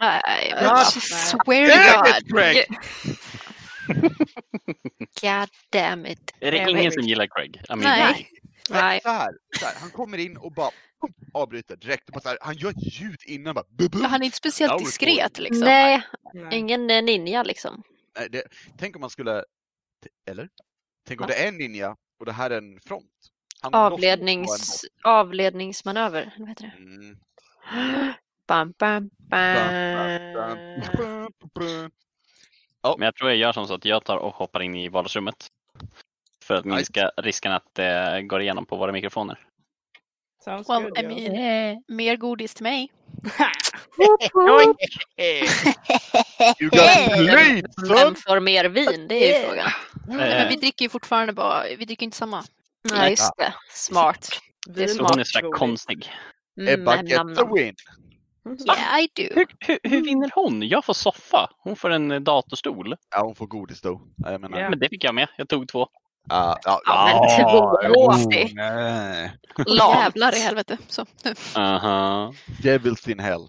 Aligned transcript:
Nej, 0.00 0.52
God. 0.54 0.62
jag 0.62 0.86
swear 0.92 1.68
to 1.68 1.76
Damn 1.76 2.06
it, 2.06 2.28
God. 2.28 2.38
Craig! 2.38 2.66
God 5.20 5.48
damn 5.70 6.06
it. 6.06 6.34
Är 6.40 6.52
det 6.52 6.70
ingen 6.70 6.92
som 6.92 7.02
gillar 7.02 7.26
Craig? 7.26 7.56
I 7.56 7.76
mean, 7.76 7.80
Nej. 7.80 8.30
Nej. 8.70 9.00
Så 9.02 9.08
här, 9.08 9.32
så 9.58 9.66
här, 9.66 9.74
han 9.80 9.90
kommer 9.90 10.18
in 10.18 10.36
och 10.36 10.52
bara 10.52 10.70
avbryter 11.34 11.76
direkt. 11.76 12.08
Och 12.08 12.12
bara 12.12 12.20
så 12.20 12.28
här, 12.28 12.38
han 12.40 12.54
gör 12.54 12.70
ett 12.70 13.00
ljud 13.00 13.20
innan 13.26 13.54
bara. 13.54 13.64
Bu, 13.68 13.88
bu. 13.88 14.02
Han 14.02 14.22
är 14.22 14.24
inte 14.24 14.36
speciellt 14.36 14.78
diskret 14.78 15.38
liksom. 15.38 15.64
Nej, 15.64 16.02
Nej. 16.34 16.58
ingen 16.58 16.90
eh, 16.90 17.02
ninja 17.02 17.42
liksom. 17.42 17.82
Nej, 18.18 18.28
det, 18.30 18.42
tänk 18.78 18.96
om 18.96 19.00
man 19.00 19.10
skulle, 19.10 19.44
eller? 20.30 20.48
Tänk 21.08 21.20
om 21.20 21.26
Va? 21.26 21.34
det 21.34 21.44
är 21.44 21.48
en 21.48 21.58
ninja 21.58 21.96
och 22.20 22.26
det 22.26 22.32
här 22.32 22.50
är 22.50 22.58
en 22.58 22.80
front. 22.80 23.12
Han 23.60 23.74
Avlednings, 23.74 24.84
avledningsmanöver. 25.04 26.34
Vad 26.38 26.48
heter 26.48 26.62
det? 26.62 26.82
Mm. 26.82 27.16
Bam, 28.48 28.72
bam, 28.78 29.10
bam, 29.18 30.32
bam. 30.34 30.62
bam, 30.96 31.32
bam. 31.54 31.90
Men 32.98 33.04
jag 33.04 33.14
tror 33.14 33.30
jag 33.30 33.38
gör 33.38 33.52
som 33.52 33.66
så 33.66 33.74
att 33.74 33.84
jag 33.84 34.04
tar 34.04 34.16
och 34.16 34.34
hoppar 34.34 34.62
in 34.62 34.74
i 34.74 34.88
vardagsrummet. 34.88 35.46
För 36.44 36.54
att 36.54 36.64
minska 36.64 37.10
risken 37.16 37.52
att 37.52 37.74
det 37.74 38.22
går 38.22 38.40
igenom 38.42 38.66
på 38.66 38.76
våra 38.76 38.92
mikrofoner. 38.92 39.38
Sounds 40.44 40.68
Well, 40.68 40.82
good, 40.82 40.98
I 40.98 41.02
mean, 41.02 41.82
mer 41.88 42.16
godis 42.16 42.54
till 42.54 42.62
mig. 42.62 42.92
You 46.60 46.70
got 46.70 46.80
played 47.16 47.66
Vem 47.88 47.96
son! 47.98 48.14
får 48.14 48.40
mer 48.40 48.64
vin? 48.64 49.08
Det 49.08 49.14
är 49.14 49.40
ju 49.40 49.46
frågan. 49.46 49.70
Nej, 50.06 50.16
men 50.16 50.42
Eh, 50.42 50.48
vi 50.48 50.56
dricker 50.56 50.84
ju 50.84 50.88
fortfarande 50.88 51.32
bara, 51.32 51.62
vi 51.78 51.84
dricker 51.84 52.04
inte 52.04 52.16
samma. 52.16 52.44
Nej, 52.90 53.10
just 53.10 53.36
det. 53.36 53.54
Smart. 53.70 54.28
Det 54.66 54.84
är 54.84 54.88
så 54.88 54.94
smart. 54.94 55.10
hon 55.10 55.20
är 55.20 55.42
godis. 55.42 55.58
konstig. 55.58 56.12
Mm, 56.60 56.84
gets 56.84 57.18
a 57.18 57.22
nam. 57.22 57.54
win! 57.54 57.74
Yeah, 58.66 59.00
I 59.00 59.08
do. 59.16 59.22
Hur, 59.34 59.46
hur, 59.60 59.78
hur 59.82 60.04
vinner 60.04 60.30
hon? 60.34 60.62
Jag 60.68 60.84
får 60.84 60.94
soffa. 60.94 61.50
Hon 61.58 61.76
får 61.76 61.90
en 61.90 62.10
eh, 62.10 62.20
datorstol. 62.20 62.94
Ja, 63.10 63.22
hon 63.24 63.34
får 63.34 63.46
godis 63.46 63.80
då. 63.80 64.00
Ja, 64.16 64.30
Jag 64.32 64.40
menar, 64.40 64.58
Ja. 64.60 64.70
Men 64.70 64.78
det 64.78 64.88
fick 64.88 65.04
jag 65.04 65.14
med. 65.14 65.28
Jag 65.36 65.48
tog 65.48 65.68
två. 65.68 65.86
tvååsig. 67.86 68.44
oh, 68.44 68.54
nej. 68.54 69.32
Lam. 69.66 69.92
Jävlar 69.98 70.36
i 70.36 70.38
helvete. 70.40 70.78
Så, 70.88 71.06
nu. 71.24 71.34
Aha. 71.56 72.32
Devils 72.62 73.08
in 73.08 73.18
hell. 73.18 73.40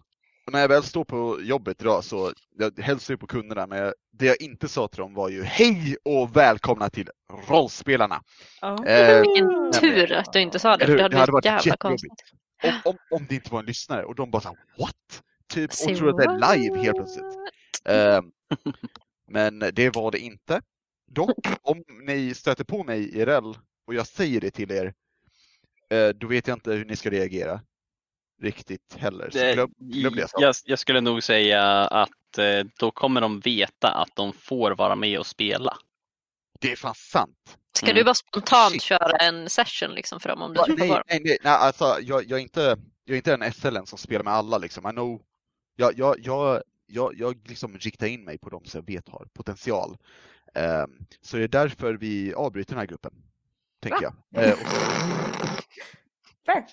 Och 0.46 0.54
när 0.54 0.60
jag 0.60 0.68
väl 0.68 0.84
står 0.84 1.04
på 1.04 1.38
jobbet 1.42 1.82
idag 1.82 2.04
så 2.04 2.32
jag 2.58 2.80
hälsar 2.80 3.14
ju 3.14 3.18
på 3.18 3.28
kunderna 3.28 3.68
men 3.68 3.94
det 4.20 4.26
jag 4.26 4.42
inte 4.42 4.68
sa 4.68 4.88
till 4.88 5.00
dem 5.02 5.14
var 5.14 5.30
ju 5.30 5.44
hej 5.44 5.98
och 6.06 6.36
välkomna 6.36 6.90
till 6.90 7.10
rollspelarna. 7.50 8.22
Ja. 8.62 8.86
Eh, 8.86 9.22
Vilken 9.22 9.72
tur 9.72 10.14
att 10.14 10.34
du 10.34 10.40
inte 10.42 10.60
sa 10.60 10.78
det, 10.78 10.86
för 10.86 10.95
det 10.95 11.04
hade 11.04 11.18
hade 11.18 11.32
varit 11.32 11.45
jävla 11.45 11.78
konstigt. 11.78 12.12
Om, 12.64 12.82
om, 12.86 12.98
om 13.10 13.26
det 13.30 13.36
inte 13.36 13.52
var 13.52 13.60
en 13.60 13.66
lyssnare 13.66 14.04
och 14.04 14.16
de 14.16 14.32
bara 14.32 14.42
såhär 14.42 14.58
what? 14.78 15.24
Typ 15.54 15.72
och 15.72 15.96
tror 15.96 16.10
att 16.10 16.18
det 16.18 16.24
är 16.24 16.58
live 16.58 16.78
helt 16.78 16.98
plötsligt. 16.98 17.38
Eh, 17.86 18.22
men 19.28 19.60
det 19.60 19.96
var 19.96 20.12
det 20.12 20.20
inte. 20.20 20.62
Dock, 21.12 21.48
om 21.62 21.84
ni 22.04 22.34
stöter 22.34 22.64
på 22.64 22.84
mig 22.84 23.18
IRL 23.20 23.54
och 23.88 23.94
jag 23.94 24.08
säger 24.08 24.42
det 24.42 24.52
till 24.52 24.72
er, 24.72 24.94
eh, 25.90 26.10
då 26.10 26.28
vet 26.28 26.48
jag 26.48 26.56
inte 26.56 26.72
hur 26.72 26.86
ni 26.86 26.96
ska 26.96 27.10
reagera. 27.10 27.62
Riktigt 28.42 28.96
heller. 28.98 29.30
Så 29.30 29.38
Det, 29.38 29.54
glöm, 29.54 29.73
glöm 29.80 30.16
det 30.16 30.28
jag, 30.34 30.56
jag 30.66 30.80
skulle 30.80 31.02
nog 31.02 31.23
säga 31.23 31.64
att 31.88 32.38
eh, 32.38 32.66
då 32.80 32.92
kommer 32.92 33.22
de 33.22 33.40
veta 33.40 33.88
att 33.88 34.16
de 34.16 34.34
får 34.34 34.72
vara 34.72 34.96
med 34.96 35.20
och 35.20 35.28
spela. 35.28 35.78
Det 36.60 36.72
är 36.72 36.76
fan 36.76 36.96
sant. 36.96 37.58
Ska 37.74 37.86
Mm. 37.86 37.96
du 37.98 38.04
bara 38.04 38.16
spontant 38.16 38.72
Shit. 38.72 38.82
köra 38.82 39.18
en 39.18 39.50
session 39.50 39.92
liksom 39.92 40.20
för 40.20 40.30
dem 40.30 40.42
om 40.42 40.54
du 40.54 40.58
Va, 40.60 40.66
på 40.66 40.74
nej, 40.78 40.88
dem? 40.90 41.02
nej, 41.10 41.22
nej, 41.24 41.38
nej, 41.44 41.54
alltså 41.54 41.98
jag, 42.02 42.24
jag, 42.24 42.40
är 42.40 42.44
inte, 42.44 42.62
jag 43.06 43.14
är 43.14 43.16
inte 43.16 43.34
en 43.34 43.54
SLN 43.54 43.86
som 43.86 43.98
spelar 43.98 44.24
med 44.24 44.34
alla 44.34 44.58
liksom. 44.58 44.88
I 44.88 44.92
know, 44.92 45.22
jag, 45.76 45.98
jag, 45.98 46.16
jag, 46.20 46.62
jag, 46.88 47.14
jag 47.18 47.48
liksom 47.48 47.78
riktar 47.78 48.08
in 48.08 48.24
mig 48.26 48.38
på 48.38 48.50
de 48.50 48.66
som 48.66 48.78
jag 48.88 48.94
vet 48.96 49.10
har 49.10 49.26
potential. 49.34 49.98
Ehm, 50.56 50.90
så 51.22 51.38
det 51.38 51.44
är 51.44 51.48
därför 51.48 51.94
vi 51.94 52.34
avbryter 52.34 52.70
den 52.72 52.80
här 52.80 52.88
gruppen. 52.88 53.14
Tänker 53.82 54.04
jag. 54.04 54.44
Eh, 54.45 54.52
och 54.54 54.60
så- 54.60 54.76
Fair. 56.45 56.66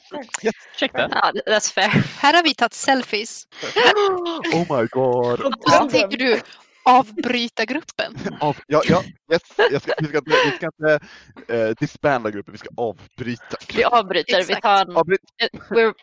Ursäkta? 0.75 1.09
Ja, 1.11 1.33
that's 1.47 1.73
fair. 1.73 1.89
Här 2.19 2.35
har 2.35 2.43
vi 2.43 2.55
tagit 2.55 2.73
selfies. 2.75 3.47
oh 4.55 4.81
my 4.81 4.87
god. 4.87 5.41
Och 5.41 5.53
så 5.71 5.89
tänker 5.91 6.17
du 6.19 6.41
avbryta 6.87 7.65
gruppen. 7.65 8.15
Av, 8.41 8.57
ja, 8.67 8.83
ja, 8.89 9.03
yes, 9.33 9.43
jag 9.57 9.83
ska, 9.83 9.93
vi 9.99 10.07
ska 10.09 10.19
inte, 10.19 10.31
vi 10.45 10.51
ska 10.57 10.67
inte 10.67 11.01
eh, 11.49 11.69
disbanda 11.81 12.31
gruppen, 12.31 12.53
vi 12.53 12.59
ska 12.59 12.69
avbryta. 12.77 13.57
Vi 13.75 13.85
avbryter, 13.85 14.37
vi 14.37 14.43
Exakt. 14.43 14.63
tar 14.63 14.83
en, 14.83 14.97
Avbryt, 14.97 15.21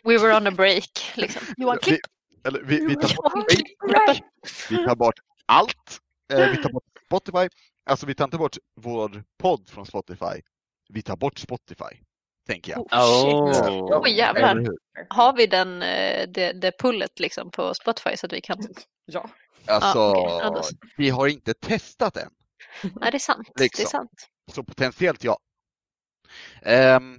we 0.04 0.18
were 0.18 0.36
on 0.36 0.46
a 0.46 0.50
break. 0.50 1.12
Liksom. 1.14 1.42
Johan, 1.56 1.78
vi, 1.80 1.90
klipp. 1.90 2.00
eller, 2.46 2.62
vi, 2.62 2.86
vi, 2.86 2.94
tar 2.94 3.14
bort, 3.16 3.52
vi 4.70 4.76
tar 4.76 4.96
bort 4.96 5.18
allt. 5.46 5.98
Eh, 6.32 6.50
vi 6.50 6.56
tar 6.56 6.72
bort 6.72 6.84
Spotify. 7.06 7.48
Alltså 7.90 8.06
vi 8.06 8.14
tar 8.14 8.24
inte 8.24 8.38
bort 8.38 8.56
vår 8.80 9.22
podd 9.38 9.68
från 9.68 9.86
Spotify. 9.86 10.42
Vi 10.88 11.02
tar 11.02 11.16
bort 11.16 11.38
Spotify. 11.38 12.00
Tänker 12.46 12.72
jag. 12.72 12.80
Oh, 12.80 13.22
shit. 13.22 13.70
Oh. 13.70 14.02
Oj, 14.02 14.10
jävlar. 14.10 14.66
Har 15.08 15.36
vi 15.36 15.46
den, 15.46 15.82
eh, 15.82 16.28
det, 16.28 16.52
det 16.52 16.72
pullet 16.78 17.20
liksom 17.20 17.50
på 17.50 17.74
Spotify 17.74 18.16
så 18.16 18.26
att 18.26 18.32
vi 18.32 18.40
kan... 18.40 18.58
Ja. 19.06 19.30
Alltså. 19.66 19.98
Ja, 19.98 20.50
då- 20.50 20.62
vi 20.96 21.10
har 21.10 21.26
inte 21.28 21.54
testat 21.54 22.16
än. 22.16 22.30
Nej, 22.82 23.10
det 23.10 23.16
är 23.16 23.18
sant. 23.18 23.48
Det 23.56 23.62
är 23.62 23.64
Liksom. 23.64 23.86
sant. 23.86 24.28
Så 24.52 24.64
potentiellt 24.64 25.24
ja. 25.24 25.38
Ehm, 26.62 27.18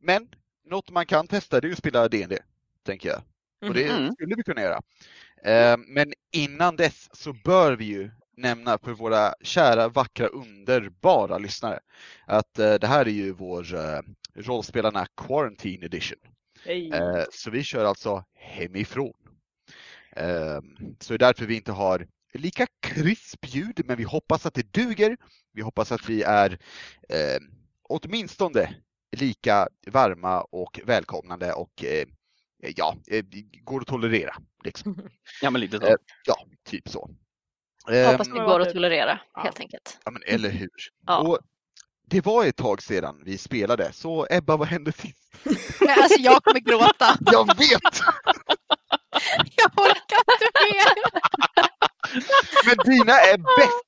men 0.00 0.28
något 0.64 0.90
man 0.90 1.06
kan 1.06 1.26
testa 1.26 1.60
det 1.60 1.68
är 1.68 1.72
att 1.72 1.78
spela 1.78 2.08
D&D 2.08 2.38
tänker 2.86 3.08
jag. 3.08 3.22
Och 3.68 3.74
det 3.74 3.92
Mhm. 3.92 4.12
skulle 4.12 4.34
vi 4.36 4.42
kunna 4.42 4.60
göra. 4.62 4.80
Ehm, 5.44 5.80
men 5.88 6.12
innan 6.32 6.76
dess 6.76 7.08
så 7.12 7.32
bör 7.44 7.72
vi 7.76 7.84
ju 7.84 8.10
nämna 8.36 8.78
för 8.78 8.92
våra 8.92 9.34
kära, 9.42 9.88
vackra, 9.88 10.26
underbara 10.26 11.38
lyssnare 11.38 11.80
att 12.26 12.58
eh, 12.58 12.74
det 12.74 12.86
här 12.86 13.06
är 13.06 13.10
ju 13.10 13.32
vår 13.32 13.74
uh, 13.74 14.00
rollspelarna 14.34 15.06
Quarantine 15.16 15.86
Edition. 15.86 16.18
Hej. 16.64 16.90
Eh, 16.92 17.24
så 17.32 17.50
vi 17.50 17.62
kör 17.62 17.84
alltså 17.84 18.24
hemifrån. 18.34 19.12
Ehm, 20.16 20.96
så 21.00 21.12
det 21.12 21.16
är 21.16 21.18
därför 21.18 21.46
vi 21.46 21.56
inte 21.56 21.72
har 21.72 22.06
lika 22.34 22.66
krisp 22.82 23.46
ljud, 23.54 23.80
men 23.84 23.96
vi 23.96 24.04
hoppas 24.04 24.46
att 24.46 24.54
det 24.54 24.72
duger. 24.72 25.16
Vi 25.52 25.62
hoppas 25.62 25.92
att 25.92 26.08
vi 26.08 26.22
är 26.22 26.58
eh, 27.08 27.40
åtminstone 27.82 28.74
lika 29.16 29.68
varma 29.86 30.40
och 30.40 30.80
välkomnande 30.84 31.52
och 31.52 31.84
eh, 31.84 32.06
ja, 32.76 32.96
eh, 33.08 33.24
går 33.62 33.80
att 33.80 33.86
tolerera. 33.86 34.36
Liksom. 34.64 35.08
Ja, 35.42 35.50
men 35.50 35.60
lite 35.60 35.78
så. 35.78 35.86
Eh, 35.86 35.94
Ja, 36.26 36.36
typ 36.64 36.88
så. 36.88 37.10
Ehm, 37.90 38.06
Hoppas 38.10 38.28
det 38.28 38.34
går 38.34 38.60
att 38.60 38.72
tolerera, 38.72 39.20
helt 39.34 39.60
enkelt. 39.60 39.98
ja, 40.04 40.10
men 40.10 40.22
eller 40.26 40.50
hur. 40.50 40.70
Ja. 41.06 41.18
Och 41.18 41.38
det 42.06 42.24
var 42.26 42.44
ett 42.46 42.56
tag 42.56 42.82
sedan 42.82 43.22
vi 43.24 43.38
spelade, 43.38 43.92
så 43.92 44.26
Ebba, 44.30 44.56
vad 44.56 44.68
hände 44.68 44.92
sist? 44.92 45.30
Nej, 45.80 45.96
alltså 46.02 46.20
jag 46.20 46.42
kommer 46.44 46.60
gråta. 46.60 47.18
Jag 47.32 47.46
vet! 47.46 48.00
Jag 49.56 49.70
orkar 49.76 50.20
inte 50.32 50.48
mer. 50.64 50.92
Men 52.66 52.76
dina 52.84 53.12
är 53.12 53.38
bäst! 53.38 53.82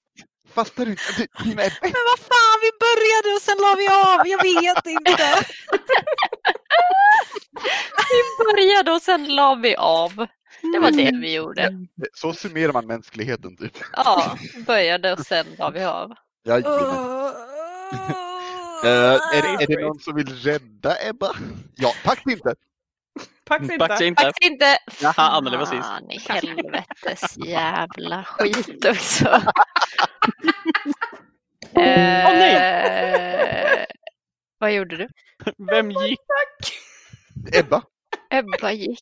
Fattar 0.55 0.85
du 0.87 0.97
Dina 1.45 1.63
är 1.63 1.71
bäst! 1.71 1.83
Men 1.83 2.05
vad 2.11 2.19
fan, 2.19 2.59
vi 2.67 2.71
började 2.87 3.29
och 3.37 3.43
sen 3.43 3.57
la 3.61 3.75
vi 3.79 3.89
av. 3.89 4.29
Jag 4.29 4.43
vet 4.43 4.87
inte. 4.87 5.47
Vi 8.11 8.45
började 8.45 8.93
och 8.93 9.03
sen 9.03 9.37
la 9.37 9.55
vi 9.55 9.77
av. 9.77 10.27
Det 10.73 10.79
var 10.79 10.91
det 10.91 11.11
vi 11.21 11.35
gjorde. 11.35 11.73
Så 12.15 12.33
summerar 12.33 12.73
man 12.73 12.87
mänskligheten 12.87 13.57
typ. 13.57 13.73
Ja, 13.93 14.39
började 14.67 15.13
och 15.13 15.27
sen 15.27 15.47
la 15.59 15.71
vi 15.71 15.85
av. 15.85 16.13
Jajamän. 16.47 17.35
Eh, 18.85 18.91
är, 18.91 19.43
det, 19.43 19.65
är 19.65 19.67
det 19.67 19.83
någon 19.83 19.99
som 19.99 20.15
vill 20.17 20.29
rädda 20.29 20.97
Ebba? 21.09 21.31
Ja, 21.75 21.93
tack 22.05 22.27
inte! 22.27 22.55
Pax 23.45 23.63
inte. 23.63 23.79
Paxa 23.79 24.05
inte. 24.05 24.23
Faktiskt 24.23 24.51
inte. 24.53 24.79
Jaha, 25.03 25.31
Anneli 25.31 25.57
var 25.57 25.67
sist. 25.67 25.83
Fan 25.89 26.11
i 26.11 26.19
helvetes 26.19 27.37
jävla 27.37 28.25
skit 28.25 28.85
också. 28.85 29.29
Åh, 31.77 31.83
Eh, 31.85 33.85
vad 34.59 34.73
gjorde 34.73 34.97
du? 34.97 35.09
Vem 35.71 35.91
gick? 35.91 36.21
Ebba? 37.53 37.83
Ebba 38.31 38.73
gick. 38.73 39.01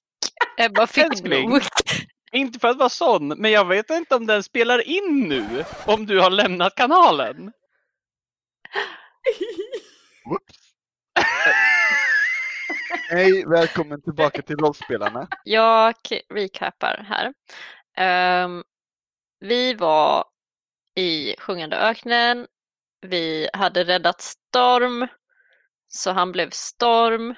Ebba 0.59 0.87
fick 0.87 1.05
Älskling. 1.05 1.50
nog. 1.50 1.62
Inte 2.32 2.59
för 2.59 2.69
att 2.69 2.76
vara 2.79 2.88
sån, 2.88 3.29
men 3.29 3.50
jag 3.50 3.64
vet 3.69 3.91
inte 3.91 4.17
om 4.17 4.26
den 4.26 4.43
spelar 4.43 4.88
in 4.88 5.29
nu. 5.29 5.64
Om 5.87 6.06
du 6.06 6.20
har 6.20 6.31
lämnat 6.31 6.75
kanalen. 6.75 7.53
Whoops. 10.25 10.59
Hej, 13.14 13.44
välkommen 13.47 14.03
tillbaka 14.03 14.43
till 14.43 14.56
rollspelarna. 14.56 15.29
Jag 15.44 15.94
recapar 16.29 17.06
här. 17.09 17.35
Um, 18.44 18.64
vi 19.41 19.75
var 19.75 20.25
i 20.94 21.37
Sjungande 21.38 21.76
öknen. 21.76 22.47
Vi 23.00 23.49
hade 23.53 23.85
räddat 23.85 24.20
Storm. 24.20 25.06
Så 25.88 26.11
han 26.11 26.32
blev 26.32 26.50
Storm 26.50 27.35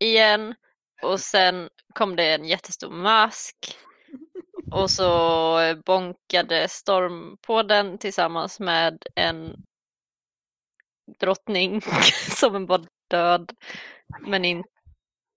igen. 0.00 0.54
och 1.02 1.20
sen 1.20 1.68
kom 1.94 2.16
det 2.16 2.34
en 2.34 2.44
jättestor 2.44 2.90
mask. 2.90 3.56
Och 4.70 4.90
så 4.90 5.58
eh, 5.60 5.76
bonkade 5.86 6.68
Storm 6.68 7.36
på 7.42 7.62
den 7.62 7.98
tillsammans 7.98 8.60
med 8.60 9.02
en 9.14 9.56
drottning 11.20 11.80
som 12.40 12.66
var 12.66 12.86
död 13.10 13.52
men 14.26 14.44
inte 14.44 14.73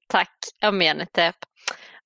intact 0.07 0.55
amenetep. 0.61 1.35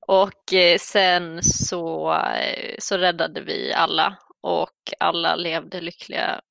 Och 0.08 0.54
eh, 0.54 0.78
sen 0.78 1.44
så, 1.44 2.14
eh, 2.14 2.76
så 2.80 2.98
räddade 2.98 3.42
vi 3.42 3.74
alla 3.74 4.18
och 4.42 4.94
alla 5.00 5.36
levde 5.36 5.82
lyckliga 5.82 6.42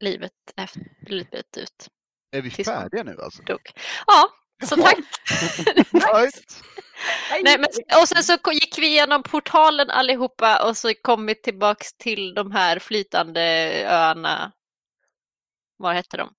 livet, 0.00 0.32
efter, 0.56 0.82
livet 1.06 1.56
ut. 1.56 1.88
Är 2.30 2.42
vi 2.42 2.50
Tillsammans. 2.50 2.82
färdiga 2.82 3.04
nu 3.04 3.22
alltså? 3.22 3.42
Dog. 3.42 3.60
Ja, 4.06 4.28
så 4.64 4.76
tack! 4.76 4.98
Nej, 7.42 7.58
men, 7.58 7.68
och 8.02 8.08
sen 8.08 8.22
så 8.22 8.38
gick 8.52 8.78
vi 8.78 8.86
igenom 8.86 9.22
portalen 9.22 9.90
allihopa 9.90 10.68
och 10.68 10.76
så 10.76 10.92
kom 11.02 11.26
vi 11.26 11.34
tillbaks 11.34 11.92
till 11.92 12.34
de 12.34 12.52
här 12.52 12.78
flytande 12.78 13.42
öarna. 13.86 14.52
Vad 15.76 15.94
hette 15.94 16.16
de? 16.16 16.30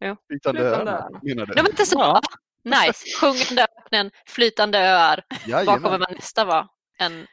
Flytande 0.00 0.16
Flytande 0.28 0.62
öarna, 0.62 1.20
menar 1.22 1.46
du? 1.46 1.54
De 1.54 1.62
var 1.62 1.70
inte 1.70 1.86
så 1.86 1.98
Ja. 1.98 2.20
Nice. 2.64 3.04
Sjungande 3.20 3.66
öknen, 3.78 4.10
flytande 4.26 4.78
öar. 4.78 5.24
Vad 5.66 5.82
kommer 5.82 5.98
man 5.98 6.12
nästa 6.14 6.44
vara? 6.44 6.68
En, 6.98 7.26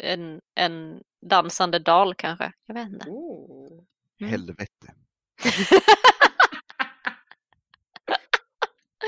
en, 0.00 0.40
en 0.54 1.00
dansande 1.30 1.78
dal 1.78 2.14
kanske? 2.14 2.52
Jag 2.66 2.74
vet 2.74 2.88
inte. 2.88 3.08
Ooh. 3.08 3.84
Mm. 4.20 4.30
Helvete. 4.30 4.94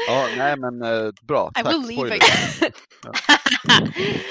Ja, 0.08 0.28
nej 0.36 0.56
men 0.56 0.82
eh, 0.82 1.10
bra. 1.22 1.50
I 1.60 1.62
Tack. 1.62 1.72
will 1.74 1.86
leave 1.86 2.14
again. 2.14 2.72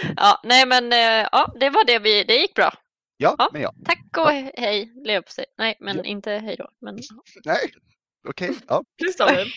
ja, 0.18 0.40
nej 0.44 0.66
men 0.66 0.94
eh, 0.94 1.28
ja, 1.32 1.54
det 1.60 1.70
var 1.70 1.86
det 1.86 2.00
vi, 2.00 2.24
det 2.24 2.36
gick 2.36 2.56
bra. 2.56 2.74
Ja, 3.18 3.36
Ja. 3.40 3.50
men 3.54 3.62
ja. 3.62 3.74
Tack 3.86 4.18
och 4.18 4.32
hej, 4.32 4.92
lev 5.06 5.22
på 5.22 5.32
sig. 5.32 5.46
Nej, 5.58 5.78
men 5.80 5.98
Ja. 5.98 6.04
inte 6.04 6.32
hej 6.32 6.56
då. 6.58 6.70
Men, 6.82 7.00
Nej, 7.46 7.58
okej. 8.28 8.56
Ja. 8.68 8.84
Kristoffer, 8.98 9.48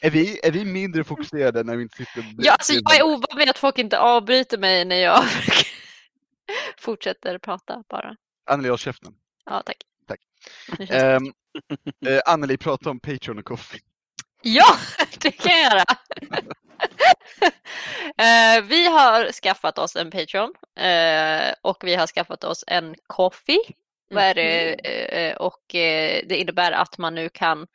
Är, 0.00 0.10
vi, 0.10 0.40
är 0.42 0.50
vi 0.50 0.64
mindre 0.64 1.04
fokuserade 1.04 1.62
när 1.62 1.76
vi 1.76 1.82
inte 1.82 1.96
sitter 1.96 2.34
ja, 2.38 2.52
alltså, 2.52 2.72
jag 2.72 2.96
är 2.96 3.02
ovan 3.02 3.36
med 3.36 3.50
att 3.50 3.58
folk 3.58 3.78
inte 3.78 3.98
avbryter 3.98 4.58
mig 4.58 4.84
när 4.84 4.96
jag 4.96 5.24
fortsätter 6.78 7.38
prata 7.38 7.82
bara. 7.88 8.16
Anneli, 8.50 8.68
håll 8.68 8.78
käften. 8.78 9.14
Ja, 9.44 9.62
tack. 9.66 9.76
Tack. 10.08 10.20
Um, 10.90 11.32
uh, 12.06 12.20
Anneli, 12.26 12.56
prata 12.56 12.90
om 12.90 13.00
Patreon 13.00 13.38
och 13.38 13.44
Coffee. 13.44 13.80
Ja, 14.42 14.76
det 15.18 15.30
kan 15.30 15.52
jag 15.52 15.72
göra. 15.72 15.84
Eh, 18.18 18.62
vi 18.62 18.86
har 18.86 19.32
skaffat 19.32 19.78
oss 19.78 19.96
en 19.96 20.10
Patreon 20.10 20.54
eh, 20.76 21.54
och 21.62 21.84
vi 21.84 21.94
har 21.94 22.06
skaffat 22.06 22.44
oss 22.44 22.64
en 22.66 22.94
Coffee. 23.06 23.58
Vad 24.14 24.24
är 24.24 24.34
det? 24.34 24.74
Eh, 25.28 25.36
och 25.36 25.74
eh, 25.74 26.22
det 26.28 26.36
innebär 26.36 26.72
att 26.72 26.98
man 26.98 27.14
nu 27.14 27.28
kan, 27.28 27.66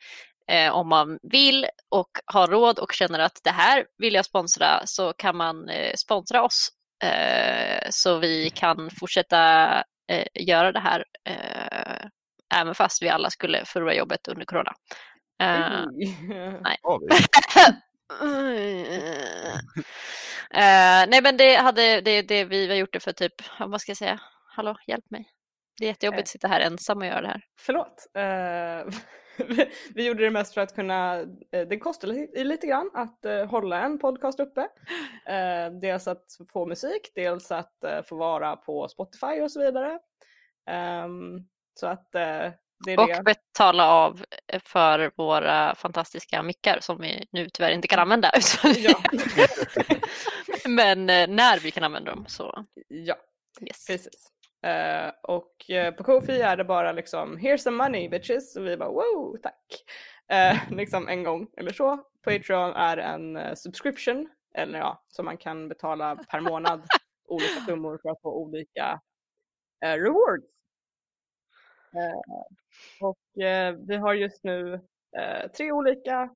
eh, 0.51 0.71
om 0.71 0.89
man 0.89 1.19
vill 1.21 1.65
och 1.89 2.09
har 2.25 2.47
råd 2.47 2.79
och 2.79 2.93
känner 2.93 3.19
att 3.19 3.39
det 3.43 3.51
här 3.51 3.85
vill 3.97 4.13
jag 4.13 4.25
sponsra, 4.25 4.81
så 4.85 5.13
kan 5.13 5.37
man 5.37 5.69
eh, 5.69 5.93
sponsra 5.95 6.43
oss. 6.43 6.69
Eh, 7.03 7.87
så 7.89 8.17
vi 8.17 8.49
kan 8.49 8.89
fortsätta 8.99 9.73
eh, 10.11 10.27
göra 10.33 10.71
det 10.71 10.79
här 10.79 11.05
eh, 11.29 12.07
även 12.55 12.75
fast 12.75 13.01
vi 13.01 13.09
alla 13.09 13.29
skulle 13.29 13.65
förlora 13.65 13.93
jobbet 13.93 14.27
under 14.27 14.45
corona. 14.45 14.73
Eh? 15.41 15.83
Eh, 20.51 21.05
nej 21.07 21.21
men 21.21 21.37
det 21.37 21.55
hade 21.55 22.01
det, 22.01 22.21
det 22.21 22.45
vi 22.45 22.67
har 22.67 22.75
gjort 22.75 22.93
det 22.93 22.99
för 22.99 23.11
typ, 23.11 23.33
vad 23.59 23.81
ska 23.81 23.89
jag 23.89 23.97
säga, 23.97 24.19
hallå 24.47 24.77
hjälp 24.87 25.11
mig. 25.11 25.29
Det 25.79 25.85
är 25.85 25.87
jättejobbigt 25.87 26.19
Eh. 26.19 26.21
att 26.21 26.27
sitta 26.27 26.47
här 26.47 26.59
ensam 26.59 26.97
och 26.97 27.05
göra 27.05 27.21
det 27.21 27.27
här. 27.27 27.41
Förlåt. 27.59 28.07
Eh, 28.13 28.99
vi- 29.95 30.05
gjorde 30.07 30.23
det 30.23 30.29
mest 30.31 30.53
för 30.53 30.61
att 30.61 30.75
kunna, 30.75 31.19
eh, 31.51 31.67
det 31.69 31.77
kostar 31.79 32.07
li- 32.07 32.43
lite 32.43 32.67
grann 32.67 32.91
att 32.93 33.25
eh, 33.25 33.45
hålla 33.45 33.81
en 33.81 33.99
podcast 33.99 34.39
uppe. 34.39 34.61
Eh, 35.25 35.71
dels 35.81 36.07
att 36.07 36.25
få 36.53 36.65
musik, 36.65 37.11
dels 37.15 37.51
att 37.51 37.83
eh, 37.83 38.01
få 38.03 38.15
vara 38.15 38.55
på 38.55 38.87
Spotify 38.87 39.41
och 39.41 39.51
så 39.51 39.59
vidare. 39.65 39.99
Ehm, 40.69 41.39
så 41.79 41.87
att 41.87 42.15
eh, 42.15 42.51
det 42.85 42.93
är 42.93 42.99
Och 42.99 43.07
det. 43.07 43.21
betala 43.23 43.87
av 43.91 44.23
för 44.63 45.11
våra 45.17 45.75
fantastiska 45.75 46.43
mickar 46.43 46.77
som 46.81 47.01
vi 47.01 47.27
nu 47.31 47.49
tyvärr 47.53 47.71
inte 47.71 47.87
kan 47.87 47.99
använda. 47.99 48.31
Ja. 48.77 49.01
men 50.69 51.09
eh, 51.09 51.27
när 51.27 51.59
vi 51.59 51.71
kan 51.71 51.83
använda 51.83 52.11
dem 52.11 52.25
så 52.27 52.65
ja, 52.87 53.15
yes. 53.61 53.85
precis. 53.87 54.27
Eh, 54.61 55.11
och 55.23 55.69
eh, 55.69 55.93
på 55.93 56.03
Kofi 56.03 56.41
är 56.41 56.57
det 56.57 56.63
bara 56.63 56.91
liksom 56.91 57.37
“Here's 57.37 57.57
some 57.57 57.83
money 57.83 58.09
bitches” 58.09 58.55
och 58.55 58.65
vi 58.65 58.77
bara 58.77 58.89
“Wow, 58.89 59.37
tack”. 59.43 59.83
Eh, 60.27 60.57
liksom 60.71 61.07
en 61.07 61.23
gång 61.23 61.47
eller 61.57 61.73
så. 61.73 61.97
Patreon 62.23 62.73
är 62.75 62.97
en 62.97 63.55
subscription, 63.55 64.29
eller 64.55 64.79
ja, 64.79 65.03
som 65.07 65.25
man 65.25 65.37
kan 65.37 65.69
betala 65.69 66.15
per 66.15 66.39
månad 66.39 66.81
olika 67.27 67.61
summor 67.65 67.99
för 68.01 68.09
att 68.09 68.21
få 68.21 68.33
olika 68.33 69.01
rewards. 69.81 70.45
Och 73.01 73.17
vi 73.87 73.95
har 73.95 74.13
just 74.13 74.43
nu 74.43 74.81
tre 75.57 75.71
olika, 75.71 76.29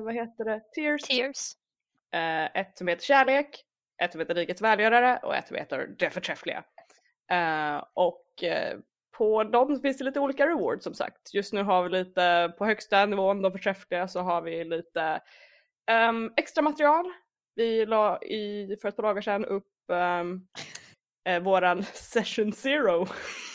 vad 0.00 0.14
heter 0.14 0.44
det, 0.44 0.62
tiers. 0.74 1.02
Tears. 1.02 1.54
Eh, 2.14 2.44
ett 2.60 2.78
som 2.78 2.88
heter 2.88 3.04
Kärlek, 3.04 3.64
ett 4.02 4.12
som 4.12 4.20
heter 4.20 4.34
Rikets 4.34 4.62
välgörare 4.62 5.18
och 5.22 5.36
ett 5.36 5.48
som 5.48 5.56
heter 5.56 5.86
Det 5.98 6.10
förträffliga. 6.10 6.64
Eh, 7.30 7.84
och 7.94 8.42
eh, 8.42 8.78
på 9.16 9.44
dem 9.44 9.80
finns 9.80 9.98
det 9.98 10.04
lite 10.04 10.20
olika 10.20 10.46
rewards 10.46 10.84
som 10.84 10.94
sagt. 10.94 11.34
Just 11.34 11.52
nu 11.52 11.62
har 11.62 11.82
vi 11.82 11.88
lite 11.88 12.54
på 12.58 12.64
högsta 12.64 13.06
nivån, 13.06 13.42
de 13.42 13.52
förträffliga, 13.52 14.08
så 14.08 14.20
har 14.20 14.42
vi 14.42 14.64
lite 14.64 15.20
ehm, 15.90 16.32
extra 16.36 16.62
material. 16.62 17.12
Vi 17.54 17.86
la 17.86 18.22
i, 18.22 18.76
för 18.82 18.88
ett 18.88 18.96
par 18.96 19.02
dagar 19.02 19.22
sedan 19.22 19.44
upp 19.44 19.66
um, 19.88 20.48
eh, 21.28 21.42
våran 21.42 21.84
session 21.92 22.52
zero. 22.52 23.06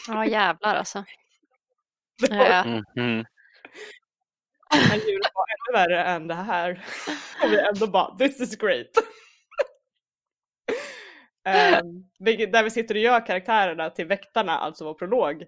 Ja 0.08 0.26
jävlar 0.26 0.76
alltså. 0.76 1.04
Det 2.30 2.38
var. 2.38 2.66
Mhm. 2.66 3.26
Men 4.90 5.00
ljudet 5.00 5.32
var 5.34 5.46
ännu 5.50 5.74
värre 5.74 6.04
än 6.04 6.28
det 6.28 6.34
här. 6.34 6.72
Och 7.44 7.52
vi 7.52 7.60
ändå 7.60 7.88
bara, 7.88 8.18
this 8.18 8.42
is 8.42 8.56
great. 8.58 8.88
Vilket, 12.20 12.54
där 12.54 12.64
vi 12.64 12.70
sitter 12.70 12.96
och 12.96 13.02
gör 13.02 13.26
karaktärerna 13.26 13.90
till 13.90 14.06
väktarna, 14.06 14.58
alltså 14.58 14.86
vår 14.86 14.94
prolog. 14.94 15.46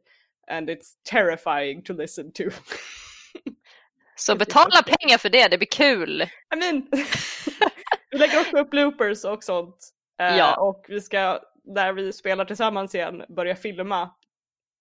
And 0.51 0.69
it's 0.69 0.93
terrifying 1.11 1.83
to 1.83 1.93
listen 1.93 2.31
to. 2.31 2.43
Så 4.15 4.35
betala 4.35 4.83
pengar 4.83 5.17
för 5.17 5.29
det, 5.29 5.47
det 5.47 5.57
blir 5.57 5.67
kul. 5.67 6.21
I 6.21 6.55
mean, 6.55 6.87
vi 8.11 8.17
lägger 8.17 8.39
också 8.39 8.57
upp 8.57 8.69
bloopers 8.69 9.25
och 9.25 9.43
sånt. 9.43 9.89
Eh, 10.19 10.37
Ja. 10.37 10.55
Och 10.61 10.85
vi 10.87 11.01
ska, 11.01 11.39
när 11.63 11.93
vi 11.93 12.13
spelar 12.13 12.45
tillsammans 12.45 12.95
igen, 12.95 13.23
börja 13.29 13.55
filma 13.55 14.15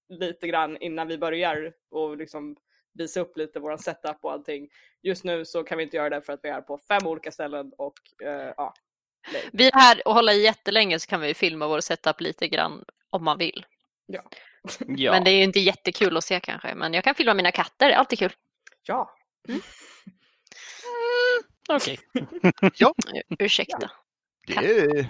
lite 0.08 0.48
grann 0.48 0.76
innan 0.76 1.08
vi 1.08 1.18
börjar 1.18 1.72
och 1.90 2.16
liksom 2.16 2.56
visa 2.94 3.20
upp 3.20 3.36
lite 3.36 3.60
våran 3.60 3.78
setup 3.78 4.18
och 4.22 4.32
allting. 4.32 4.68
Just 5.02 5.24
nu 5.24 5.44
så 5.44 5.62
kan 5.62 5.78
vi 5.78 5.84
inte 5.84 5.96
göra 5.96 6.10
det 6.10 6.22
för 6.22 6.32
att 6.32 6.40
vi 6.42 6.48
är 6.48 6.60
på 6.60 6.78
fem 6.78 7.06
olika 7.06 7.30
ställen 7.30 7.72
och 7.78 7.94
eh, 8.24 8.52
ja. 8.56 8.74
Vi 9.52 9.66
är 9.66 9.72
här 9.72 10.08
och 10.08 10.14
håller 10.14 10.32
jättelänge 10.32 11.00
så 11.00 11.06
kan 11.06 11.20
vi 11.20 11.34
filma 11.34 11.66
vår 11.66 11.80
setup 11.80 12.20
lite 12.20 12.48
grann 12.48 12.84
om 13.10 13.24
man 13.24 13.38
vill. 13.38 13.66
Ja. 14.06 14.22
Men 15.10 15.24
det 15.24 15.30
är 15.30 15.36
ju 15.36 15.42
inte 15.42 15.60
jättekul 15.60 16.16
att 16.16 16.24
se 16.24 16.40
kanske. 16.40 16.74
Men 16.74 16.94
jag 16.94 17.04
kan 17.04 17.14
filma 17.14 17.34
mina 17.34 17.52
katter, 17.52 17.88
det 17.88 17.94
är 17.94 17.98
alltid 17.98 18.18
kul. 18.18 18.32
Ja, 18.86 19.16
Okej. 21.68 21.98
Ursäkta. 23.38 23.90
Det 24.46 24.54
är... 24.54 25.06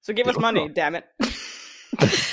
så 0.00 0.12
give 0.12 0.24
Det 0.24 0.30
us 0.30 0.38
money, 0.38 0.68
damn 0.68 0.96
it. 0.96 1.04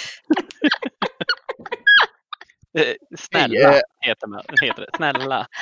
Eh, 2.78 2.94
Snälla 3.18 3.76
eh, 3.76 3.82
heter, 4.02 4.28
man, 4.28 4.44
heter 4.62 4.82
det. 4.82 4.90
Snälla. 4.98 5.48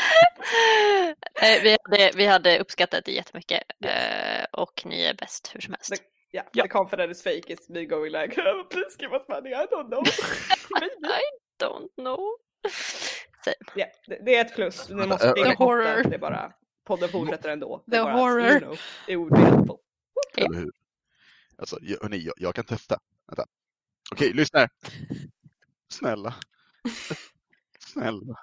Vi, 1.64 1.78
hade, 1.84 2.12
vi 2.16 2.26
hade 2.26 2.60
uppskattat 2.60 3.06
det 3.06 3.12
jättemycket. 3.12 3.64
eh, 3.86 4.46
Och 4.52 4.82
ni 4.86 5.02
är 5.04 5.14
bäst 5.14 5.52
hur 5.54 5.60
som 5.62 5.74
helst. 5.74 5.90
Det- 5.90 6.00
Ja, 6.32 6.44
Ja. 6.54 6.64
the 6.64 6.70
confidence 6.70 7.12
is 7.12 7.24
fake 7.24 7.54
is 7.54 7.70
me 7.70 7.86
going 7.86 8.12
like 8.12 8.42
oh, 8.42 8.68
please 8.68 8.96
give 9.00 9.16
us 9.16 9.22
money, 9.30 9.52
I 9.54 9.66
don't 9.72 9.88
know. 9.88 10.04
I 11.12 11.64
don't 11.64 11.88
know. 11.96 12.20
Ja, 13.76 13.86
det, 14.08 14.20
det 14.26 14.36
är 14.36 14.46
ett 14.46 14.56
plus. 14.56 14.90
Ni 14.90 14.96
måste 14.96 15.18
The 15.26 15.30
springa 15.32 15.52
efter, 15.52 15.66
horror. 15.66 16.04
Det 16.04 16.16
är 16.16 16.20
bara, 16.20 16.54
podden 16.88 17.10
fortsätter 17.10 17.50
ändå. 17.50 17.84
Det 17.86 17.92
The 17.92 17.98
är 17.98 18.04
bara 18.04 18.14
horror. 18.14 18.50
You 18.50 18.60
know, 18.60 19.40
helpful. 19.40 19.78
Eller 20.38 20.58
hur? 20.58 20.72
Alltså, 21.58 21.78
jag, 21.82 21.98
hörni, 22.02 22.18
jag, 22.18 22.34
jag 22.38 22.56
kan 22.56 22.66
testa. 22.66 23.00
Vänta. 23.28 23.46
Okej, 24.12 24.34
lyssna 24.34 24.60
här. 24.60 24.70
Snälla. 25.90 26.36
Snälla. 27.80 28.36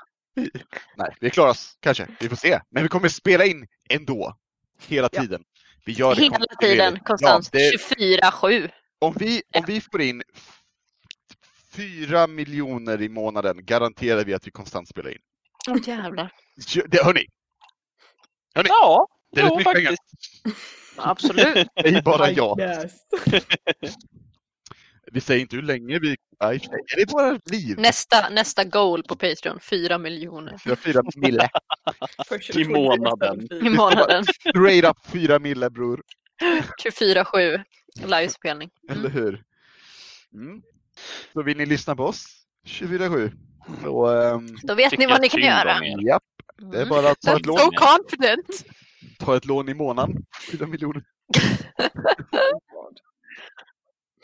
Nej, 0.96 1.16
vi 1.20 1.30
klarar 1.30 1.50
oss 1.50 1.76
kanske. 1.80 2.06
Vi 2.20 2.28
får 2.28 2.36
se. 2.36 2.60
Men 2.70 2.82
vi 2.82 2.88
kommer 2.88 3.08
spela 3.08 3.44
in 3.44 3.66
ändå. 3.88 4.36
Hela 4.86 5.08
Ja. 5.12 5.20
tiden. 5.22 5.44
Vi 5.84 5.92
gör 5.92 6.14
det 6.14 6.22
Hela 6.22 6.38
tiden, 6.60 7.00
konstant. 7.04 7.48
Ja, 7.52 7.58
det, 7.58 8.20
24-7. 8.20 8.70
om, 8.98 9.14
vi, 9.18 9.42
om 9.54 9.64
vi 9.66 9.80
får 9.80 10.02
in 10.02 10.22
f- 10.34 10.58
fyra 11.72 12.26
miljoner 12.26 13.02
i 13.02 13.08
månaden 13.08 13.64
garanterar 13.66 14.24
vi 14.24 14.34
att 14.34 14.46
vi 14.46 14.50
konstant 14.50 14.88
spelar 14.88 15.10
in. 15.10 15.18
Åh 15.68 15.76
jävlar. 15.88 16.32
Ja, 16.74 16.82
Det, 16.86 17.04
hörni, 17.04 17.26
Ja, 18.54 19.08
det 19.32 19.40
är 19.40 19.48
jo, 19.48 19.56
mycket 19.58 19.72
pengar. 19.74 19.90
faktiskt. 19.90 20.56
Absolut. 20.96 21.68
Det 21.74 21.88
är 21.88 22.02
bara 22.02 22.30
jag. 22.30 22.60
Yes. 22.60 22.92
Vi 25.12 25.20
säger 25.20 25.40
inte 25.40 25.56
hur 25.56 25.62
länge 25.62 25.98
vi... 25.98 26.16
Nej, 26.40 26.60
är 26.92 26.96
det 26.96 27.12
bara 27.12 27.38
liv? 27.44 27.78
Nästa, 27.78 28.28
nästa 28.28 28.64
goal 28.64 29.02
på 29.02 29.16
Patreon, 29.16 29.60
4 29.60 29.98
miljoner 29.98 30.58
Fyra, 30.58 30.76
fyra 30.76 31.02
mille. 31.16 31.48
I 32.54 32.64
månaden. 32.64 33.48
i 33.66 33.70
månaden. 33.76 34.24
Straight 34.24 34.84
up 34.84 34.96
fyra 35.06 35.38
mille 35.38 35.70
bror. 35.70 36.02
24-7 36.84 37.62
livespelning. 38.06 38.70
Eller 38.90 39.08
hur? 39.08 39.42
Mm. 40.34 40.62
Så 41.32 41.42
vill 41.42 41.56
ni 41.56 41.66
lyssna 41.66 41.96
på 41.96 42.04
oss 42.04 42.26
24-7 42.66 43.32
så 43.82 44.06
um, 44.10 44.56
Då 44.62 44.74
vet 44.74 44.98
ni 44.98 45.06
vad 45.06 45.20
ni 45.20 45.28
kan 45.28 45.40
göra. 45.40 45.78
japp, 45.86 46.22
det 46.72 46.76
är 46.76 46.82
Mm. 46.82 46.88
bara 46.88 47.10
att 47.10 47.20
ta 47.20 47.32
ett 47.36 47.42
That's 47.42 47.46
lån, 47.46 47.58
so 47.58 47.70
confident. 47.70 48.64
ta 49.18 49.36
ett 49.36 49.44
lån 49.44 49.68
i 49.68 49.74
månaden. 49.74 50.24
Fyra 50.50 50.66
miljoner. 50.66 51.02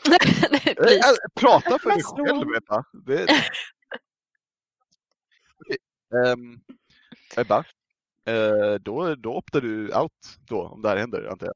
Nej, 0.09 0.75
Eh, 0.77 0.95
eh, 0.95 1.15
Prata 1.35 1.79
för 1.79 1.89
dig 1.89 2.03
själv 2.03 2.55
Ebba. 2.55 2.83
Det... 3.05 3.27
Ehm, 6.25 6.59
Ebba, 7.37 7.63
eh, 8.25 8.73
då, 8.81 9.15
då 9.15 9.35
optar 9.35 9.61
du 9.61 9.95
out 9.95 10.37
då 10.39 10.67
om 10.67 10.81
det 10.81 10.89
här 10.89 10.97
händer 10.97 11.27
antar 11.31 11.45
jag. 11.47 11.55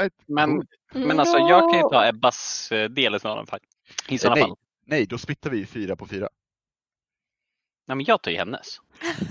Nej, 0.00 0.10
Men, 0.26 0.66
men 0.92 1.20
alltså 1.20 1.38
jag 1.38 1.70
kan 1.70 1.78
ju 1.78 1.88
ta 1.88 2.08
Ebbas 2.08 2.72
eh, 2.72 2.90
del 2.90 3.14
i 3.14 3.20
sådana 3.20 3.46
fall. 3.46 3.60
I 4.08 4.18
sådana 4.18 4.34
nej. 4.34 4.42
fall. 4.44 4.56
nej, 4.84 5.06
då 5.06 5.18
splittar 5.18 5.50
vi 5.50 5.66
fyra 5.66 5.96
på 5.96 6.06
fyra. 6.06 6.28
Nej, 7.86 7.96
men 7.96 8.04
jag 8.04 8.22
tar 8.22 8.30
ju 8.30 8.36
hennes. 8.36 8.80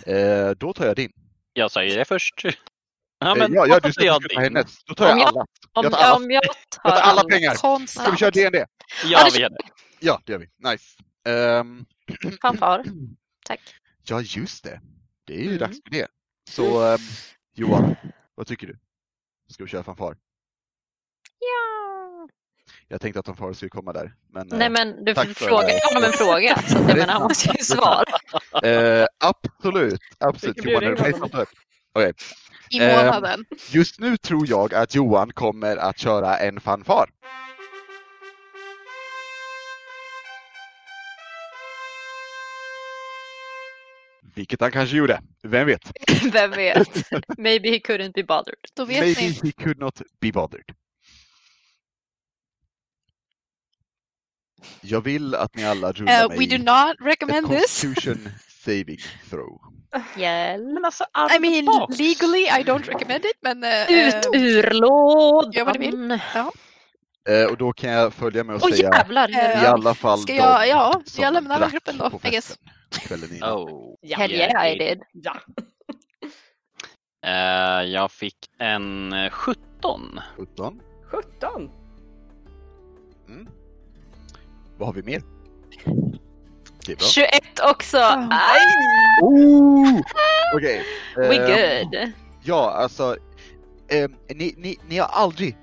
Eh, 0.06 0.50
då 0.50 0.74
tar 0.74 0.86
jag 0.86 0.96
din. 0.96 1.12
Jag 1.54 1.72
sa 1.72 1.84
ju 1.84 1.96
det 1.96 2.06
först. 2.06 2.46
Ja, 3.20 3.32
Eh, 3.32 3.36
men 3.38 3.54
ja, 3.54 3.68
ja, 3.68 3.80
du 3.80 3.94
ska 3.94 4.04
jag 4.06 4.30
ta 4.30 4.40
hennes. 4.42 4.84
Då 4.84 4.94
tar 4.94 5.06
jag 5.06 5.14
Om 5.14 5.20
jag- 5.20 5.28
alla. 5.28 5.46
Om, 5.74 5.84
jag 5.84 5.92
tar 5.92 6.00
alla. 6.00 6.16
om 6.16 6.32
jag 6.32 6.44
tar 6.44 6.52
Jag 6.84 6.94
tar 6.96 7.02
alla 7.02 7.24
pengar. 7.24 7.54
Ska 7.54 7.68
vi 7.68 7.78
Konstant. 7.78 8.20
köra 8.20 8.32
DND? 8.32 8.66
Ja, 9.06 9.24
det 9.26 9.32
vi 9.34 9.40
gör 9.42 9.50
det. 9.50 9.58
Ja, 10.00 10.22
det 10.26 10.32
gör 10.32 10.40
vi. 10.40 10.48
Nice. 10.72 10.86
Ehm, 11.28 11.86
Fanfar. 12.42 12.84
Tack. 13.46 13.60
ja, 14.04 14.22
just 14.22 14.64
det. 14.64 14.82
Det 15.26 15.34
är 15.34 15.40
ju 15.42 15.48
Mm. 15.48 15.58
dags 15.60 15.78
för 15.84 15.92
det. 15.92 16.08
Så 16.50 16.84
ehm, 16.94 17.00
Johan, 17.56 17.96
vad 18.36 18.48
tycker 18.48 18.68
du? 18.68 18.78
Ska 19.50 19.64
vi 19.64 19.70
köra 19.70 19.84
fanfar? 19.84 20.16
Ja. 21.40 22.28
Jag 22.88 23.02
tänkte 23.02 23.20
att 23.20 23.26
fanfar 23.26 23.54
skulle 23.54 23.70
komma 23.70 23.94
där. 23.94 24.14
Men, 24.34 24.52
eh, 24.52 24.58
Nej 24.58 24.70
men 24.70 25.06
du 25.06 25.16
för- 25.16 25.24
frågar 25.34 25.94
honom 25.94 26.04
en 26.04 26.12
fråga 26.18 26.62
så 26.68 26.78
att 26.78 26.88
jag 26.90 26.98
menar 26.98 27.14
han 27.14 27.22
måste 27.24 27.50
ju 27.58 27.64
svara. 27.64 28.04
eh, 28.64 29.06
absolut, 29.20 30.00
absolut. 30.20 30.66
Johan, 30.66 30.84
är 30.84 30.96
du 30.96 31.02
med? 31.02 31.46
Okej. 31.94 32.14
I 32.70 32.80
Ehm, 32.80 33.06
månaden. 33.06 33.46
Just 33.72 34.00
nu 34.00 34.18
tror 34.18 34.50
jag 34.50 34.74
att 34.74 34.96
Johan 34.96 35.34
kommer 35.34 35.78
att 35.78 36.00
köra 36.00 36.38
en 36.38 36.60
fanfar. 36.60 37.10
Vilket 44.36 44.62
han 44.62 44.72
kanske 44.72 44.98
gjorde, 44.98 45.22
vem 45.44 45.68
vet? 45.68 45.92
Vem 46.34 46.52
vet? 46.52 47.12
Maybe 47.38 47.70
he 47.70 47.78
couldn't 47.80 48.12
be 48.14 48.24
bothered. 48.24 48.58
Då 48.74 48.86
vet 48.86 49.00
Maybe 49.00 49.22
ni. 49.22 49.40
he 49.44 49.52
could 49.64 49.80
not 49.80 50.02
be 50.22 50.32
bothered. 50.32 50.66
Jag 54.82 55.02
vill 55.02 55.36
att 55.36 55.56
ni 55.56 55.66
alla 55.66 55.92
rullar 55.92 56.24
Uh, 56.24 56.30
mig 56.30 56.38
we 56.40 56.58
do 56.58 56.64
not 56.64 56.96
recommend 57.00 57.50
this. 57.50 57.86
saving 58.68 58.98
throw. 59.30 59.60
Hjälp. 60.18 60.74
Men 60.74 60.86
alltså, 60.86 61.04
I 61.36 61.40
mean, 61.40 61.66
legally 61.90 62.42
I 62.44 62.64
don't 62.64 62.84
recommend 62.88 63.26
it, 63.26 63.38
men... 63.42 63.64
uh, 63.64 63.92
Ut 64.08 64.36
uh, 64.36 64.42
ur 64.42 64.72
lådan! 64.72 65.52
Gör 65.52 65.66
vad 65.66 65.74
du 65.74 65.80
vill. 65.80 66.12
Eh, 67.30 67.46
och 67.52 67.58
då 67.58 67.74
kan 67.74 67.90
jag 67.92 68.14
följa 68.14 68.44
med 68.44 68.56
och 68.56 68.62
Åh 68.64 68.70
säga 68.72 68.90
jävlar! 68.94 69.30
Eh, 69.30 69.64
i 69.64 69.68
alla 69.68 69.94
fall 69.94 70.20
ska 70.20 70.34
jag- 70.36 70.68
ja, 70.68 71.02
jag 71.18 71.34
lämnar 71.34 71.60
drack 71.60 71.72
gruppen 71.72 71.98
då, 71.98 72.20
I 72.24 72.30
guess. 72.30 72.60
Kvällen 72.92 73.36
innan. 73.36 73.54
Oh. 73.54 73.96
Ja. 74.02 74.18
Hell 74.18 74.32
yeah 74.32 74.74
I 74.74 74.78
did. 74.78 75.02
Ja. 75.14 75.38
Eh, 77.26 77.84
jag 77.84 78.12
fick 78.12 78.38
en 78.60 79.14
eh, 79.14 79.30
17. 79.30 80.20
17. 80.38 80.82
17. 81.12 81.70
Mm. 83.28 83.48
Vad 84.78 84.88
har 84.88 84.94
vi 84.94 85.04
mer? 85.04 85.22
Är 86.90 86.96
bra. 86.96 87.08
21 87.08 87.30
också! 87.72 87.98
Oh. 87.98 88.28
Aj, 88.32 88.62
Oh! 89.22 90.02
Okej. 90.56 90.84
we 91.16 91.36
ehm, 91.36 91.90
good. 91.92 92.12
Ja, 92.44 92.72
alltså. 92.72 93.18
ehm, 93.88 94.16
ni, 94.36 94.54
ni, 94.58 94.78
ni 94.90 94.98
har 94.98 95.08
aldrig 95.08 95.58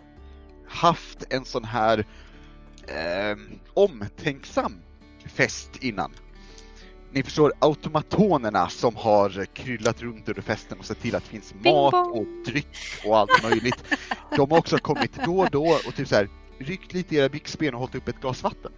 haft 0.69 1.33
en 1.33 1.45
sån 1.45 1.64
här 1.64 2.04
ehm, 2.88 3.59
omtänksam 3.75 4.78
fest 5.35 5.71
innan. 5.81 6.12
Ni 7.12 7.23
förstår 7.23 7.52
automatonerna 7.59 8.69
som 8.69 8.97
har 8.97 9.45
kryllat 9.45 10.02
runt 10.02 10.28
under 10.28 10.43
festen 10.43 10.78
och 10.78 10.85
sett 10.85 11.00
till 11.00 11.16
att 11.16 11.25
det 11.25 11.31
finns 11.31 11.54
mat 11.64 11.95
och 11.95 12.26
dryck 12.47 12.76
och 13.07 13.19
allt 13.19 13.43
möjligt. 13.43 13.85
De 14.37 14.50
har 14.50 14.59
också 14.59 14.78
kommit 14.78 15.12
då 15.25 15.38
och 15.38 15.50
då 15.50 15.78
och 15.87 15.95
typ 15.97 16.09
så 16.09 16.14
här 16.14 16.28
ryckt 16.59 16.93
lite 16.93 17.14
i 17.14 17.19
era 17.19 17.28
byxben 17.28 17.75
och 17.75 17.81
hållit 17.81 17.95
upp 17.95 18.09
ett 18.09 18.21
glas 18.21 18.43
vatten. 18.43 18.73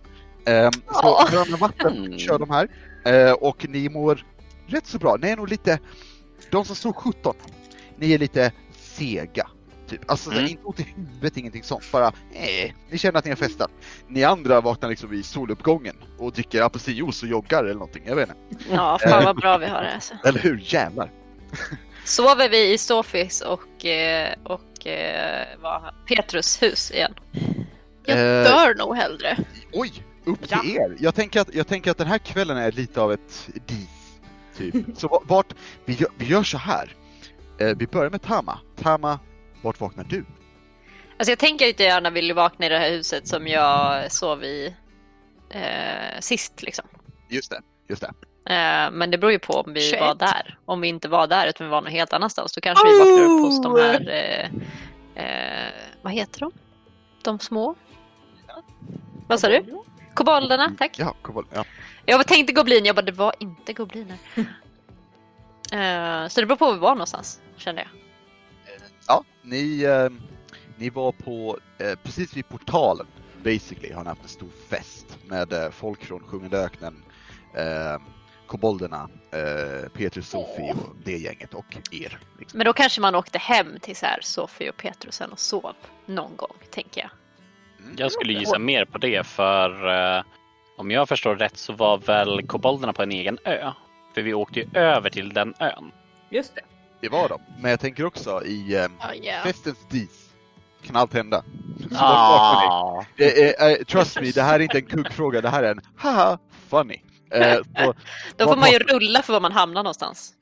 Um, 0.47 0.73
så 0.93 1.26
gröna 1.31 1.57
vatten 1.57 1.97
Mm. 2.07 2.19
kör 2.19 2.38
de 2.38 2.50
här 2.50 2.69
Eh, 3.05 3.33
och 3.33 3.67
ni 3.69 3.88
mår 3.88 4.25
rätt 4.67 4.87
så 4.87 4.99
bra. 4.99 5.17
Ni 5.23 5.29
är 5.31 5.37
nog 5.37 5.49
lite, 5.49 5.79
de 6.50 6.65
som 6.65 6.76
stod 6.76 6.97
17, 6.97 7.35
ni 7.97 8.12
är 8.12 8.19
lite 8.19 8.53
sega. 8.73 9.49
Typ. 9.88 10.11
Alltså 10.11 10.31
Mm. 10.31 10.47
inte 10.47 10.62
ont 10.65 10.81
i 10.81 10.83
huvudet, 10.97 11.37
ingenting 11.37 11.62
sånt. 11.62 11.93
Bara, 11.93 12.07
eh, 12.33 12.73
ni 12.91 12.99
känner 12.99 13.19
att 13.19 13.25
ni 13.25 13.31
har 13.31 13.37
festat. 13.37 13.71
Ni 14.09 14.25
andra 14.25 14.61
vaknar 14.61 14.88
liksom 14.88 15.11
vid 15.11 15.25
soluppgången 15.25 15.97
och 16.19 16.33
dricker 16.33 16.62
apelsinjuice 16.62 17.23
och 17.23 17.29
joggar 17.29 17.65
eller 17.65 17.75
någonting. 17.75 18.03
Jag 18.07 18.17
vet 18.17 18.29
inte. 18.50 18.65
Ja, 18.71 18.99
fan 19.03 19.25
vad 19.25 19.37
bra 19.37 19.59
vi 19.59 19.67
har 19.67 19.83
det 19.83 19.95
alltså. 19.95 20.15
Eller 20.25 20.41
hur? 20.41 20.61
Jävlar. 20.65 21.11
Sover 22.05 22.49
vi 22.49 22.73
i 22.73 22.79
Sofis 22.79 23.41
och, 23.41 23.85
eh, 23.87 24.35
och 24.45 24.87
eh, 24.87 25.47
vad, 25.62 25.83
Petrus 26.09 26.62
hus 26.62 26.91
igen? 26.91 27.15
Jag 28.05 28.19
Eh, 28.19 28.45
dör 28.45 28.75
nog 28.75 28.97
hellre. 28.97 29.37
Oj, 29.73 29.93
upp 30.26 30.49
till 30.49 30.59
Ja. 30.75 30.83
er. 30.85 30.97
Jag 30.99 31.14
tänker, 31.14 31.40
att, 31.40 31.54
jag 31.54 31.66
tänker 31.66 31.90
att 31.90 31.99
den 31.99 32.06
här 32.06 32.18
kvällen 32.18 32.56
är 32.56 32.73
lite 32.73 33.00
av 33.00 33.12
ett 33.12 33.49
dis. 33.66 34.18
Typ. 34.56 34.75
Så 34.97 35.09
va- 35.09 35.23
vart, 35.25 35.54
vi 35.85 35.92
gör, 35.95 36.09
vi 36.18 36.26
gör 36.26 36.42
så 36.42 36.59
här. 36.59 36.95
Eh, 37.59 37.76
vi 37.76 37.87
börjar 37.87 38.11
med 38.11 38.23
Tama. 38.23 38.59
Tama, 38.76 39.18
vart 39.62 39.80
vaknar 39.80 40.04
du? 40.04 40.25
Alltså 41.18 41.30
jag 41.30 41.38
tänker 41.38 41.64
jag 41.66 41.80
gärna 41.80 42.11
vill 42.11 42.33
vakna 42.33 42.66
i 42.66 42.68
det 42.68 42.78
här 42.78 42.90
huset 42.90 43.28
som 43.28 43.47
jag 43.47 44.12
sov 44.12 44.45
i 44.45 44.75
eh, 45.50 46.21
sist 46.21 46.62
liksom. 46.62 46.85
Just 47.28 47.50
det, 47.50 47.61
just 47.88 48.02
det. 48.02 48.09
Eh, 48.54 48.90
men 48.90 49.11
det 49.11 49.18
beror 49.18 49.33
ju 49.33 49.38
på 49.38 49.52
om 49.52 49.73
vi 49.73 49.80
21. 49.80 50.00
var 50.00 50.14
där. 50.14 50.59
Om 50.64 50.80
vi 50.80 50.88
inte 50.88 51.09
var 51.09 51.26
där 51.26 51.47
utan 51.49 51.66
vi 51.66 51.71
var 51.71 51.80
någon 51.83 51.92
helt 51.92 52.12
annanstans 52.12 52.52
då 52.52 52.61
kanske 52.61 52.88
vi 52.88 52.99
vaknar 52.99 53.25
upp 53.25 53.40
hos 53.40 53.62
de 53.62 53.73
Oh! 53.73 53.80
här, 53.80 54.09
eh, 55.14 55.25
eh, 55.25 55.73
vad 56.02 56.12
heter 56.12 56.40
de? 56.40 56.52
De 57.23 57.38
små? 57.38 57.75
Vad 59.28 59.40
sa 59.40 59.49
du? 59.49 59.64
Kobolderna, 60.16 60.75
tack. 60.78 60.99
Ja, 60.99 61.14
kom, 61.23 61.46
ja. 61.54 61.64
Jag 62.04 62.26
tänkte 62.26 62.52
goblin, 62.52 62.85
jag 62.85 62.96
bara 62.96 63.02
det 63.02 63.12
var 63.12 63.35
inte 63.38 63.73
gobliner. 63.73 64.18
Eh, 65.73 66.28
så 66.28 66.40
det 66.40 66.46
beror 66.46 66.56
på 66.56 66.64
var 66.66 66.75
vi 66.75 66.78
var 66.80 66.94
någonstans, 66.94 67.40
kände 67.56 67.80
jag. 67.80 67.90
ja 69.08 69.25
ni, 69.42 69.82
eh, 69.82 70.08
ni 70.76 70.90
var 70.90 71.12
på, 71.12 71.58
eh, 71.78 71.94
precis 72.02 72.37
vid 72.37 72.49
portalen, 72.49 73.06
basically, 73.42 73.92
har 73.92 74.02
ni 74.02 74.08
haft 74.08 74.23
en 74.23 74.28
stor 74.28 74.49
fest 74.68 75.18
med 75.25 75.52
eh, 75.52 75.70
folk 75.70 76.04
från 76.04 76.20
Sjungande 76.20 76.58
öknen, 76.58 77.04
eh, 77.54 78.02
kobolderna, 78.46 79.08
eh, 79.30 79.88
Petrus, 79.88 80.28
Sofie 80.28 80.73
och 80.73 80.96
det 81.04 81.18
gänget 81.18 81.54
och 81.54 81.76
er. 81.90 82.18
Liksom. 82.38 82.58
Men 82.58 82.64
då 82.64 82.73
kanske 82.73 83.00
man 83.00 83.14
åkte 83.14 83.38
hem 83.38 83.78
till 83.80 83.96
så 83.96 84.06
här 84.06 84.20
Sofie 84.23 84.70
och 84.70 84.76
Petrusen 84.76 85.32
och 85.32 85.38
sov 85.38 85.75
någon 86.06 86.37
gång, 86.37 86.56
tänker 86.70 87.00
jag. 87.00 87.11
Mm. 87.87 87.97
Jag 87.99 88.12
skulle 88.12 88.33
gissa 88.33 88.59
mer 88.59 88.85
på 88.85 88.99
det 88.99 89.26
för 89.26 89.88
eh, 90.19 90.23
om 90.76 90.90
jag 90.90 91.09
förstår 91.09 91.37
rätt 91.37 91.57
så 91.57 91.73
var 91.73 91.99
väl 91.99 92.47
kobolderna 92.47 92.93
på 92.93 93.02
en 93.02 93.12
egen 93.12 93.38
ö. 93.45 93.71
För 94.14 94.23
vi 94.23 94.35
åkte 94.35 94.61
ju 94.61 94.66
över 94.75 95.11
till 95.11 95.28
den 95.28 95.55
ön. 95.61 95.93
Just 96.31 96.55
det. 96.55 96.61
Det 97.00 97.09
var 97.09 97.28
de. 97.28 97.40
Men 97.61 97.71
jag 97.71 97.81
tänker 97.81 98.05
också 98.05 98.45
i 98.45 98.75
eh, 98.75 98.81
Ja, 99.00 99.14
ja. 99.23 99.35
festens 99.45 99.87
dis 99.90 100.26
kan 100.87 100.97
allt 100.97 101.14
hända. 101.14 101.45
Ah, 101.99 103.05
Eh, 103.16 103.26
eh, 103.26 103.73
eh, 103.73 103.76
trust 103.85 104.21
me, 104.21 104.31
det 104.31 104.43
här 104.43 104.55
är 104.55 104.62
inte 104.62 104.78
en 104.78 104.87
kuggfråga, 104.87 105.40
det 105.40 105.49
här 105.49 105.62
är 105.62 105.71
en 105.71 105.81
haha 105.97 106.38
funny. 106.69 106.97
Eh, 107.30 107.56
så, 107.76 107.95
Då 108.37 108.45
får 108.45 108.56
man 108.56 108.71
ju 108.71 108.78
rulla 108.78 109.23
för 109.23 109.33
var 109.33 109.40
man 109.40 109.52
hamnar 109.52 109.83
någonstans. 109.83 110.33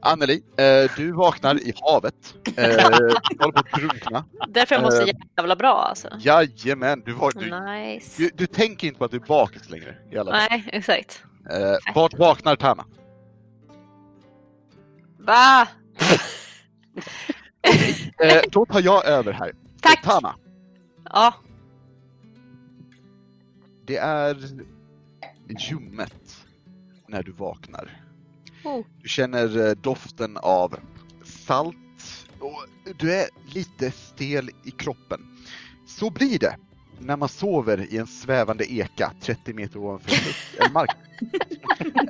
Anneli, 0.00 0.42
eh, 0.56 0.90
du 0.96 1.12
vaknar 1.12 1.54
i 1.54 1.72
havet. 1.82 2.14
Eh, 2.56 2.64
håller 3.38 3.52
på 3.52 3.58
att 3.58 3.72
drunkna. 3.72 4.24
Därför 4.48 4.74
jag 4.74 4.82
måste 4.82 5.02
Eh. 5.02 5.14
jävla 5.36 5.56
bra 5.56 5.86
alltså. 5.88 6.08
Jajamän, 6.20 7.02
du, 7.06 7.12
var, 7.12 7.32
du, 7.34 7.70
Nice. 7.72 8.22
du, 8.22 8.30
du 8.34 8.46
tänker 8.46 8.86
inte 8.86 8.98
på 8.98 9.04
att 9.04 9.10
du 9.10 9.16
är 9.16 9.20
bakis 9.20 9.70
längre. 9.70 9.94
I 10.10 10.18
alla 10.18 10.30
fall. 10.32 10.40
Nej, 10.50 10.64
exakt. 10.72 11.22
Eh, 11.50 11.94
vart 11.94 12.14
vaknar 12.18 12.56
Tama? 12.56 12.84
Va? 15.18 15.68
Eh, 18.24 18.40
då 18.50 18.66
tar 18.66 18.80
jag 18.80 19.06
över 19.06 19.32
här. 19.32 19.52
Tack! 19.80 20.02
Tama, 20.02 20.34
Ja, 21.12 21.34
det 23.86 23.96
är 23.96 24.36
ljummet 25.70 26.14
när 27.08 27.22
du 27.22 27.32
vaknar. 27.32 28.00
Oh. 28.64 28.84
Du 29.02 29.08
känner 29.08 29.68
eh, 29.68 29.74
doften 29.74 30.36
av 30.36 30.76
salt 31.24 31.76
och 32.40 32.64
du 32.98 33.14
är 33.14 33.28
lite 33.54 33.90
stel 33.90 34.50
i 34.64 34.70
kroppen. 34.70 35.20
Så 35.86 36.10
blir 36.10 36.38
det 36.38 36.56
när 36.98 37.16
man 37.16 37.28
sover 37.28 37.92
i 37.92 37.96
en 37.96 38.06
svävande 38.06 38.72
eka 38.72 39.12
30 39.20 39.54
meter 39.54 39.78
ovanför 39.78 40.10
luft- 40.10 40.54
eller 40.58 40.70
mark. 40.70 40.96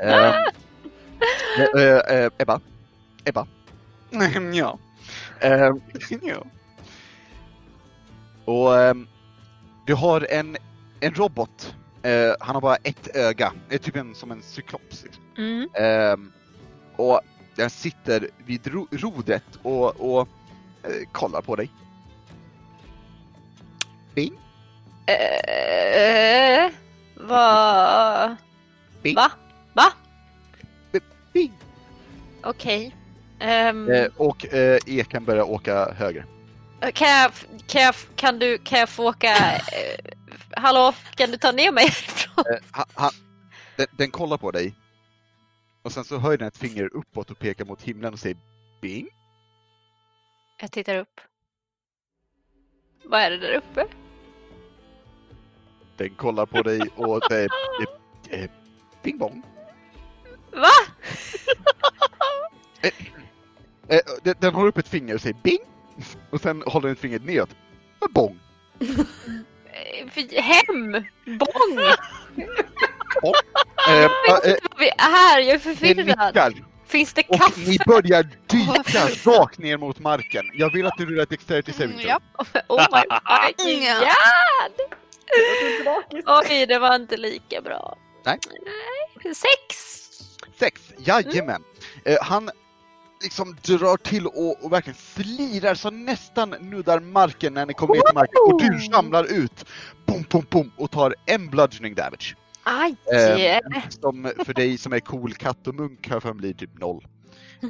Ehm, 0.03 0.35
eh, 1.59 1.83
eh, 1.83 2.17
eh, 2.25 2.31
Ebba? 2.39 2.61
Ebba? 3.25 3.47
ja. 4.53 4.79
Ehm, 5.41 5.81
ja. 6.23 6.45
Och 8.45 8.79
ehm, 8.81 9.09
du 9.87 9.95
har 9.95 10.27
en, 10.31 10.57
en 11.01 11.15
robot. 11.15 11.75
Eh, 12.07 12.35
han 12.41 12.55
har 12.55 12.61
bara 12.61 12.77
ett 12.77 13.17
öga. 13.17 13.53
Det 13.69 13.75
är 13.75 13.79
typ 13.79 13.97
en, 13.97 14.15
som 14.15 14.31
en 14.31 14.43
cyklops. 14.43 15.03
Liksom. 15.05 15.23
mm. 15.39 15.69
Ehm, 15.75 16.33
och 16.97 17.21
den 17.55 17.71
sitter 17.71 18.29
vid 18.47 18.67
ro- 18.67 18.89
rodret 18.91 19.45
och, 19.63 20.01
och 20.01 20.29
eh, 20.83 21.09
kollar 21.13 21.41
på 21.43 21.57
dig. 21.57 21.71
Bing, 24.15 24.33
Eh, 25.07 26.71
va? 27.17 28.37
Bing. 29.03 29.15
Va? 29.15 29.31
Va? 29.73 29.93
bing. 31.33 31.53
Okej. 32.43 32.95
Ehm, 33.41 33.91
Eh, 33.91 34.07
och 34.17 34.55
eh, 34.55 34.79
ekan 34.87 35.25
börjar 35.25 35.51
åka 35.51 35.93
högre. 35.93 36.25
kan, 36.95 37.09
jag, 37.09 37.31
kan, 37.67 37.83
jag, 37.83 37.95
kan, 38.17 38.39
du, 38.39 38.59
kan 38.59 38.79
jag 38.81 38.89
få 38.89 39.09
åka... 39.09 39.35
Eh, 40.57 40.63
hallå, 40.63 40.95
kan 41.15 41.31
du 41.31 41.37
ta 41.37 41.53
ner 41.53 41.73
mig 41.73 41.85
härifrån? 41.85 42.45
Eh, 42.97 43.11
den, 43.77 43.87
den 43.99 44.11
kollar 44.11 44.37
på 44.37 44.51
dig. 44.51 44.75
Och 45.83 45.93
sen 45.93 46.05
så 46.05 46.19
höjer 46.19 46.39
den 46.39 46.49
ett 46.49 46.57
finger 46.57 46.97
uppåt 46.97 47.31
och 47.31 47.39
pekar 47.39 47.65
mot 47.65 47.83
himlen 47.83 48.13
och 48.13 48.19
säger 48.19 48.37
Bing. 48.83 49.09
Jag 50.61 50.73
tittar 50.73 50.97
upp. 50.97 51.21
Vad 53.05 53.21
är 53.21 53.31
det 53.31 53.39
där 53.39 53.55
uppe? 53.55 53.87
Den 55.97 56.15
kollar 56.15 56.47
på 56.47 56.63
dig 56.63 56.81
och 56.97 57.33
är 57.33 57.49
eh, 58.31 58.41
eh, 58.41 58.51
Bing 59.03 59.19
bong. 59.19 59.43
Va? 60.53 60.69
Eh, 63.89 64.01
den, 64.23 64.35
den 64.39 64.55
håller 64.55 64.69
upp 64.69 64.79
ett 64.79 64.89
finger 64.89 65.15
och 65.15 65.21
säger 65.21 65.37
Bing. 65.43 65.59
Och 66.31 66.41
sen 66.41 66.63
håller 66.67 66.89
den 66.89 66.93
ett 66.93 66.99
finger 66.99 67.19
neråt. 67.19 67.57
Och 67.99 68.11
Bong. 68.13 68.39
Eh, 69.77 70.43
Hem! 70.43 70.93
Bång! 71.39 71.79
Eh, 73.89 74.05
eh, 74.05 74.11
Vi 74.79 74.89
är 74.89 75.11
här, 75.11 75.41
jag 75.41 75.55
är 75.55 75.59
förvirrad. 75.59 76.55
Finns 76.87 77.13
det 77.13 77.23
Och 77.29 77.41
kaffe? 77.41 77.61
ni 77.61 77.79
börjar 77.87 78.23
dyka 78.47 79.31
rakt 79.31 79.59
ner 79.59 79.77
mot 79.77 79.99
marken. 79.99 80.45
Jag 80.55 80.73
vill 80.73 80.87
att 80.87 80.93
du 80.99 81.07
rullar 81.07 81.27
dexterity 81.27 81.73
saving 81.73 81.99
throw. 81.99 82.09
Ja. 82.09 82.21
Oh 82.69 82.87
my 82.93 83.03
fucking 83.57 83.81
god! 83.85 84.03
Oj, 86.27 86.67
det 86.67 86.79
var 86.79 86.95
inte 86.95 87.17
lika 87.17 87.61
bra. 87.61 87.99
Nej. 88.25 88.39
Nej. 89.25 89.35
Sex! 89.35 89.77
Sex, 90.59 90.81
jajamän. 90.99 91.63
Eh, 92.05 92.17
han 92.23 92.51
liksom 93.23 93.57
drar 93.63 93.97
till 93.97 94.27
och, 94.27 94.65
och 94.65 94.73
verkligen 94.73 94.97
slirar 94.97 95.75
så 95.75 95.91
nästan 95.91 96.51
nuddar 96.51 97.01
marken 97.01 97.55
när 97.55 97.67
ni 97.67 97.75
kommer 97.75 97.95
ner 97.95 98.03
till 98.03 98.15
marken 98.15 98.35
och 98.47 98.61
du 98.61 98.97
ramlar 98.97 99.25
ut. 99.25 99.65
Bom, 100.07 100.25
bom, 100.31 100.47
bom 100.51 100.73
och 100.77 100.91
tar 100.91 101.15
en 101.27 101.51
bludgeoning 101.51 101.95
damage. 101.95 102.37
Aj! 102.63 102.97
Eh, 103.13 103.83
som 103.89 104.33
för 104.45 104.55
dig 104.55 104.79
som 104.79 104.93
är 104.93 105.01
cool 105.01 105.35
katt 105.35 105.67
och 105.67 105.75
munk 105.75 106.09
här 106.09 106.21
för 106.21 106.33
blir 106.33 106.55
typ 106.55 106.79
noll. 106.79 107.07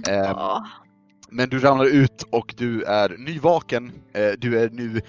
Eh, 0.08 0.32
Åh. 0.36 0.66
Men 1.30 1.48
du 1.48 1.58
ramlar 1.58 1.84
ut 1.84 2.22
och 2.30 2.54
du 2.56 2.82
är 2.82 3.08
nyvaken. 3.18 3.92
Eh, 4.12 4.32
du 4.38 4.60
är 4.60 4.70
nu 4.70 5.00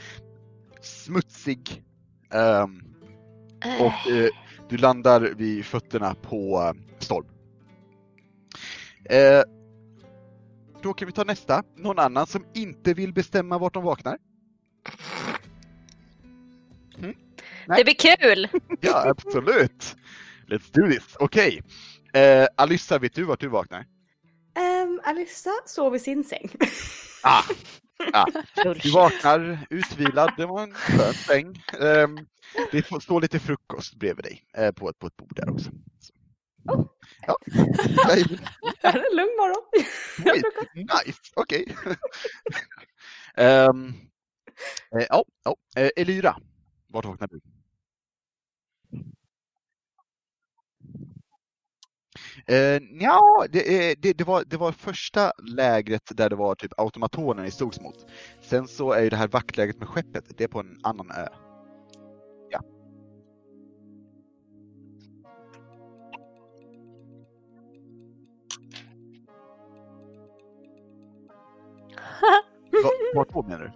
smutsig. 0.81 1.83
Ehm, 2.33 2.81
och 3.79 4.11
eh, 4.11 4.29
du 4.69 4.77
landar 4.77 5.21
vid 5.21 5.65
fötterna 5.65 6.15
på 6.21 6.61
eh, 6.61 6.99
Storm. 6.99 7.25
Då 10.81 10.93
kan 10.93 11.05
vi 11.05 11.11
ta 11.11 11.23
nästa. 11.23 11.63
Någon 11.75 11.99
annan 11.99 12.27
som 12.27 12.45
inte 12.53 12.93
vill 12.93 13.13
bestämma 13.13 13.57
vart 13.57 13.73
de 13.73 13.83
vaknar? 13.83 14.17
Det 17.67 17.83
blir 17.83 18.17
kul! 18.17 18.47
Ja, 18.81 19.09
absolut! 19.09 19.95
Let's 20.47 20.71
do 20.71 20.91
this! 20.91 21.15
Okej. 21.19 21.61
Eh, 22.13 22.47
Alyssa, 22.57 22.99
vet 22.99 23.15
du 23.15 23.23
vart 23.23 23.39
du 23.39 23.47
vaknar? 23.47 23.85
Um, 24.57 25.01
Alissa 25.03 25.51
sov 25.65 25.95
i 25.95 25.99
sin 25.99 26.23
säng. 26.23 26.49
Ah, 27.23 27.43
du 28.83 28.91
vaknar 28.91 29.67
utvilad, 29.69 30.33
det 30.37 30.45
var 30.45 30.63
en 30.63 30.73
skön 30.73 31.13
säng. 31.13 31.63
Ehm, 31.81 32.17
det 32.71 33.01
står 33.01 33.21
lite 33.21 33.39
frukost 33.39 33.95
bredvid 33.95 34.25
dig 34.25 34.43
eh, 34.57 34.71
på, 34.71 34.89
ett, 34.89 34.99
på 34.99 35.07
ett 35.07 35.17
bord 35.17 35.35
där 35.35 35.49
också. 35.49 35.71
Så. 35.99 36.13
Ja. 36.67 37.37
Nej, 38.07 38.23
Det 38.81 38.87
är 38.87 39.09
en 39.09 39.15
lugn 39.15 39.35
morgon. 39.39 39.63
Jag 40.25 40.35
frukost. 40.37 40.75
Nice, 40.75 41.19
okej. 41.35 41.75
Ehm, 43.37 43.93
eh, 44.99 45.05
Ja, 45.09 45.23
ja. 45.43 45.55
Eh, 45.77 45.89
Elyra, 45.95 46.37
vart 46.87 47.05
vaknar 47.05 47.27
du? 47.27 47.39
Uh, 52.51 52.79
ja, 52.99 53.45
det, 53.49 53.89
eh, 53.91 53.95
det, 53.99 54.13
det, 54.13 54.23
var, 54.23 54.43
det 54.45 54.57
var 54.57 54.71
första 54.71 55.31
lägret 55.55 56.01
där 56.17 56.29
det 56.29 56.35
var 56.35 56.55
typ 56.55 56.71
automatonen 56.79 57.45
ni 57.45 57.51
slogs 57.51 57.81
mot. 57.81 58.05
Sen 58.41 58.67
så 58.67 58.91
är 58.91 59.03
ju 59.03 59.09
det 59.09 59.15
här 59.15 59.27
vaktlägret 59.27 59.79
med 59.79 59.87
skeppet, 59.89 60.23
det 60.37 60.43
är 60.43 60.47
på 60.47 60.59
en 60.59 60.79
annan 60.83 61.11
ö. 61.11 61.27
Vart 73.15 73.33
då 73.33 73.43
menar 73.43 73.59
du? 73.59 73.71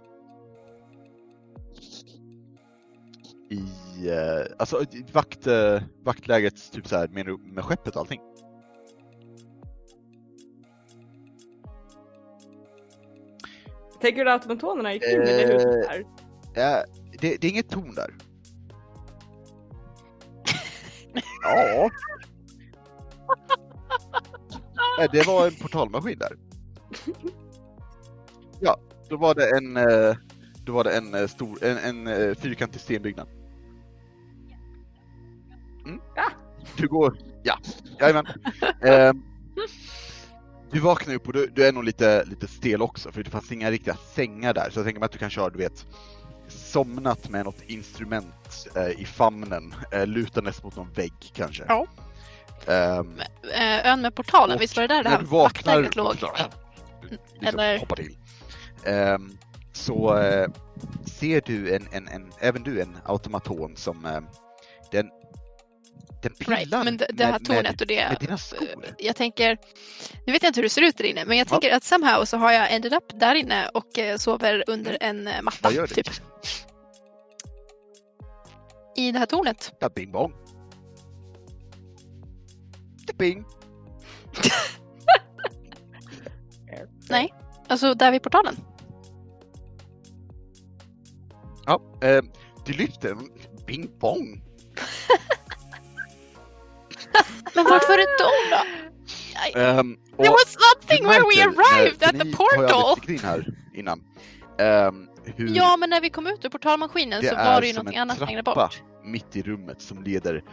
I, 3.54 4.08
eh, 4.08 4.46
alltså 4.58 4.82
i 4.82 5.04
vakt, 5.12 5.46
eh, 5.46 5.82
vaktlägret, 6.04 6.72
typ 6.72 6.88
så 6.88 6.96
här, 6.96 7.08
menar 7.08 7.24
du 7.24 7.38
med 7.38 7.64
skeppet 7.64 7.94
och 7.94 8.00
allting? 8.00 8.20
Tänker 14.00 14.24
du 14.24 14.30
att 14.30 14.42
automatonerna 14.42 14.92
gick 14.92 15.02
in 15.02 15.22
i 15.22 15.24
det 15.24 15.52
huset 15.52 15.86
här? 15.88 16.04
Ja, 16.54 16.84
det, 17.20 17.36
det 17.40 17.46
är 17.46 17.50
inget 17.50 17.70
torn 17.70 17.94
där. 17.94 18.14
ja. 21.42 21.90
Nej, 24.98 25.08
det 25.12 25.26
var 25.26 25.46
en 25.46 25.54
portalmaskin 25.54 26.18
där. 26.18 26.36
Då 29.12 29.18
var 29.18 29.34
det 29.34 29.56
en, 29.56 29.76
eh, 29.76 30.16
då 30.64 30.72
var 30.72 30.84
det 30.84 30.96
en 30.96 31.14
eh, 31.14 31.26
stor, 31.26 31.64
en, 31.64 31.78
en 31.78 32.06
eh, 32.06 32.34
fyrkantig 32.34 32.80
stenbyggnad. 32.80 33.28
Mm. 35.86 36.00
Ja. 36.16 36.30
Du 36.76 36.88
går, 36.88 37.16
ja, 37.42 37.58
jajamän. 38.00 38.26
Ehm, 38.82 39.22
du 40.70 40.80
vaknar 40.80 41.14
upp 41.14 41.26
och 41.26 41.32
du, 41.32 41.46
du 41.46 41.66
är 41.66 41.72
nog 41.72 41.84
lite, 41.84 42.24
lite 42.24 42.48
stel 42.48 42.82
också 42.82 43.12
för 43.12 43.22
det 43.22 43.30
fanns 43.30 43.52
inga 43.52 43.70
riktiga 43.70 43.96
sängar 44.14 44.54
där 44.54 44.70
så 44.70 44.78
jag 44.78 44.86
tänker 44.86 45.00
mig 45.00 45.06
att 45.06 45.12
du 45.12 45.18
kanske 45.18 45.40
har, 45.40 45.50
du 45.50 45.58
vet, 45.58 45.86
somnat 46.48 47.28
med 47.28 47.44
något 47.44 47.62
instrument 47.66 48.68
eh, 48.76 49.00
i 49.00 49.04
famnen, 49.04 49.74
eh, 49.92 50.06
lutandes 50.06 50.62
mot 50.62 50.76
någon 50.76 50.92
vägg 50.92 51.12
kanske. 51.32 51.64
Ja. 51.68 51.86
Eh, 52.66 53.90
ön 53.92 54.00
med 54.02 54.14
portalen, 54.14 54.58
visst 54.58 54.76
var 54.76 54.88
det 54.88 54.94
där 54.94 55.02
det 55.02 55.10
här 55.10 55.22
vaktlägret 55.22 55.96
låg? 55.96 56.14
liksom 56.14 56.30
Eller- 57.42 57.78
hoppar 57.78 57.96
till. 57.96 58.16
Ehm, 58.86 59.38
så 59.72 60.16
eh, 60.18 60.48
ser 61.18 61.40
du 61.46 61.74
en, 61.76 61.86
en, 61.92 62.08
en, 62.08 62.32
även 62.40 62.62
du 62.62 62.82
en 62.82 62.98
automaton 63.04 63.76
som 63.76 64.06
eh, 64.06 64.20
den 64.92 65.10
Den 66.22 66.32
pillar 66.34 66.56
Right, 66.56 66.70
men 66.84 66.96
det, 66.96 67.06
det 67.12 67.24
här 67.24 67.32
med, 67.32 67.44
tornet 67.44 67.80
och 67.80 67.86
det. 67.86 68.08
med 68.08 68.16
dina 68.20 68.38
skor. 68.38 68.94
Jag 68.98 69.16
tänker, 69.16 69.58
nu 70.26 70.32
vet 70.32 70.42
jag 70.42 70.50
inte 70.50 70.58
hur 70.60 70.62
det 70.62 70.68
ser 70.68 70.82
ut 70.82 70.96
där 70.96 71.04
inne, 71.04 71.24
men 71.24 71.38
jag 71.38 71.46
Ja. 71.46 71.50
tänker 71.50 71.76
att 71.76 71.84
somehow 71.84 72.24
så 72.24 72.36
har 72.36 72.52
jag 72.52 72.72
ended 72.74 72.92
up 72.94 73.20
där 73.20 73.34
inne 73.34 73.68
och 73.68 73.98
eh, 73.98 74.16
sover 74.16 74.64
under 74.66 74.98
en 75.00 75.26
eh, 75.26 75.42
matta. 75.42 75.58
Vad 75.62 75.72
gör 75.72 75.86
du? 75.86 75.94
Typ. 75.94 76.08
I 78.96 79.12
det 79.12 79.18
här 79.18 79.26
tornet. 79.26 79.72
Ja, 79.80 79.88
bing 79.94 80.12
bong. 80.12 80.32
Bing. 83.18 83.44
Nej, 87.10 87.34
alltså 87.68 87.94
där 87.94 88.10
vid 88.10 88.22
portalen. 88.22 88.56
Ja, 91.66 91.80
eh, 92.02 92.22
du 92.66 92.72
lyfter. 92.72 93.16
Bing 93.66 93.98
bong. 93.98 94.42
Men 97.54 97.64
varför 97.64 97.98
ett 97.98 98.18
torn 98.18 98.50
då? 98.50 98.56
Um, 99.60 99.98
There 100.16 100.30
was 100.30 100.56
something 100.58 101.06
where 101.06 101.22
we 101.24 101.42
arrived 101.42 102.02
at 102.02 102.18
the 102.20 102.32
portal! 102.36 102.96
här 103.22 103.46
innan. 103.74 104.04
Ehm, 104.58 105.08
hur 105.24 105.56
Ja, 105.56 105.76
men 105.76 105.90
när 105.90 106.00
vi 106.00 106.10
kom 106.10 106.26
ut 106.26 106.44
ur 106.44 106.48
portalmaskinen 106.48 107.22
det 107.22 107.28
så 107.28 107.34
är 107.34 107.54
var 107.54 107.60
det 107.60 107.66
ju 107.66 107.72
som 107.72 107.78
någonting 107.78 107.96
en 107.96 108.02
annat 108.02 108.20
längre 108.20 108.42
trappa 108.42 108.62
bort. 108.64 108.82
mitt 109.04 109.36
i 109.36 109.42
rummet 109.42 109.80
som 109.82 110.02
leder 110.02 110.44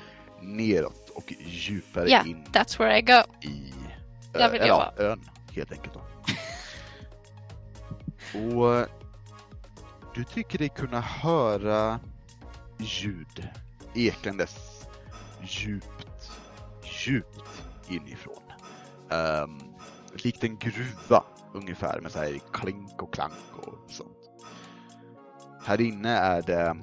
neråt 0.42 1.10
och 1.10 1.34
djupare 1.46 2.10
Ja, 2.10 2.24
in 2.26 2.44
that's 2.54 2.80
where 2.80 2.98
I 2.98 3.02
go. 3.02 3.22
i 3.50 3.74
Där 4.34 4.50
vill 4.52 4.62
eller, 4.62 4.68
jag 4.68 4.94
ja, 4.98 5.04
ön 5.04 5.30
helt 5.56 5.72
enkelt. 5.72 5.94
Då. 5.94 6.02
och 8.56 8.88
du 10.20 10.26
tycker 10.26 10.58
dig 10.58 10.70
kunna 10.70 11.02
höra 11.02 12.00
ljud 12.78 13.48
ekandes 13.96 14.86
djupt, 15.42 16.32
djupt 17.06 17.64
inifrån. 17.90 18.44
Um, 19.10 19.60
likt 20.24 20.44
en 20.44 20.58
gruva 20.58 21.24
ungefär 21.54 22.02
med 22.02 22.12
så 22.12 22.20
här 22.20 22.40
klink 22.54 23.02
och 23.02 23.14
klank 23.14 23.34
och 23.56 23.92
sånt. 23.92 24.18
Här 25.66 25.82
inne 25.82 26.10
är 26.10 26.42
det, 26.42 26.76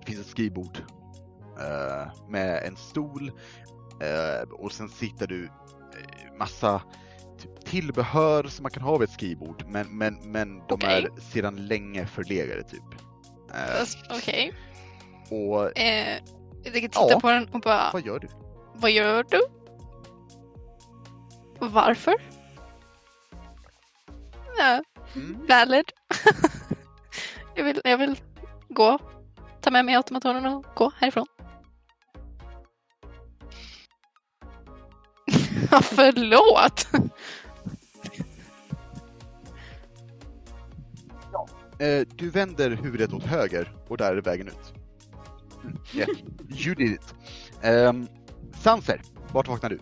det 0.00 0.06
finns 0.06 0.20
ett 0.20 0.26
skrivbord 0.26 0.78
uh, 0.78 2.28
med 2.28 2.62
en 2.64 2.76
stol 2.76 3.30
uh, 3.30 4.52
och 4.52 4.72
sen 4.72 4.88
sitter 4.88 5.26
du 5.26 5.44
eh, 5.44 6.38
massa 6.38 6.82
tillbehör 7.70 8.44
som 8.44 8.62
man 8.62 8.70
kan 8.72 8.82
ha 8.82 8.96
vid 8.98 9.08
ett 9.08 9.14
skrivbord 9.14 9.64
men, 9.68 9.98
men, 9.98 10.14
men 10.24 10.58
de 10.58 10.74
Okej. 10.74 11.04
är 11.16 11.20
sedan 11.20 11.66
länge 11.66 12.06
förlegade 12.06 12.62
typ. 12.62 12.82
Eh, 13.54 14.16
Okej. 14.16 14.52
och 15.30 15.78
Eh, 15.78 16.18
jag 16.64 16.72
tänker 16.72 16.88
titta 16.88 17.10
Ja. 17.10 17.20
på 17.20 17.30
den 17.30 17.48
och 17.48 17.60
bara, 17.60 17.90
vad 17.92 18.06
gör 18.06 18.18
du? 18.18 18.28
vad 18.74 18.90
gör 18.90 19.24
du? 19.30 19.40
Varför? 21.58 22.14
Ja, 24.58 24.82
Mm. 25.14 25.46
valid. 25.48 25.84
jag, 27.54 27.64
vill, 27.64 27.80
jag 27.84 27.98
vill 27.98 28.20
gå. 28.68 28.98
Ta 29.60 29.70
med 29.70 29.84
mig 29.84 29.94
automationen 29.94 30.46
och 30.46 30.64
gå 30.76 30.92
härifrån. 31.00 31.26
Förlåt! 35.82 36.86
Eh, 41.80 42.06
du 42.14 42.30
vänder 42.30 42.70
huvudet 42.70 43.12
åt 43.12 43.22
höger 43.22 43.72
och 43.88 43.96
där 43.96 44.16
är 44.16 44.20
vägen 44.20 44.48
ut. 44.48 44.74
Yeah. 45.94 46.10
You 46.66 46.74
did 46.74 46.92
it. 46.92 47.14
Um, 47.64 48.08
Sanser, 48.62 49.02
vart 49.32 49.48
vaknar 49.48 49.70
du? 49.70 49.80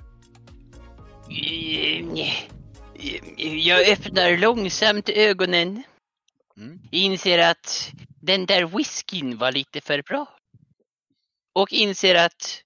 Jag 3.39 3.89
öppnar 3.89 4.37
långsamt 4.37 5.09
ögonen. 5.09 5.83
Mm. 6.57 6.81
Inser 6.91 7.51
att 7.51 7.93
den 8.21 8.47
där 8.47 8.65
whiskyn 8.65 9.39
var 9.39 9.53
lite 9.53 9.81
för 9.81 10.03
bra. 10.03 10.27
Och 11.53 11.73
inser 11.73 12.15
att 12.15 12.63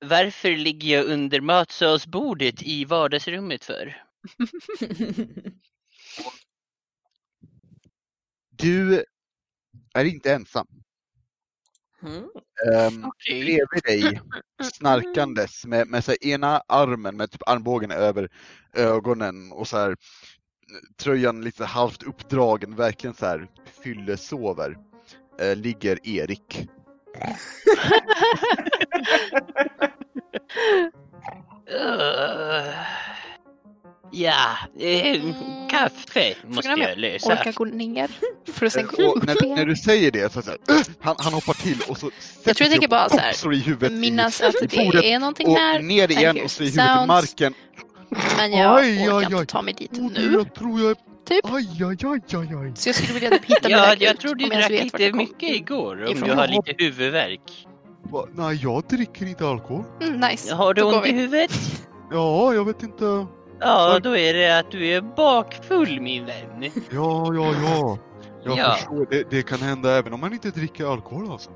varför 0.00 0.56
ligger 0.56 0.96
jag 0.96 1.04
under 1.04 1.40
matsalsbordet 1.40 2.62
i 2.62 2.84
vardagsrummet 2.84 3.64
för? 3.64 4.02
Du 8.58 9.04
är 9.94 10.04
inte 10.04 10.32
ensam. 10.32 10.66
Mm. 12.02 12.16
Um, 12.16 13.04
Okej. 13.04 13.44
bredvid 13.44 13.82
dig 13.84 14.20
snarkandes 14.72 15.66
med, 15.66 15.88
med 15.88 16.04
så 16.04 16.12
ena 16.12 16.62
armen 16.68 17.16
med 17.16 17.30
typ 17.30 17.48
armbågen 17.48 17.90
över 17.90 18.28
ögonen 18.72 19.52
och 19.52 19.68
så 19.68 19.76
här 19.76 19.96
tröjan 20.96 21.40
lite 21.40 21.64
halvt 21.64 22.02
uppdragen, 22.02 22.76
verkligen 22.76 23.14
så 23.14 23.26
här 23.26 23.48
fyllesover, 23.82 24.78
eh, 25.40 25.56
ligger 25.56 26.08
Erik. 26.08 26.68
Ja, 34.12 34.56
eh, 34.80 35.06
Mm. 35.16 35.34
kaffe 35.70 36.34
måste 36.46 36.62
Frågan 36.68 36.88
jag 36.88 36.98
lösa. 36.98 37.32
Orka 37.32 37.52
gå 37.52 37.64
ner 37.64 38.10
för 38.52 38.66
att 38.66 38.72
sen 38.72 38.86
gå 38.96 39.02
Eh, 39.02 39.08
Och 39.08 39.16
upp 39.16 39.26
när, 39.26 39.34
när 39.34 39.44
igen. 39.56 39.68
du 39.68 39.76
säger 39.76 40.10
det 40.10 40.32
så, 40.32 40.42
så 40.42 40.50
här, 40.50 40.58
"Ugh!" 40.70 40.86
han, 41.00 41.14
han 41.18 41.32
hoppar 41.32 41.52
till 41.54 41.76
och 41.88 41.98
så 41.98 42.10
sätter 42.44 42.62
Jag 42.62 42.70
tänker 42.70 42.86
upp 42.86 42.90
bara 42.90 43.04
och 43.04 43.10
så 43.10 43.18
här, 43.18 43.32
slår 43.32 43.54
i 43.54 43.58
huvudet 43.58 43.92
Minnas 43.92 44.40
i, 44.40 44.44
att 44.44 44.54
i 44.74 44.84
bordet 44.84 45.02
det 45.02 45.12
är 45.12 45.18
någonting 45.18 45.46
och 45.48 45.56
här. 45.58 45.82
ner 45.82 46.10
igen 46.10 46.40
och 46.44 46.50
slår 46.50 46.66
i 46.66 46.70
huvudet 46.70 46.86
i 46.90 46.94
sounds. 46.94 47.06
marken. 47.08 47.54
Men 48.38 48.52
jag 48.52 48.78
Aj, 48.78 48.98
aj, 48.98 49.08
orkar 49.12 49.26
aj. 49.28 49.32
inte 49.40 49.52
ta 49.52 49.62
mig 49.62 49.74
dit 49.74 49.90
Åh, 49.94 50.10
nu. 50.14 50.32
Jag 50.32 50.54
tror 50.54 50.80
jag 50.80 50.90
är... 50.90 50.96
Typ. 51.28 51.44
Aj, 51.44 51.66
aj, 51.84 51.96
aj, 52.04 52.20
aj, 52.38 52.54
aj. 52.66 52.72
Så 52.76 52.88
jag 52.88 52.96
skulle 52.96 53.12
vilja 53.14 53.30
typ 53.30 53.44
hitta 53.44 53.70
Ja, 53.70 53.80
väg 53.80 54.02
jag 54.02 54.14
ut, 54.14 54.20
tror 54.20 54.34
du 54.34 54.44
om 54.44 54.50
jag 54.52 54.60
ens 54.60 54.68
drack 54.68 54.80
vet 54.84 54.92
vart 54.92 55.00
lite 55.00 55.04
jag 55.04 55.12
kom 55.12 55.18
mycket 55.18 55.56
igår 55.56 56.04
om 56.04 56.12
ifrån. 56.12 56.28
du 56.28 56.34
har 56.34 56.48
lite 56.48 56.74
huvudvärk. 56.84 57.66
Va? 58.02 58.26
Nej, 58.34 58.60
jag 58.62 58.82
dricker 58.88 59.26
inte 59.26 59.46
alkohol. 59.48 59.84
Mm, 60.02 60.20
nice. 60.20 60.54
Har 60.54 60.74
du 60.74 60.80
Då 60.82 60.90
går 60.90 60.96
ont 60.98 61.06
i 61.06 61.12
vi. 61.12 61.18
huvudet? 61.20 61.52
Ja, 62.12 62.54
jag 62.54 62.64
vet 62.64 62.82
inte. 62.82 63.26
Ja, 63.60 63.98
då 64.02 64.16
är 64.16 64.34
det 64.34 64.58
att 64.58 64.70
du 64.70 64.86
är 64.86 65.00
bakfull 65.00 66.00
min 66.00 66.26
vän. 66.26 66.62
Ja, 66.90 67.34
ja, 67.34 67.54
ja. 67.62 67.98
Jag 68.44 68.58
Ja. 68.58 68.72
förstår. 68.74 69.06
Det, 69.10 69.30
det 69.30 69.42
kan 69.42 69.58
hända 69.58 69.98
även 69.98 70.12
om 70.12 70.20
man 70.20 70.32
inte 70.32 70.50
dricker 70.50 70.92
alkohol 70.92 71.30
alltså. 71.32 71.50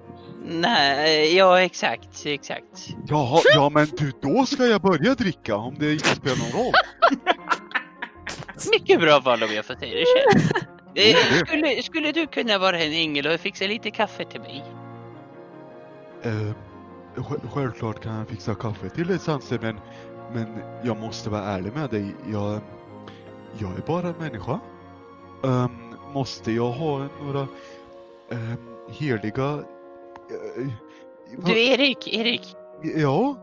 Nej, 0.49 1.37
ja 1.37 1.61
exakt, 1.61 2.27
exakt. 2.27 2.89
Jaha, 3.09 3.41
ja 3.55 3.69
men 3.71 3.87
du, 3.87 4.13
då 4.23 4.47
ska 4.47 4.67
jag 4.67 4.81
börja 4.81 5.15
dricka 5.15 5.57
om 5.57 5.75
det 5.79 5.93
inte 5.93 6.09
spelar 6.09 6.37
någon 6.37 6.65
roll. 6.65 6.73
Mycket 8.73 9.01
bra 9.01 9.21
val 9.21 9.43
om 9.43 9.49
jag 9.55 9.65
får 9.65 9.75
säga 9.75 9.95
det 9.95 10.05
själv. 10.05 10.65
Eh, 10.95 11.45
Skulle, 11.47 11.83
skulle 11.83 12.13
du 12.13 12.27
kunna 12.27 12.59
vara 12.59 12.79
en 12.81 12.93
ängel 12.93 13.27
och 13.27 13.41
fixa 13.41 13.65
lite 13.67 13.91
kaffe 13.91 14.25
till 14.25 14.41
mig? 14.41 14.65
Eh, 16.23 16.31
sj- 17.17 17.49
självklart 17.53 18.03
kan 18.03 18.15
jag 18.19 18.29
fixa 18.29 18.55
kaffe 18.55 18.89
till 18.89 19.07
dig 19.07 19.19
Sanse, 19.19 19.59
men, 19.63 19.81
men 20.35 20.47
jag 20.85 20.97
måste 21.01 21.31
vara 21.31 21.43
ärlig 21.43 21.73
med 21.73 21.91
dig. 21.91 22.15
Jag, 22.33 22.61
jag 23.59 23.71
är 23.77 23.83
bara 23.87 24.09
en 24.09 24.15
människa. 24.19 24.61
Ehm, 25.45 25.71
måste 26.15 26.53
jag 26.53 26.71
ha 26.71 27.09
några 27.23 27.41
um, 28.29 28.57
heliga... 28.89 29.57
va- 29.57 29.63
Du 31.37 31.61
Erik, 31.67 32.09
Erik. 32.15 32.57
Ja, 32.83 33.37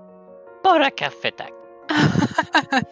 Bara 0.63 0.89
kaffe 0.89 1.32
tack. 1.32 1.52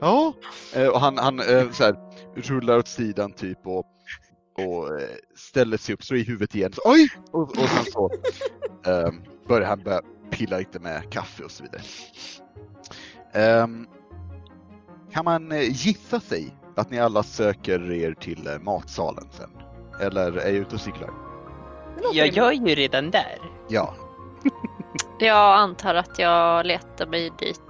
ja. 0.00 0.32
Eh, 0.74 0.88
och 0.88 1.00
han, 1.00 1.18
han 1.18 1.40
eh, 1.40 1.70
så 1.70 1.84
här, 1.84 1.96
rullar 2.34 2.78
åt 2.78 2.88
sidan 2.88 3.32
typ 3.32 3.66
och, 3.66 3.78
och 4.58 5.00
ställer 5.36 5.76
sig 5.76 5.94
upp, 5.94 6.04
slår 6.04 6.18
i 6.20 6.22
huvudet 6.24 6.54
igen. 6.54 6.72
Så, 6.72 6.80
Oj! 6.84 7.08
Och, 7.30 7.42
och 7.42 7.56
sen 7.68 7.84
så 7.84 8.10
ehm, 8.90 9.22
börjar 9.48 9.68
han 9.68 9.82
börja 9.82 10.00
pilla 10.30 10.58
lite 10.58 10.78
med 10.78 11.12
kaffe 11.12 11.44
och 11.44 11.50
så 11.50 11.62
vidare. 11.62 11.82
Ehm, 13.32 13.86
kan 15.12 15.24
man 15.24 15.52
eh, 15.52 15.70
gissa 15.70 16.20
sig 16.20 16.54
att 16.76 16.90
ni 16.90 16.98
alla 16.98 17.22
söker 17.22 17.92
er 17.92 18.14
till 18.14 18.46
eh, 18.46 18.58
matsalen 18.58 19.28
sen? 19.30 19.50
Eller 20.00 20.32
är 20.32 20.46
jag 20.46 20.54
ute 20.54 20.74
och 20.74 20.80
cyklar? 20.80 21.10
Jag 22.12 22.36
är 22.38 22.52
ju 22.52 22.74
redan 22.74 23.10
där. 23.10 23.38
Ja. 23.68 23.94
Jag 25.20 25.58
antar 25.58 25.94
att 25.94 26.18
jag 26.18 26.66
letar 26.66 27.06
mig 27.06 27.30
dit 27.38 27.60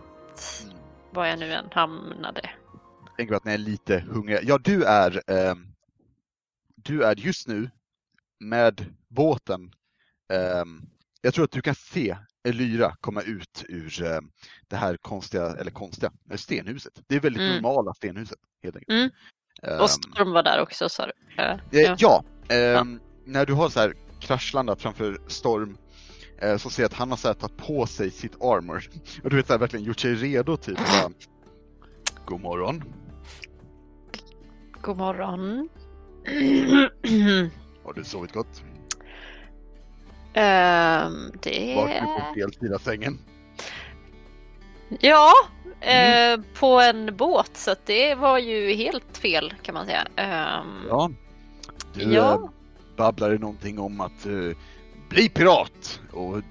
var 1.12 1.26
jag 1.26 1.38
nu 1.38 1.52
än 1.52 1.64
hamnade. 1.72 2.50
tänker 3.16 3.34
att 3.34 3.44
ni 3.44 3.52
är 3.52 3.58
lite 3.58 3.98
hungriga. 4.00 4.40
Ja, 4.42 4.58
du 4.58 4.84
är, 4.84 5.22
ehm, 5.30 5.66
du 6.76 7.02
är 7.04 7.16
just 7.16 7.48
nu 7.48 7.70
med 8.40 8.94
båten. 9.08 9.72
ehm, 10.32 10.82
jag 11.20 11.34
tror 11.34 11.44
att 11.44 11.50
du 11.50 11.62
kan 11.62 11.74
se 11.74 12.16
Elyra 12.48 12.96
komma 13.00 13.22
ut 13.22 13.64
ur 13.68 14.02
ehm, 14.02 14.30
det 14.70 14.76
här 14.76 14.96
konstiga, 14.96 15.46
eller 15.46 15.70
konstiga, 15.70 16.12
stenhuset. 16.36 16.92
Det 17.06 17.14
är 17.16 17.20
väldigt 17.20 17.42
Mm. 17.42 17.54
normala 17.54 17.94
stenhuset 17.94 18.38
helt 18.62 18.76
enkelt. 18.76 18.90
Mm. 18.98 19.10
Ehm, 19.62 19.80
Och 19.80 19.90
Storm 19.90 20.32
var 20.32 20.42
där 20.42 20.60
också 20.60 20.88
sa 20.88 21.06
du? 21.06 21.12
Ja. 21.36 21.58
Eh, 21.72 21.94
ja, 21.98 22.24
ehm, 22.48 23.00
när 23.24 23.46
du 23.46 23.52
har 23.52 23.68
så 23.68 23.80
här 23.80 23.94
kraschlandat 24.20 24.82
framför 24.82 25.18
Storm 25.26 25.76
eh, 26.38 26.56
så 26.56 26.70
ser 26.70 26.82
jag 26.82 26.88
att 26.88 26.98
han 26.98 27.10
har 27.10 27.16
så 27.16 27.28
här, 27.28 27.34
tagit 27.34 27.56
på 27.56 27.86
sig 27.86 28.10
sitt 28.10 28.42
armor. 28.42 28.84
Och 29.24 29.30
du 29.30 29.36
vet 29.36 29.46
så 29.46 29.52
här, 29.52 29.60
verkligen 29.60 29.84
gjort 29.84 30.00
sig 30.00 30.14
redo 30.14 30.56
typ. 30.56 30.78
Bara, 30.78 31.10
God 32.26 32.40
morgon. 32.40 32.84
God 34.80 34.96
morgon. 34.96 35.68
Har 37.84 37.92
du 37.94 38.04
sovit 38.04 38.32
gott? 38.32 38.62
Ehm, 40.34 41.32
det... 41.42 41.74
Du 41.74 42.00
på 42.00 42.34
fel 42.34 42.52
sida 42.52 42.78
sängen? 42.78 43.18
Ja, 45.00 45.32
eh, 45.80 46.40
på 46.54 46.80
en 46.80 47.16
båt 47.16 47.50
så 47.56 47.70
att 47.70 47.86
det 47.86 48.14
var 48.14 48.38
ju 48.38 48.72
helt 48.74 49.18
fel 49.18 49.54
kan 49.62 49.74
man 49.74 49.86
säga. 49.86 50.06
Ehm, 50.16 50.84
Ja. 50.88 51.10
Du 51.94 52.14
Ja. 52.14 52.32
eh, 52.34 52.40
babblade 52.96 53.38
någonting 53.38 53.78
om 53.78 54.00
att 54.00 54.26
eh, 54.26 54.56
bli 55.08 55.28
pirat 55.28 56.00
och 56.12 56.42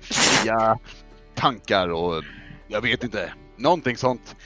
fria 0.00 0.78
tankar 1.34 1.88
och 1.88 2.22
jag 2.68 2.80
vet 2.80 3.04
inte, 3.04 3.32
någonting 3.56 3.96
sånt. 3.96 4.36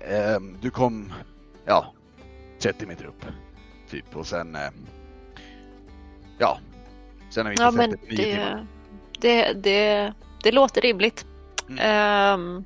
Eh, 0.00 0.40
du 0.60 0.70
kom, 0.70 1.12
ja, 1.64 1.92
30 2.58 2.86
meter 2.86 3.04
upp. 3.04 3.24
Typ 3.90 4.16
och 4.16 4.26
sen, 4.26 4.54
eh, 4.56 4.70
ja, 6.38 6.58
sen 7.30 7.46
har 7.46 7.50
vi 7.50 7.54
inte 7.54 7.62
ja 7.64 7.70
sett 7.72 7.76
men 7.78 7.90
det 8.16 8.16
det, 8.16 8.66
det, 9.20 9.52
det, 9.52 10.12
det 10.42 10.52
låter 10.52 10.80
rimligt. 10.80 11.26
Mm. 11.68 11.78
Ehm, 11.80 12.64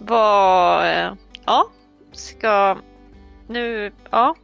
vad, 0.00 0.86
eh, 0.86 1.12
ja, 1.46 1.70
ska, 2.12 2.78
nu, 3.48 3.92
ja. 4.10 4.34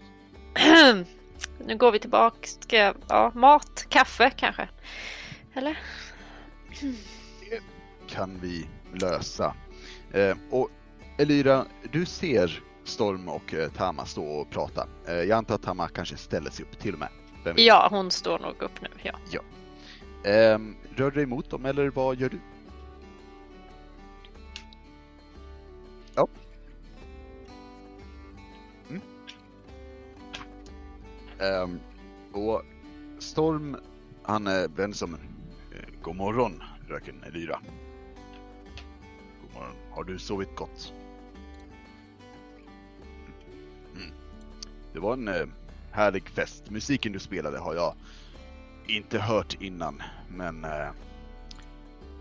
nu 1.67 1.77
går 1.77 1.93
vi 1.93 1.99
tillbaka, 1.99 2.37
ska, 2.43 2.77
jag- 2.77 2.97
ja, 3.09 3.33
mat, 3.35 3.87
kaffe 3.89 4.31
kanske. 4.37 4.69
Eller? 5.55 5.79
kan 8.09 8.39
vi 8.43 8.67
lösa. 8.95 9.55
Eh, 10.13 10.37
och 10.51 10.69
Elira, 11.19 11.65
du 11.93 12.07
ser 12.07 12.63
Storm 12.85 13.29
och 13.29 13.55
eh, 13.55 13.69
Tama 13.71 14.05
stå 14.07 14.25
och 14.27 14.51
prata. 14.51 14.87
Eh, 15.09 15.15
jag 15.15 15.31
antar 15.31 15.55
att 15.55 15.63
Tama 15.63 15.89
kanske 15.89 16.17
ställer 16.17 16.51
sig 16.51 16.65
upp 16.65 16.79
till 16.79 16.93
och 16.93 16.99
med. 17.01 17.09
Ja, 17.57 17.87
hon 17.91 18.11
står 18.11 18.39
nog 18.39 18.63
upp 18.63 18.83
nu, 18.83 18.89
ja. 19.03 19.41
Eh, 20.31 20.59
rör 20.97 21.11
du 21.11 21.11
dig 21.11 21.23
emot 21.23 21.51
dem 21.51 21.65
eller 21.67 21.91
vad 21.91 22.21
gör 22.21 22.29
du? 22.29 22.41
Ja. 26.17 26.29
Mm. 28.91 29.03
Um, 31.41 31.81
och 32.33 32.63
Storm, 33.19 33.77
han 34.23 34.47
eh, 34.47 34.53
är 34.53 34.69
vän 34.69 34.95
som 34.95 35.15
eh, 35.15 35.21
God 36.03 36.17
morgon, 36.17 36.63
röken 36.89 37.23
Elira. 37.27 37.61
God 39.43 39.55
morgon. 39.55 39.77
Har 39.91 40.05
du 40.05 40.19
sovit 40.19 40.57
gott? 40.57 40.93
Mm. 43.97 44.15
Det 44.93 45.01
var 45.01 45.13
en 45.13 45.29
eh, 45.29 45.47
härlig 45.93 46.29
fest. 46.29 46.71
Musiken 46.71 47.13
du 47.13 47.19
spelade 47.19 47.59
har 47.59 47.75
jag 47.75 47.95
inte 48.87 49.19
hört 49.19 49.63
innan, 49.63 50.03
men 50.29 50.65
eh, 50.65 50.91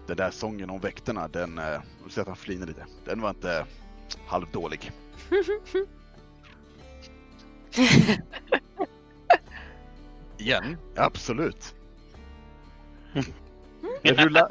den 0.07 0.17
där 0.17 0.31
sången 0.31 0.69
om 0.69 0.79
väktarna, 0.79 1.27
den, 1.27 1.57
eh, 1.57 1.81
du 2.03 2.09
ser 2.09 2.21
att 2.21 2.27
han 2.27 2.37
flinar 2.37 2.67
lite, 2.67 2.85
den 3.05 3.21
var 3.21 3.29
inte 3.29 3.65
halvdålig. 4.27 4.91
Igen? 10.37 10.77
Absolut. 10.95 11.75
Rulla. 14.03 14.49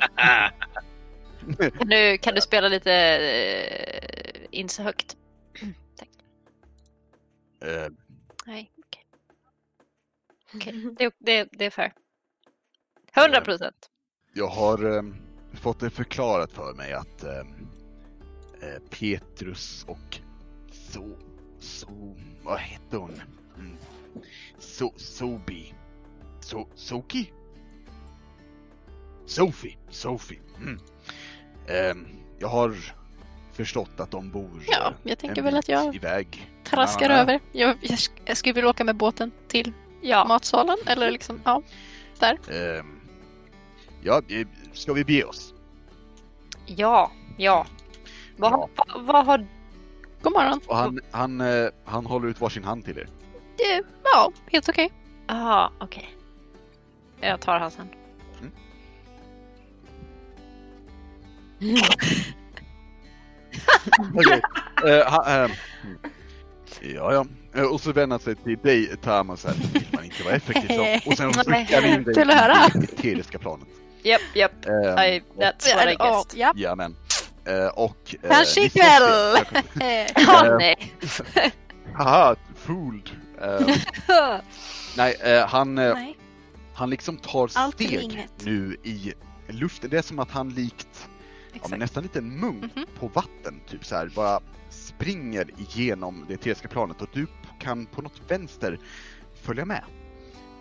Nu 1.87 2.19
kan 2.19 2.35
du 2.35 2.41
spela 2.41 2.69
lite 2.69 2.93
eh, 2.93 4.47
inte 4.51 4.75
så 4.75 4.83
högt. 4.83 5.17
Tack. 5.97 6.09
Eh, 7.61 7.89
Nej, 8.47 8.71
okej. 8.79 9.05
Okej, 10.55 10.95
det, 10.99 11.15
det, 11.19 11.49
det 11.53 11.65
är 11.65 11.71
fair. 11.71 11.93
100 13.17 13.41
procent. 13.41 13.91
jag 14.33 14.49
har 14.49 14.97
eh, 14.97 15.03
fått 15.53 15.81
det 15.81 15.91
förklarat 15.91 16.53
för 16.53 16.75
mig 16.75 16.93
att 16.93 17.25
eh, 17.25 17.39
eh, 17.39 17.45
Petrus 18.91 19.85
och 19.89 20.19
så, 20.73 21.17
så, 21.61 22.15
vad 22.43 22.59
hette 22.59 22.97
hon? 22.97 23.21
Mm. 23.59 23.77
So, 24.59 24.93
Sobi. 24.97 25.75
So, 26.41 26.67
Soki? 26.75 27.33
Sophie, 29.27 29.77
Sophie. 29.91 30.41
Mm. 30.57 30.79
Ehm, 31.69 32.07
jag 32.39 32.49
har 32.49 32.77
förstått 33.53 34.01
att 34.01 34.11
de 34.11 34.31
bor 34.31 34.63
Ja, 34.67 34.89
eh, 34.89 34.93
jag 35.03 35.19
tänker 35.19 35.39
en 35.39 35.45
väl 35.45 35.57
att 35.57 35.69
jag 35.69 35.95
iväg. 35.95 36.51
traskar 36.65 37.11
Ja, 37.11 37.17
över. 37.17 37.41
Jag, 37.53 37.77
jag, 37.81 37.97
sk- 37.97 38.21
jag 38.25 38.37
skulle 38.37 38.53
vilja 38.53 38.71
åka 38.71 38.85
med 38.85 38.97
båten 38.97 39.33
till 39.49 39.73
Ja. 40.03 40.25
matsalen. 40.25 40.77
Eller 40.87 41.11
liksom, 41.11 41.41
ja. 41.45 41.63
Där. 42.19 42.39
Ehm, 42.79 43.01
ja, 44.03 44.23
eh, 44.29 44.47
ska 44.73 44.93
vi 44.93 45.05
bege 45.05 45.25
oss? 45.25 45.55
Ja, 46.67 47.13
ja. 47.37 47.67
Vad, 48.37 48.53
Ja. 48.53 48.69
vad, 48.97 49.27
har... 49.27 49.47
God 50.23 50.33
morgon. 50.33 50.61
Och 50.67 50.77
han, 50.77 51.01
han, 51.11 51.41
eh, 51.41 51.69
han 51.85 52.07
håller 52.07 52.29
ut 52.29 52.41
varsin 52.41 52.65
hand 52.65 52.85
till 52.85 52.99
er. 52.99 53.09
Eh, 53.59 53.85
Ja, 54.05 54.33
helt 54.51 54.69
okej. 54.69 54.93
Jaha, 55.27 55.71
okej. 55.81 56.15
Jag 57.21 57.41
tar 57.41 57.59
hans 57.61 57.77
hand. 57.77 57.91
Okej. 64.15 64.41
Eh, 64.87 65.11
ha- 65.13 65.27
ehm, 65.27 65.51
mm. 65.85 65.99
ja, 66.95 67.13
ja. 67.15 67.27
Eh, 67.55 67.63
och 67.73 67.81
så 67.81 67.93
vänder 67.93 68.15
han 68.15 68.21
sig 68.21 68.35
till 68.35 68.59
dig, 68.63 68.97
Tama, 68.97 69.37
så 69.37 69.49
här. 69.49 69.57
Vill 69.73 69.87
man 69.93 70.05
inte 70.05 70.23
vara 70.25 70.35
effektiv 70.35 70.69
så. 70.69 71.11
Och 71.11 71.17
sen 71.17 71.33
skickar 71.33 71.83
han 71.83 71.91
in 71.91 72.03
dig 72.05 72.25
höra? 72.25 72.55
i 72.75 72.79
det 72.79 72.93
eteriska 72.93 73.39
planet. 73.39 73.69
Japp, 74.03 74.21
japp. 74.35 74.67
Ehm, 74.67 74.99
I- 74.99 75.23
That's 75.37 75.75
what 75.77 75.89
I 75.93 75.97
guessed. 75.97 76.35
ja. 76.41 76.53
Jajamän. 76.57 76.97
Eh, 77.47 77.67
och... 77.67 78.15
eh, 78.23 78.31
Kanske 78.31 78.61
ni 78.61 78.67
ikväll. 78.67 79.03
Ja, 80.17 80.47
Eh, 80.47 80.57
nej. 80.59 80.93
Haha, 81.95 82.37
fooled. 82.57 83.11
Ehm, 83.43 83.67
nej, 84.97 85.17
eh, 85.25 85.47
han, 85.47 85.79
eh, 85.79 85.95
Nej. 85.95 86.17
han 86.75 86.91
liksom 86.91 87.17
tar 87.17 87.49
steg 87.73 88.29
nu 88.45 88.77
i 88.83 89.13
luften. 89.49 89.91
Det 89.91 89.99
är 89.99 90.03
som 90.03 90.19
att 90.19 90.31
han 90.31 90.49
likt 90.51 91.09
ja, 91.71 91.77
nästan 91.77 92.03
lite 92.03 92.19
en 92.19 92.41
munk 92.41 92.77
Mhm. 92.77 92.87
på 92.99 93.09
vatten, 93.09 93.61
typ 93.69 93.85
så 93.85 93.95
här, 93.97 94.07
bara 94.15 94.41
springer 94.71 95.51
igenom 95.59 96.25
det 96.29 96.35
eteriska 96.35 96.69
planet 96.69 97.03
och 97.03 97.09
du 97.13 97.27
kan 97.61 97.87
på 97.87 98.03
något 98.03 98.21
vänster 98.29 98.79
följa 99.43 99.65
med. 99.65 99.83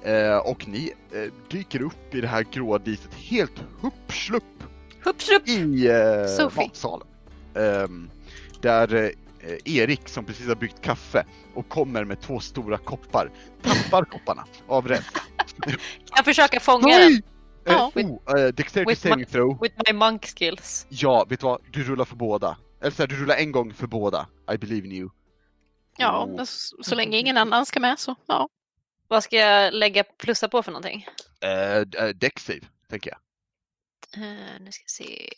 Eh, 0.04 0.38
och 0.38 0.68
ni 0.68 0.94
eh, 1.14 1.34
dyker 1.50 1.82
upp 1.82 2.16
i 2.16 2.22
det 2.22 2.28
här 2.28 2.46
gråa 2.52 2.78
diset 2.78 3.14
helt 3.14 3.64
hupp 3.82 4.12
Hupp, 5.06 5.22
slupp. 5.22 5.48
i 5.48 5.88
eh, 5.88 6.50
matsalen. 6.56 7.08
Ehm, 7.56 8.10
där 8.62 8.94
eh, 8.94 9.10
Erik 9.66 10.10
som 10.10 10.26
precis 10.26 10.48
har 10.48 10.56
bryggt 10.56 10.82
kaffe 10.82 11.26
och 11.54 11.70
kommer 11.70 12.04
med 12.04 12.22
två 12.22 12.40
stora 12.40 12.78
koppar, 12.78 13.32
tappar 13.62 14.04
kopparna 14.06 14.46
av 14.68 14.88
rädsla. 14.88 15.22
Jag 16.16 16.26
försöker 16.26 16.60
fånga 16.60 16.88
den 16.98 17.12
Nej! 17.12 17.22
Eh, 17.66 17.74
Ja. 17.74 17.92
oh, 17.96 18.40
eh, 18.40 18.48
dexterity 18.48 18.90
With 18.92 19.02
saving 19.02 19.26
throw. 19.26 19.58
with 19.62 19.76
my 19.88 19.94
monk 19.94 20.26
skills. 20.38 20.86
Ja, 20.90 21.26
vet 21.30 21.40
du 21.40 21.46
vad? 21.46 21.62
Du 21.72 21.84
rullar 21.84 22.06
för 22.06 22.16
båda. 22.16 22.58
Eller 22.82 22.92
så 22.92 23.02
här, 23.04 23.08
du 23.08 23.16
rullar 23.16 23.36
en 23.36 23.52
gång 23.52 23.74
för 23.74 23.88
båda. 23.88 24.28
I 24.54 24.58
believe 24.58 24.88
in 24.88 24.94
you. 24.94 25.10
Ja, 25.98 26.26
Oh. 26.26 26.44
så, 26.44 26.76
så 26.84 26.96
länge 26.96 27.18
ingen 27.18 27.38
annan 27.38 27.66
ska 27.66 27.80
med 27.80 28.00
så 28.00 28.16
ja. 28.28 28.50
Vad 29.08 29.24
ska 29.24 29.36
jag 29.36 29.74
lägga 29.74 30.04
plussa 30.04 30.48
på 30.48 30.64
för 30.64 30.72
någonting? 30.72 31.08
Uh, 31.46 32.04
uh, 32.06 32.10
deck 32.16 32.40
save, 32.40 32.60
tänker 32.90 33.10
jag. 33.12 33.18
Uh, 34.18 34.24
nu 34.60 34.72
ska 34.72 34.84
jag 34.84 34.90
se. 34.90 35.30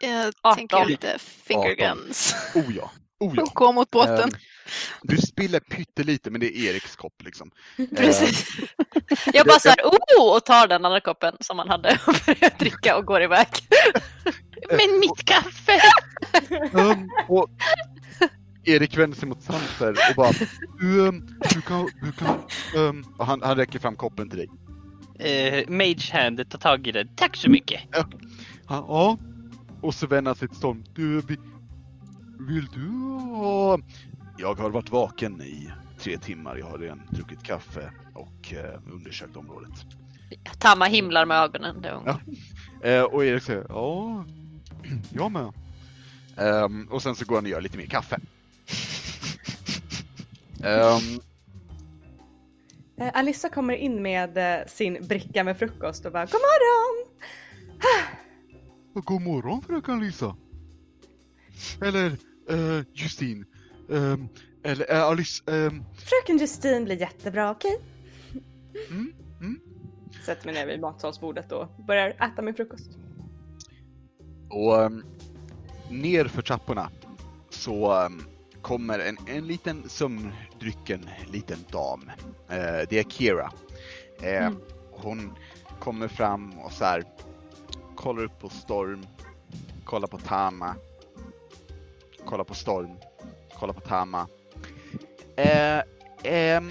Jag 0.00 0.32
Arton. 0.42 0.56
tänker 0.56 0.84
lite 0.84 1.18
finger 1.18 1.72
Arton. 1.72 1.98
guns. 1.98 2.34
Oh 2.54 2.76
ja, 2.76 2.90
oh 3.20 3.36
ja. 3.36 3.42
Och 3.42 3.48
gå 3.54 3.72
mot 3.72 3.90
båten. 3.90 4.20
Ehm, 4.20 4.40
du 5.02 5.16
spiller 5.16 5.60
pyttelite, 5.60 6.30
men 6.30 6.40
det 6.40 6.46
är 6.46 6.70
Eriks 6.70 6.96
kopp 6.96 7.22
liksom. 7.24 7.50
Precis. 7.96 8.46
Jag 9.32 9.46
bara 9.46 9.58
såhär, 9.58 9.78
oh! 9.84 10.36
Och 10.36 10.44
tar 10.44 10.68
den 10.68 10.84
andra 10.84 11.00
koppen 11.00 11.36
som 11.40 11.56
man 11.56 11.68
hade 11.68 11.98
och 12.06 12.16
börjar 12.26 12.58
dricka 12.58 12.96
och 12.96 13.04
går 13.04 13.22
iväg. 13.22 13.48
Men 14.70 15.00
mitt 15.00 15.24
kaffe! 15.24 15.80
Ehm, 16.78 17.08
och 17.28 17.48
Erik 18.64 18.98
vänder 18.98 19.18
sig 19.18 19.28
mot 19.28 19.42
Sanser 19.42 19.90
och 20.10 20.16
bara 20.16 20.32
du, 20.80 21.08
ehm, 21.08 21.26
du 21.54 21.60
kan, 21.60 21.90
du 22.02 22.12
kan, 22.12 22.42
ehm, 22.76 23.04
och 23.18 23.26
han, 23.26 23.42
han 23.42 23.56
räcker 23.56 23.78
fram 23.78 23.96
koppen 23.96 24.28
till 24.28 24.38
dig. 24.38 24.48
Uh, 25.20 25.70
Mage 25.70 26.10
Hand 26.12 26.50
tar 26.50 26.58
tag 26.58 26.86
i 26.86 26.92
den. 26.92 27.08
Tack 27.16 27.36
så 27.36 27.50
mycket. 27.50 27.80
Han, 28.66 28.84
ja. 28.88 29.18
Och 29.80 29.94
så 29.94 30.06
vänder 30.06 30.34
sig 30.34 30.48
till 30.48 30.56
Storm. 30.56 30.84
Du, 30.94 31.20
vi- 31.20 31.36
vill 32.40 32.66
du 32.74 32.88
ha... 33.36 33.78
Jag 34.38 34.54
har 34.54 34.70
varit 34.70 34.90
vaken 34.90 35.42
i 35.42 35.70
tre 35.98 36.18
timmar. 36.18 36.56
Jag 36.56 36.66
har 36.66 36.78
redan 36.78 37.02
druckit 37.10 37.42
kaffe 37.42 37.92
och 38.14 38.54
eh, 38.54 38.80
undersökt 38.92 39.36
området. 39.36 39.70
Tamma 40.58 40.84
himlar 40.84 41.26
med 41.26 41.36
ögonen. 41.36 41.82
Det. 41.82 42.00
Ja. 42.06 42.20
Eh, 42.88 43.02
och 43.02 43.24
Erik 43.24 43.42
säger 43.42 43.66
ja, 43.68 44.24
jag 45.12 45.32
med. 45.32 45.52
Ehm, 46.36 46.88
och 46.90 47.02
sen 47.02 47.14
så 47.14 47.24
går 47.24 47.34
han 47.34 47.44
och 47.44 47.50
gör 47.50 47.60
lite 47.60 47.76
mer 47.78 47.86
kaffe. 47.86 48.18
Ehm, 50.64 51.20
Eh, 53.00 53.10
Alissa 53.14 53.48
kommer 53.48 53.74
in 53.74 54.02
med 54.02 54.38
eh, 54.60 54.66
sin 54.66 55.06
bricka 55.06 55.44
med 55.44 55.58
frukost 55.58 56.06
och 56.06 56.12
bara 56.12 56.24
God 56.24 56.32
morgon! 56.32 57.06
God 58.94 59.22
morgon 59.22 59.62
fröken 59.62 60.00
Lisa. 60.00 60.36
Eller 61.82 62.06
eh, 62.50 62.84
Justine. 62.94 63.44
Ehm, 63.90 64.28
eller 64.62 64.92
eh, 64.92 65.02
Alice. 65.02 65.42
ehm, 65.46 65.84
Fröken 65.94 66.38
Justine 66.38 66.80
blir 66.80 66.96
jättebra, 67.00 67.50
okej? 67.50 67.80
mm, 68.90 69.12
mm. 69.40 69.60
Sätter 70.26 70.44
mig 70.46 70.54
ner 70.54 70.66
vid 70.66 70.80
matsalsbordet 70.80 71.52
och 71.52 71.68
börjar 71.86 72.08
äta 72.10 72.42
min 72.42 72.54
frukost. 72.54 72.90
Och 74.50 74.78
um, 74.78 75.04
ner 75.90 76.24
för 76.24 76.42
trapporna 76.42 76.90
så 77.50 77.92
ehm, 77.92 78.22
kommer 78.62 78.98
en, 78.98 79.16
en 79.26 79.46
liten 79.46 79.88
sömndrycken 79.88 81.10
liten 81.26 81.64
dam. 81.72 82.10
Eh, 82.48 82.88
det 82.88 82.98
är 82.98 83.02
Kira. 83.02 83.52
Eh, 84.22 84.50
Hon 84.90 85.32
kommer 85.78 86.08
fram 86.08 86.58
och 86.58 86.72
så 86.72 86.84
här 86.84 87.04
kollar 87.96 88.24
upp 88.24 88.38
på 88.38 88.48
Storm, 88.48 89.06
kollar 89.84 90.08
på 90.08 90.18
Tama, 90.18 90.74
kollar 92.24 92.44
på 92.44 92.54
Storm, 92.54 92.96
kollar 93.58 93.74
på 93.74 93.80
Tama. 93.80 94.28
Eh, 95.36 95.78
eh, 96.22 96.62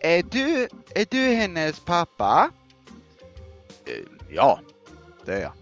är, 0.00 0.22
du, 0.30 0.68
är 0.94 1.06
du 1.10 1.18
hennes 1.34 1.80
pappa? 1.80 2.50
Eh, 3.84 4.04
ja, 4.30 4.60
det 5.24 5.34
är 5.34 5.40
jag. 5.40 5.52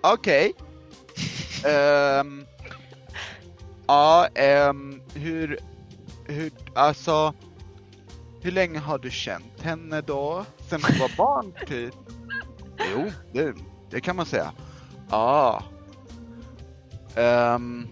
Okej. 0.00 0.52
Ehm, 1.66 2.46
ja, 3.90 4.28
ehm, 4.34 5.00
hur, 5.14 5.58
hur, 6.24 6.52
alltså, 6.74 7.34
hur 8.42 8.50
länge 8.50 8.78
har 8.78 8.98
du 8.98 9.10
känt 9.10 9.62
henne 9.62 10.00
då? 10.00 10.44
Sen 10.68 10.80
du 10.88 10.98
var 10.98 11.10
barn 11.16 11.52
typ? 11.66 11.94
Jo, 12.94 13.10
det, 13.32 13.54
det 13.90 14.00
kan 14.00 14.16
man 14.16 14.26
säga. 14.26 14.52
Ja. 15.10 15.62
Ehm, 17.14 17.88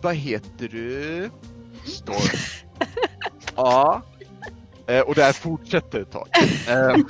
vad 0.00 0.14
heter 0.14 0.68
du? 0.68 1.30
Storm. 1.84 2.38
Ja. 3.56 4.02
Eh, 4.86 5.00
och 5.00 5.14
det 5.14 5.22
här 5.22 5.32
fortsätter 5.32 6.00
ett 6.00 6.10
tag. 6.10 6.28
Ehm, 6.68 7.06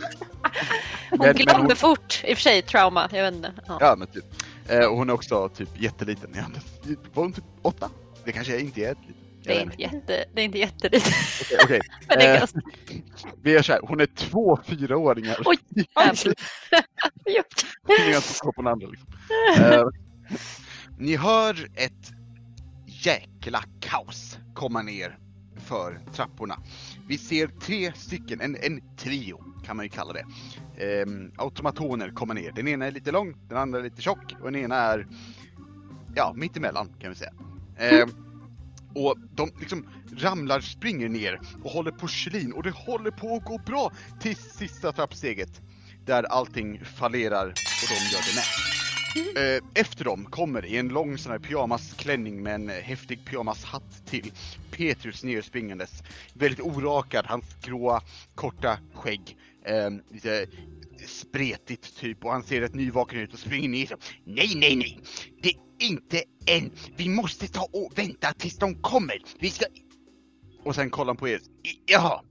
Hon 1.10 1.32
glömde 1.32 1.76
fort, 1.76 2.22
i 2.24 2.32
och 2.32 2.36
för 2.36 2.42
sig 2.42 2.62
trauma, 2.62 3.08
jag 3.12 3.22
vet 3.22 3.34
inte. 3.34 3.52
Ja. 3.66 3.78
Ja 3.80 3.94
men 3.98 4.08
typ. 4.08 4.24
Eh, 4.68 4.84
och 4.84 4.96
hon 4.96 5.10
är 5.10 5.14
också 5.14 5.48
typ 5.48 5.80
jätteliten. 5.80 6.30
Var 7.14 7.22
hon 7.22 7.32
typ 7.32 7.44
åtta? 7.62 7.90
Det 8.24 8.32
kanske 8.32 8.60
inte 8.60 8.80
är 8.80 8.84
jätteliten. 8.84 9.24
Det 9.44 9.56
är 9.56 9.62
inte, 9.62 9.82
jätte, 9.82 10.24
det 10.34 10.40
är 10.40 10.44
inte 10.44 10.58
jättelitet. 10.58 11.14
Okej, 11.42 11.58
okej. 11.64 11.80
Men 12.08 12.18
det 12.18 12.24
är 12.24 12.34
Eh, 12.34 12.38
ganska... 12.38 12.60
Vi 13.42 13.52
gör 13.52 13.62
såhär, 13.62 13.80
hon 13.82 14.00
är 14.00 14.06
två 14.06 14.58
fyraåringar. 14.64 15.36
Oj, 15.44 15.56
jävlar. 15.96 16.34
På 18.54 18.62
den 18.62 18.66
andra 18.66 18.86
liksom. 18.86 19.08
Eh, 19.58 19.86
ni 20.98 21.16
hör 21.16 21.70
ett 21.74 22.12
jäkla 22.86 23.62
kaos 23.80 24.38
komma 24.54 24.82
ner 24.82 25.18
för 25.56 26.00
trapporna. 26.12 26.58
Vi 27.08 27.18
ser 27.18 27.46
tre 27.46 27.92
stycken, 27.92 28.40
en, 28.40 28.56
en 28.62 28.96
trio 28.96 29.44
kan 29.64 29.76
man 29.76 29.84
ju 29.86 29.90
kalla 29.90 30.12
det. 30.12 30.24
Ehm, 30.84 31.32
automatoner 31.36 32.10
kommer 32.10 32.34
ner. 32.34 32.52
Den 32.52 32.68
ena 32.68 32.86
är 32.86 32.90
lite 32.90 33.12
lång, 33.12 33.34
den 33.48 33.58
andra 33.58 33.78
är 33.78 33.82
lite 33.82 34.02
tjock 34.02 34.34
och 34.40 34.52
den 34.52 34.62
ena 34.62 34.76
är 34.76 35.06
ja, 36.14 36.32
mittemellan 36.36 36.88
kan 37.00 37.10
vi 37.10 37.16
säga. 37.16 37.32
Eh, 37.78 38.06
och 38.94 39.16
de 39.34 39.50
liksom 39.60 39.88
ramlar, 40.16 40.60
springer 40.60 41.08
ner 41.08 41.40
och 41.62 41.70
håller 41.70 41.90
porslin 41.90 42.52
och 42.52 42.62
det 42.62 42.70
håller 42.70 43.10
på 43.10 43.36
att 43.36 43.44
gå 43.44 43.58
bra 43.58 43.92
till 44.20 44.36
sista 44.36 44.92
trappsteget 44.92 45.60
där 46.04 46.22
allting 46.22 46.84
fallerar 46.84 47.46
och 47.46 47.88
de 47.88 47.94
gör 48.12 48.22
det 48.26 48.34
med. 48.34 48.44
Eh, 49.36 49.62
Efter 49.74 50.04
dem 50.04 50.24
kommer 50.24 50.66
i 50.66 50.76
en 50.76 50.88
lång 50.88 51.18
sån 51.18 51.32
här 51.32 51.38
pyjamasklänning 51.38 52.42
med 52.42 52.54
en 52.54 52.68
häftig 52.68 53.24
pyjamashatt 53.24 54.06
till 54.06 54.32
Petrus 54.70 55.24
nerspringandes. 55.24 56.02
Väldigt 56.32 56.60
orakad, 56.60 57.26
hans 57.26 57.44
gråa 57.62 58.02
korta 58.34 58.78
skägg. 58.94 59.36
Eh, 59.66 59.90
lite 60.10 60.46
spretigt 61.06 61.96
typ 61.96 62.24
och 62.24 62.32
han 62.32 62.42
ser 62.42 62.60
rätt 62.60 62.74
nyvaken 62.74 63.18
ut 63.18 63.32
och 63.32 63.38
springer 63.38 63.68
ner. 63.68 63.86
så, 63.86 63.96
Nej, 64.24 64.52
nej, 64.56 64.76
nej! 64.76 65.00
Det 65.42 65.48
är 65.48 65.56
inte 65.88 66.22
än! 66.46 66.70
Vi 66.96 67.08
måste 67.08 67.48
ta 67.48 67.68
och 67.72 67.92
vänta 67.98 68.32
tills 68.32 68.56
de 68.58 68.74
kommer! 68.82 69.16
Vi 69.38 69.50
ska... 69.50 69.64
Och 70.64 70.74
sen 70.74 70.90
kollar 70.90 71.06
han 71.06 71.16
på 71.16 71.28
er. 71.28 71.40
Jaha. 71.86 72.22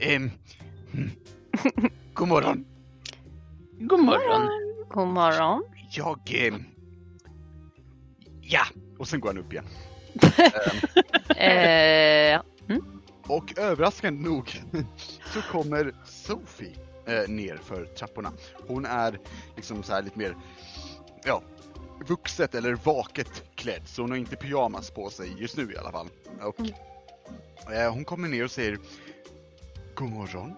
Ehm. 0.00 0.30
hmm. 0.92 1.10
God 2.14 2.28
morgon. 2.28 2.64
God 3.80 4.00
morgon. 4.00 4.48
God 4.88 5.08
morgon. 5.08 5.62
Jag... 5.90 6.20
ehm, 6.34 6.64
Ja! 8.42 8.62
Och 8.98 9.08
sen 9.08 9.20
går 9.20 9.28
han 9.28 9.38
upp 9.38 9.52
igen. 9.52 9.64
Eh, 11.36 12.40
Och 13.22 13.58
överraskande 13.58 14.28
nog 14.28 14.62
så 15.34 15.42
kommer 15.42 15.94
Sophie 16.06 16.76
eh, 17.06 17.28
ner 17.28 17.56
för 17.56 17.84
trapporna. 17.84 18.32
Hon 18.66 18.86
är 18.86 19.18
liksom 19.56 19.82
så 19.82 19.92
här 19.92 20.02
lite 20.02 20.18
mer, 20.18 20.36
ja, 21.24 21.42
vuxet 22.06 22.54
eller 22.54 22.74
vaket 22.74 23.42
klädd. 23.54 23.82
Så 23.84 24.02
hon 24.02 24.10
har 24.10 24.18
inte 24.18 24.36
pyjamas 24.36 24.90
på 24.90 25.10
sig 25.10 25.34
just 25.38 25.56
nu 25.56 25.72
i 25.72 25.76
alla 25.76 25.92
fall. 25.92 26.08
Och 26.40 26.60
eh, 27.72 27.92
hon 27.92 28.04
kommer 28.04 28.28
ner 28.28 28.44
och 28.44 28.50
säger 28.50 28.78
God 29.94 30.10
morgon. 30.10 30.54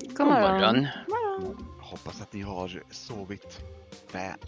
god 0.00 0.16
God 0.16 0.26
morgon. 0.26 0.86
morgon. 1.08 1.66
Hoppas 1.80 2.20
att 2.20 2.32
ni 2.32 2.40
har 2.40 2.82
sovit 2.90 3.60
väl. 4.12 4.38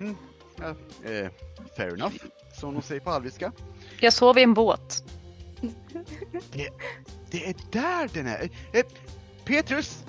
Mm, 0.00 0.16
ja, 0.56 0.68
eh, 1.10 1.30
fair 1.76 1.94
enough, 1.94 2.14
som 2.60 2.74
de 2.74 2.82
säger 2.82 3.00
på 3.00 3.10
alviska. 3.10 3.52
Jag 4.00 4.12
sov 4.12 4.38
i 4.38 4.42
en 4.42 4.54
båt. 4.54 5.04
Det 6.52 6.68
är 7.42 7.54
där 7.70 8.10
den 8.14 8.26
är! 8.26 8.48
Eh, 8.72 8.82
Petrus! 9.44 10.04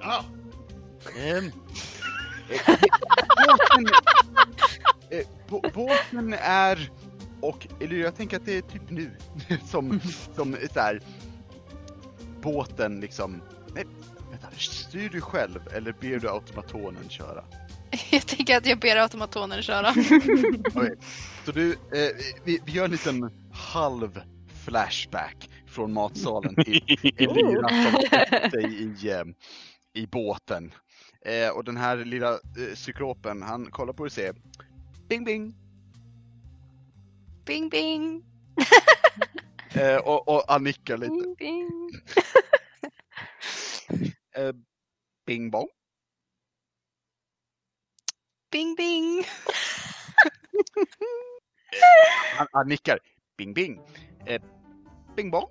Ja. 0.00 0.24
Ehm. 1.18 1.52
eh, 2.48 2.78
båten, 3.46 3.86
eh, 5.10 5.26
bå- 5.48 5.72
båten 5.74 6.34
är, 6.40 6.90
och 7.40 7.66
eller 7.80 7.96
jag 7.96 8.16
tänker 8.16 8.36
att 8.36 8.46
det 8.46 8.56
är 8.58 8.62
typ 8.62 8.90
nu 8.90 9.10
som, 9.66 10.00
som 10.34 10.56
så 10.74 10.80
här, 10.80 11.00
båten 12.40 13.00
liksom, 13.00 13.42
nej, 13.74 13.84
vänta, 14.30 14.46
styr 14.56 15.08
du 15.08 15.20
själv 15.20 15.60
eller 15.74 15.92
ber 16.00 16.18
du 16.18 16.28
automatonen 16.28 17.08
köra? 17.08 17.44
Jag 18.10 18.26
tänker 18.26 18.56
att 18.56 18.66
jag 18.66 18.78
ber 18.78 18.96
automatonen 18.96 19.62
köra. 19.62 19.90
Okej, 20.74 20.94
så 21.44 21.52
du, 21.52 21.72
eh, 21.72 22.16
vi, 22.44 22.60
vi 22.64 22.72
gör 22.72 22.84
en 22.84 22.90
liten 22.90 23.30
halv 23.52 24.20
flashback 24.66 25.50
från 25.66 25.92
matsalen 25.92 26.54
till 26.54 26.82
Elina 27.16 27.68
som 27.68 28.00
sätter 28.10 28.50
sig 28.50 28.82
i, 28.82 29.10
eh, 29.10 29.24
i 29.92 30.06
båten. 30.06 30.72
Eh, 31.24 31.50
och 31.50 31.64
den 31.64 31.76
här 31.76 31.96
lilla 31.96 32.32
eh, 32.32 32.74
cyklopen, 32.74 33.42
han 33.42 33.70
kollar 33.70 33.92
på 33.92 34.04
dig 34.04 34.08
och 34.08 34.12
säger 34.12 34.34
Bing 35.08 35.24
bing! 35.24 35.54
Bing 37.44 37.68
bing! 37.68 38.24
Eh, 39.74 39.96
och, 39.96 40.28
och 40.28 40.44
han 40.48 40.64
nickar 40.64 40.96
lite. 40.96 41.12
Bing, 41.12 41.34
bing. 41.34 41.90
Eh, 44.36 44.52
bing 45.26 45.50
bong! 45.50 45.68
Bing 48.50 48.74
bing! 48.74 49.24
Han, 52.36 52.46
han 52.52 52.68
nickar. 52.68 52.98
Bing 53.36 53.54
bing! 53.54 53.80
Bing 55.16 55.30
bong! 55.30 55.48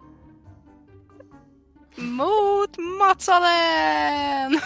Mot 1.95 2.77
matsalen! 2.77 4.59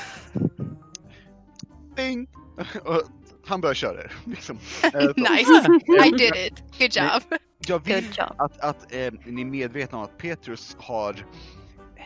Bing! 1.96 2.28
och 2.84 3.02
han 3.46 3.62
börjar 3.62 3.74
köra 3.74 3.94
det. 3.94 4.10
Liksom. 4.26 4.58
Eh, 4.94 5.12
Nice! 5.16 6.08
I 6.08 6.12
did 6.12 6.36
it! 6.36 6.64
Good 6.80 6.96
job! 6.96 7.40
Jag 7.68 7.80
vill 7.86 7.96
Good 7.96 8.18
job. 8.18 8.36
att, 8.38 8.60
att 8.60 8.94
eh, 8.94 9.12
ni 9.26 9.42
är 9.42 9.46
medvetna 9.46 9.98
om 9.98 10.04
att 10.04 10.18
Petrus 10.18 10.76
har 10.80 11.14
eh, 11.14 12.04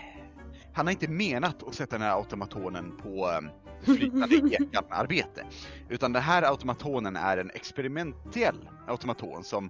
han 0.74 0.86
har 0.88 0.92
inte 0.92 1.08
menat 1.08 1.64
att 1.64 1.76
sätta 1.76 1.98
den 1.98 2.08
här 2.08 2.16
automatonen 2.16 2.98
på 2.98 3.30
eh, 3.32 3.42
flytande 3.84 4.36
egenarbete. 4.36 5.46
Utan 5.90 6.14
den 6.14 6.22
här 6.22 6.42
automatonen 6.44 7.16
är 7.16 7.38
en 7.38 7.50
experimentell 7.50 8.70
automaton 8.88 9.44
som 9.44 9.70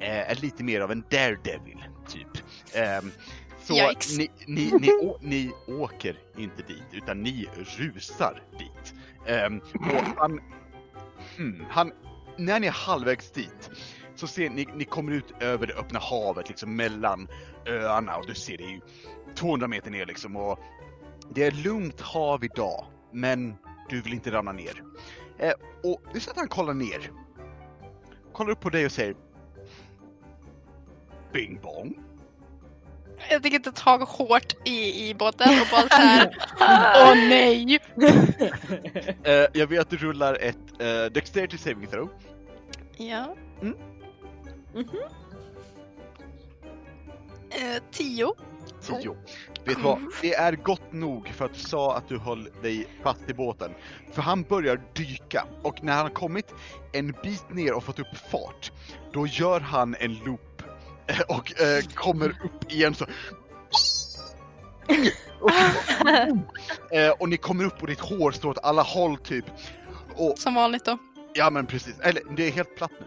eh, 0.00 0.30
är 0.30 0.34
lite 0.34 0.64
mer 0.64 0.80
av 0.80 0.92
en 0.92 1.04
daredevil 1.10 1.84
typ. 2.08 2.44
Ehm, 2.74 3.10
Så 3.62 3.74
ni, 4.18 4.30
ni, 4.46 4.72
ni, 4.80 4.90
å, 4.92 5.18
ni 5.20 5.52
åker 5.68 6.16
inte 6.36 6.62
dit, 6.62 6.84
utan 6.92 7.22
ni 7.22 7.48
rusar 7.54 8.42
dit. 8.58 8.94
Ehm, 9.26 9.60
och 9.74 10.04
han, 10.16 10.40
hmm, 11.36 11.64
han, 11.70 11.92
när 12.38 12.60
ni 12.60 12.66
är 12.66 12.72
halvvägs 12.72 13.30
dit 13.30 13.70
så 14.14 14.26
ser 14.26 14.50
ni, 14.50 14.66
ni 14.74 14.84
kommer 14.84 15.12
ut 15.12 15.34
över 15.40 15.66
det 15.66 15.74
öppna 15.74 15.98
havet 15.98 16.48
liksom 16.48 16.76
mellan 16.76 17.28
öarna 17.66 18.16
och 18.16 18.26
du 18.26 18.34
ser 18.34 18.56
det 18.56 18.64
ju 18.64 18.80
200 19.34 19.68
meter 19.68 19.90
ner 19.90 20.06
liksom 20.06 20.36
och 20.36 20.58
det 21.34 21.44
är 21.44 21.50
lugnt 21.50 22.00
hav 22.00 22.44
idag, 22.44 22.84
men 23.12 23.56
du 23.88 24.00
vill 24.00 24.12
inte 24.14 24.32
ramla 24.32 24.52
ner. 24.52 24.82
Eh, 25.38 25.52
och 25.82 26.02
du 26.12 26.20
ser 26.20 26.30
att 26.30 26.36
han 26.36 26.48
kollar 26.48 26.74
ner. 26.74 27.10
Kollar 28.32 28.50
upp 28.50 28.60
på 28.60 28.70
dig 28.70 28.86
och 28.86 28.92
säger 28.92 29.14
Bing 31.32 31.60
bong. 31.62 31.98
Jag 33.30 33.42
tänker 33.42 33.56
inte 33.56 33.72
ta 33.72 34.04
hårt 34.04 34.68
i, 34.68 35.08
i 35.08 35.14
båten 35.14 35.48
och 35.60 35.66
bara 35.70 35.88
såhär. 35.88 36.36
Åh 37.06 37.14
nej! 37.14 37.78
Eh, 39.24 39.46
jag 39.52 39.66
vill 39.66 39.80
att 39.80 39.90
du 39.90 39.96
rullar 39.96 40.34
ett 40.40 40.56
uh, 40.82 41.12
Dexterity 41.12 41.58
Saving 41.58 41.86
Throw. 41.86 42.08
Ja. 42.96 43.36
Mm. 43.62 43.76
Mhm. 44.74 44.84
Eh, 47.50 47.82
tio. 47.90 48.34
10. 48.82 49.16
Vet 49.64 49.76
du 49.76 49.82
vad? 49.82 49.98
Det 50.22 50.34
är 50.34 50.52
gott 50.52 50.92
nog 50.92 51.28
för 51.28 51.44
att 51.44 51.54
du 51.54 51.60
sa 51.60 51.96
att 51.96 52.08
du 52.08 52.18
höll 52.18 52.48
dig 52.62 52.86
fast 53.02 53.20
i 53.30 53.34
båten. 53.34 53.70
För 54.12 54.22
han 54.22 54.42
börjar 54.42 54.80
dyka 54.92 55.44
och 55.62 55.84
när 55.84 55.92
han 55.92 56.02
har 56.02 56.10
kommit 56.10 56.54
en 56.92 57.14
bit 57.22 57.44
ner 57.50 57.72
och 57.72 57.84
fått 57.84 57.98
upp 57.98 58.16
fart, 58.30 58.72
då 59.12 59.26
gör 59.26 59.60
han 59.60 59.96
en 60.00 60.14
loop 60.14 60.62
eh, 61.06 61.20
och 61.28 61.60
eh, 61.60 61.84
kommer 61.94 62.28
upp 62.28 62.72
igen 62.72 62.94
så. 62.94 63.06
Och, 65.40 65.50
eh, 66.96 67.10
och 67.10 67.28
ni 67.28 67.36
kommer 67.36 67.64
upp 67.64 67.80
och 67.82 67.86
ditt 67.86 68.00
hår 68.00 68.32
står 68.32 68.50
åt 68.50 68.58
alla 68.62 68.82
håll 68.82 69.16
typ. 69.16 69.44
Och 70.16 70.38
Som 70.38 70.54
vanligt 70.54 70.84
då. 70.84 70.98
ja 71.34 71.50
men 71.50 71.66
precis, 71.66 72.00
eller 72.00 72.22
det 72.36 72.46
är 72.46 72.50
helt 72.50 72.76
platt 72.76 72.90
nu. 73.00 73.06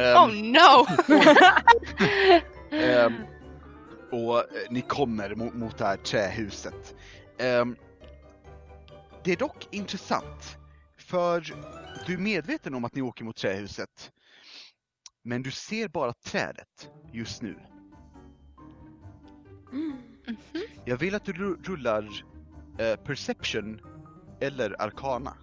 Ehm, 0.00 0.16
Oh 0.16 0.28
no! 0.32 0.86
Ehm, 2.76 3.12
och 4.14 4.38
eh, 4.38 4.44
ni 4.70 4.80
kommer 4.80 5.34
mot, 5.34 5.54
mot 5.54 5.78
det 5.78 5.84
här 5.84 5.96
trähuset. 5.96 6.94
Ehm, 7.38 7.76
det 9.24 9.32
är 9.32 9.36
dock 9.36 9.68
intressant, 9.70 10.56
för 10.98 11.54
du 12.06 12.14
är 12.14 12.18
medveten 12.18 12.74
om 12.74 12.84
att 12.84 12.94
ni 12.94 13.02
åker 13.02 13.24
mot 13.24 13.36
trähuset. 13.36 14.12
Men 15.24 15.42
du 15.42 15.50
ser 15.50 15.88
bara 15.88 16.12
trädet 16.12 16.90
just 17.12 17.42
nu. 17.42 17.58
Mhm. 19.72 19.96
Jag 20.84 20.96
vill 20.96 21.14
att 21.14 21.24
du 21.24 21.32
ru- 21.32 21.64
rullar 21.64 22.08
eh, 22.78 22.96
Perception 22.96 23.80
eller 24.40 24.82
Arcana. 24.82 25.36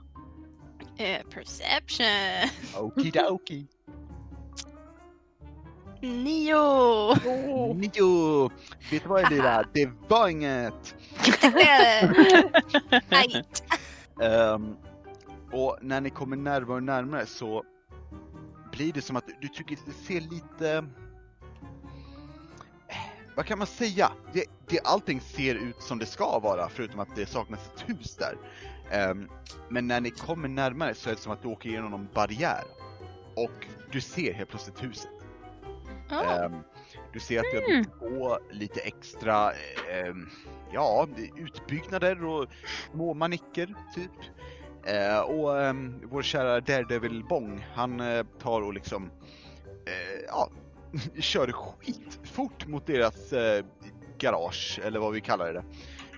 Eh, 0.97 1.21
perception. 1.29 2.49
Okidoki. 2.85 3.67
Nio! 6.01 7.15
Nio! 7.73 8.49
Vet 8.91 9.03
du 9.03 9.09
vad 9.09 9.23
Elira? 9.23 9.63
Det 9.73 9.89
var 10.07 10.27
inget! 10.27 10.95
Ehm, 14.21 14.75
och 15.51 15.77
när 15.81 16.01
ni 16.01 16.09
kommer 16.09 16.37
närmare 16.37 16.75
och 16.75 16.83
närmare 16.83 17.25
så 17.25 17.63
blir 18.71 18.93
det 18.93 19.01
som 19.01 19.15
att 19.15 19.25
du 19.41 19.47
tycker 19.47 19.77
det 19.85 19.91
ser 19.91 20.21
lite... 20.21 20.85
Vad 23.35 23.45
kan 23.45 23.57
man 23.57 23.67
säga? 23.67 24.11
Det, 24.33 24.43
det, 24.67 24.79
allting 24.83 25.21
ser 25.21 25.55
ut 25.55 25.81
som 25.81 25.99
det 25.99 26.05
ska 26.05 26.39
vara 26.39 26.69
förutom 26.69 26.99
att 26.99 27.15
det 27.15 27.25
saknas 27.25 27.59
ett 27.75 27.89
hus 27.89 28.15
där. 28.15 28.37
Ehm, 28.91 29.29
men 29.69 29.87
när 29.87 30.01
ni 30.01 30.09
kommer 30.09 30.47
närmare 30.47 30.93
så 30.93 31.09
är 31.09 31.13
det 31.13 31.21
som 31.21 31.31
att 31.31 31.41
du 31.41 31.47
åker 31.47 31.69
igenom 31.69 31.93
en 31.93 32.07
barriär. 32.13 32.63
Och 33.35 33.67
du 33.91 34.01
ser 34.01 34.33
helt 34.33 34.49
plötsligt 34.49 34.83
huset. 34.83 35.20
Oh. 36.11 36.43
Ehm, 36.43 36.63
du 37.13 37.19
ser 37.19 37.39
att 37.39 37.45
det 37.51 37.59
har 37.59 37.67
byggts 37.67 37.99
på 37.99 38.39
lite 38.51 38.79
extra, 38.79 39.51
ehm, 39.91 40.29
ja, 40.73 41.07
utbyggnader 41.37 42.25
och 42.25 42.47
små 42.91 43.13
manicker 43.13 43.75
typ. 43.95 44.11
Eh, 44.85 45.19
och 45.19 45.61
ehm, 45.61 46.01
vår 46.03 46.21
kära 46.21 46.59
Daredevil 46.59 47.23
Bong, 47.23 47.65
han 47.73 47.99
eh, 47.99 48.25
tar 48.39 48.61
och 48.61 48.73
liksom, 48.73 49.11
eh, 49.85 50.21
ja, 50.27 50.49
kör 51.19 51.51
skitfort 51.51 52.67
mot 52.67 52.87
deras 52.87 53.33
eh, 53.33 53.65
garage, 54.17 54.79
eller 54.83 54.99
vad 54.99 55.13
vi 55.13 55.21
kallar 55.21 55.53
det. 55.53 55.63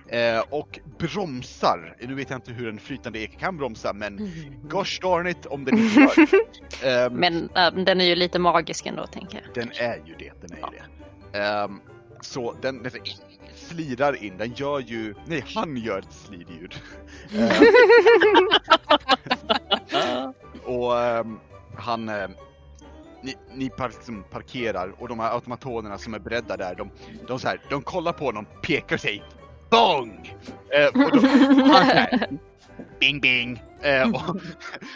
Eh, 0.08 0.42
och 0.50 0.80
bromsar. 0.98 1.96
Nu 2.00 2.14
vet 2.14 2.30
jag 2.30 2.36
inte 2.36 2.52
hur 2.52 2.68
en 2.68 2.78
flytande 2.78 3.18
ek 3.18 3.38
kan 3.38 3.56
bromsa, 3.56 3.92
men 3.92 4.30
gosh 4.62 5.00
darn 5.02 5.26
it 5.26 5.46
om 5.46 5.64
den 5.64 5.78
inte 5.78 6.00
gör. 6.00 6.28
Ehm, 7.06 7.12
Men 7.12 7.50
äh, 7.56 7.70
den 7.84 8.00
är 8.00 8.04
ju 8.04 8.14
lite 8.14 8.38
magisk 8.38 8.86
ändå 8.86 9.06
tänker 9.06 9.42
jag. 9.44 9.54
den 9.54 9.72
är 9.76 9.96
ju 10.06 10.14
det, 10.18 10.32
den 10.40 10.52
är 10.52 10.56
ju 10.56 10.78
det. 11.32 11.38
Ehm, 11.38 11.80
så 12.20 12.54
den, 12.62 12.82
den 12.82 12.92
slirar 13.54 14.24
in, 14.24 14.38
den 14.38 14.52
gör 14.52 14.80
ju, 14.80 15.14
nej 15.26 15.44
han 15.54 15.76
gör 15.76 15.98
ett 15.98 16.12
slidljud. 16.12 16.74
Och 20.64 20.92
han, 21.76 22.06
ni, 23.22 23.36
ni 23.54 23.70
par, 23.70 23.88
liksom 23.88 24.24
parkerar 24.30 24.94
och 24.98 25.08
de 25.08 25.18
här 25.20 25.34
automatonerna 25.34 25.98
som 25.98 26.14
är 26.14 26.18
beredda 26.18 26.56
där, 26.56 26.74
de, 26.74 26.90
de, 27.26 27.38
så 27.38 27.48
här, 27.48 27.60
de 27.70 27.82
kollar 27.82 28.12
på 28.12 28.24
honom, 28.24 28.46
pekar 28.62 28.96
säger 28.96 29.24
BONG! 29.74 30.36
Ehm, 30.72 31.04
och 31.04 31.12
då, 31.12 31.20
här, 31.72 32.28
Bing 33.00 33.20
bing! 33.20 33.62
Eh, 33.82 34.10
och, 34.10 34.36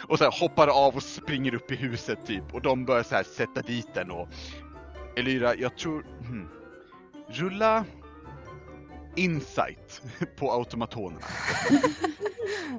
och 0.07 0.17
så 0.17 0.23
här 0.23 0.39
hoppar 0.39 0.67
av 0.67 0.95
och 0.95 1.03
springer 1.03 1.55
upp 1.55 1.71
i 1.71 1.75
huset 1.75 2.25
typ 2.25 2.53
och 2.53 2.61
de 2.61 2.85
börjar 2.85 3.03
så 3.03 3.15
här 3.15 3.23
sätta 3.23 3.61
dit 3.61 3.93
den 3.93 4.11
och 4.11 4.29
Elyra, 5.15 5.55
jag 5.55 5.77
tror... 5.77 6.01
Hmm, 6.01 6.49
rulla 7.27 7.85
insight 9.15 10.01
på 10.37 10.51
automatonerna. 10.51 11.25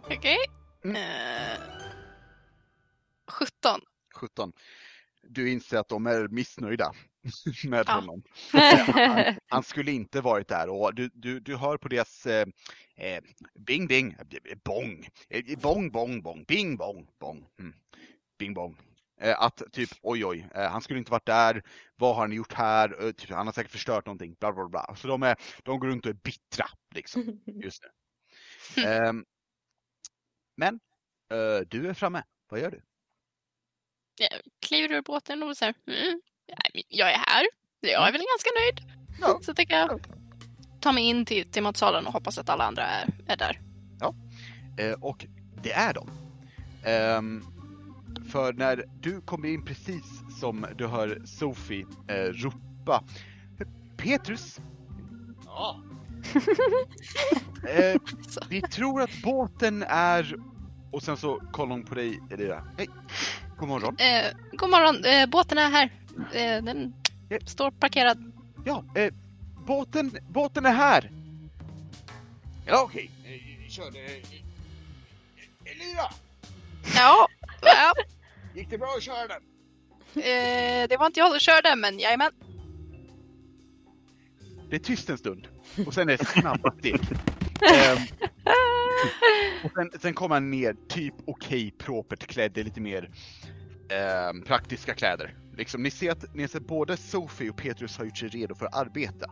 Okej. 0.11 0.39
Mm. 0.85 0.97
Eh, 0.97 1.59
17. 3.29 3.81
17. 4.15 4.53
Du 5.33 5.51
inser 5.51 5.79
att 5.79 5.89
de 5.89 6.07
är 6.07 6.29
missnöjda 6.29 6.93
med 7.65 7.85
Ja. 7.87 7.95
honom. 7.95 8.23
han, 8.53 9.35
han 9.49 9.63
skulle 9.63 9.93
inte 9.93 10.21
varit 10.21 10.49
där 10.49 10.69
och 10.69 10.95
du, 10.95 11.11
du, 11.15 11.41
du 11.41 11.57
hör 11.57 11.77
på 11.77 11.89
deras 11.89 12.27
eh, 12.27 12.47
eh, 12.97 13.23
bing 13.59 13.87
bing, 13.87 14.17
bong, 14.65 15.09
eh, 15.29 15.59
bong 15.59 15.91
bong 15.91 16.23
bong, 16.23 16.45
bing 16.45 16.77
bong 16.77 17.09
bong, 17.21 17.47
mm. 17.59 17.75
bing 18.39 18.55
bong. 18.55 18.77
Eh, 19.21 19.43
att 19.43 19.63
typ 19.73 19.91
oj 20.03 20.27
oj, 20.27 20.49
eh, 20.55 20.71
han 20.71 20.83
skulle 20.83 20.99
inte 20.99 21.11
varit 21.11 21.27
där, 21.27 21.63
vad 21.97 22.15
har 22.15 22.23
han 22.23 22.33
gjort 22.33 22.53
här, 22.53 23.05
eh, 23.07 23.13
typ, 23.13 23.31
han 23.31 23.47
har 23.47 23.53
säkert 23.53 23.73
förstört 23.73 24.07
någonting, 24.07 24.37
bla 24.41 24.53
bla 24.53 24.69
bla. 24.69 24.95
Så 24.97 25.09
de, 25.09 25.23
är, 25.23 25.37
de 25.63 25.81
går 25.81 25.89
runt 25.89 26.07
och 26.07 26.11
är 26.11 26.15
bittra 26.15 26.67
liksom 26.95 27.41
just 27.63 27.83
nu. 28.77 28.83
Ehm, 28.83 29.25
men 30.57 30.81
du 31.67 31.89
är 31.89 31.95
framme, 31.95 32.23
vad 32.49 32.61
gör 32.61 32.71
du? 32.71 32.83
Jag 34.21 34.41
kliver 34.67 34.95
ur 34.95 35.03
båten 35.03 35.43
och 35.43 35.57
säger 35.57 35.75
mm, 35.87 36.21
nej, 36.49 36.85
jag 36.89 37.13
är 37.13 37.19
här. 37.27 37.47
Jag 37.81 38.09
är 38.09 38.13
väl 38.13 38.21
ganska 38.21 38.51
nöjd. 38.61 39.01
Ja. 39.21 39.41
Så 39.43 39.55
tänker 39.55 39.75
jag 39.79 40.01
ta 40.81 40.93
mig 40.93 41.05
in 41.05 41.25
till, 41.25 41.51
till 41.51 41.63
matsalen 41.63 42.07
och 42.07 42.13
hoppas 42.13 42.39
att 42.39 42.49
alla 42.49 42.65
andra 42.65 42.87
är, 42.87 43.09
är 43.27 43.37
där. 43.37 43.61
Eh, 44.79 44.93
och 44.93 45.27
det 45.63 45.73
är 45.73 45.95
de. 45.95 46.11
Ehm, 46.85 47.45
för 48.31 48.53
när 48.53 48.85
du 49.01 49.21
kommer 49.21 49.49
in 49.49 49.65
precis 49.65 50.05
som 50.41 50.67
du 50.77 50.87
hör 50.87 51.23
Sophie 51.25 51.87
eh, 52.09 52.15
ropa 52.15 53.05
Petrus, 53.97 54.61
Ja. 55.47 55.81
eh, 57.69 58.01
Så. 58.29 58.41
vi 58.49 58.63
tror 58.63 59.03
att 59.03 59.23
båten 59.23 59.85
är... 59.89 60.37
Och 60.93 61.03
sen 61.03 61.17
så 61.17 61.41
kollar 61.53 61.71
hon 61.71 61.85
på 61.85 61.95
dig, 61.95 62.21
Elira. 62.31 62.65
Hej, 62.79 62.89
god 63.61 63.69
morgon. 63.69 63.97
Eh, 63.99 64.27
god 64.53 64.71
morgon, 64.71 65.05
eh, 65.05 65.27
båten 65.27 65.59
är 65.59 65.71
här. 65.71 65.91
Eh, 66.33 66.63
den 66.65 66.95
Ja. 67.29 67.39
står 67.47 67.71
parkerad. 67.71 68.33
Ja, 68.65 68.85
eh, 68.95 69.13
båten, 69.67 70.19
båten 70.29 70.67
är 70.67 70.73
här! 70.73 71.11
Ja, 72.67 72.83
okej. 72.83 73.11
Eh, 73.25 73.69
Kör. 73.71 73.87
Eh, 73.87 74.13
Elira, 75.65 76.11
Ja, 76.97 77.29
ja 77.63 77.93
gick 78.55 78.71
det 78.71 78.79
bra 78.79 78.95
att 78.97 79.03
köra 79.03 79.27
den? 79.27 79.43
det 80.89 80.97
var 80.99 81.07
inte 81.07 81.21
jag 81.21 81.31
som 81.31 81.41
körde 81.41 81.77
men 81.77 81.99
jajamän. 81.99 82.33
Det 84.71 84.77
är 84.77 84.81
tyst 84.81 85.11
en 85.11 85.19
stund 85.19 85.49
och 85.87 85.95
sen 85.95 86.09
är 86.09 86.17
det 86.17 86.25
snabba 86.25 86.73
steg. 86.79 87.01
Ehm, 87.75 87.99
och 89.65 89.71
sen, 89.75 89.91
sen 90.01 90.15
kommer 90.15 90.35
han 90.37 90.51
ner, 90.51 90.77
typ 90.89 91.15
okej 91.27 91.71
propert 91.79 92.27
klädd 92.27 92.57
lite 92.57 92.81
mer 92.81 93.11
ehm, 93.91 94.43
praktiska 94.43 94.95
kläder. 94.95 95.35
Liksom, 95.57 95.83
ni 95.83 95.91
ser 95.91 96.11
att 96.11 96.25
ni 96.35 96.49
ser 96.49 96.61
både 96.61 96.97
Sophie 96.97 97.51
och 97.51 97.57
Petrus 97.57 97.99
har 97.99 98.05
gjort 98.05 98.19
sig 98.19 98.29
redo 98.29 98.55
för 98.55 98.67
att 98.67 98.75
arbeta. 98.77 99.31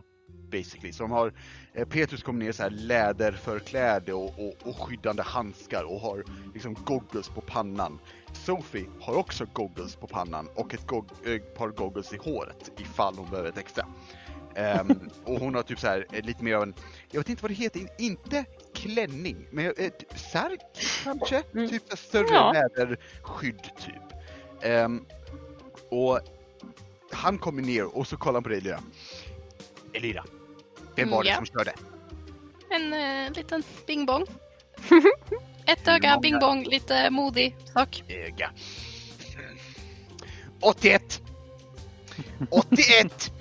basically. 0.51 0.93
Så 0.93 1.03
de 1.03 1.11
har, 1.11 1.33
eh, 1.73 1.87
Petrus 1.87 2.23
kommer 2.23 2.45
ner 2.45 2.51
så 2.51 2.63
här 2.63 2.69
läderförkläde 2.69 4.13
och, 4.13 4.39
och, 4.39 4.53
och 4.67 4.77
skyddande 4.77 5.23
handskar 5.23 5.83
och 5.83 5.99
har 5.99 6.23
liksom 6.53 6.73
goggles 6.85 7.29
på 7.29 7.41
pannan. 7.41 7.99
Sophie 8.33 8.85
har 9.01 9.15
också 9.15 9.45
goggles 9.53 9.95
på 9.95 10.07
pannan 10.07 10.47
och 10.55 10.73
ett 10.73 10.87
gog- 10.87 11.27
eh, 11.27 11.41
par 11.57 11.69
goggles 11.69 12.13
i 12.13 12.17
håret 12.17 12.69
ifall 12.77 13.17
hon 13.17 13.29
behöver 13.29 13.49
ett 13.49 13.57
extra. 13.57 13.85
Ehm, 14.55 15.09
och 15.25 15.39
hon 15.39 15.55
har 15.55 15.63
typ 15.63 15.79
så 15.79 15.87
här 15.87 16.05
eh, 16.11 16.23
lite 16.25 16.43
mer 16.43 16.55
av 16.55 16.63
en, 16.63 16.73
jag 17.11 17.19
vet 17.19 17.29
inte 17.29 17.41
vad 17.41 17.51
det 17.51 17.55
heter, 17.55 17.79
in- 17.79 17.89
inte 17.97 18.45
klänning, 18.73 19.47
men 19.51 19.65
eh, 19.65 19.91
särk 20.15 20.59
kanske? 21.03 21.43
Mm. 21.53 21.69
Typ 21.69 21.97
större 21.97 22.27
Ja. 22.33 22.51
läderskydd 22.53 23.63
typ. 23.63 24.18
Ehm, 24.61 25.05
och 25.89 26.19
han 27.11 27.37
kommer 27.39 27.61
ner 27.61 27.97
och 27.97 28.07
så 28.07 28.17
kollar 28.17 28.33
han 28.33 28.43
på 28.43 28.49
dig 28.49 28.57
Elira. 28.57 28.79
Elira, 29.93 30.23
vem 30.95 31.09
var 31.09 31.23
det 31.23 31.29
Mm, 31.29 31.43
ja. 31.43 31.45
som 31.45 31.45
körde? 31.45 31.73
En 32.69 32.93
eh, 32.93 33.31
liten 33.33 33.63
bing-bong. 33.87 34.25
Ett 35.65 35.87
öga, 35.87 36.09
Många. 36.09 36.21
bing-bong, 36.21 36.65
lite 36.65 37.09
modig 37.09 37.55
sak. 37.73 38.03
Öga. 38.07 38.51
81! 40.61 41.21
81! 42.49 43.31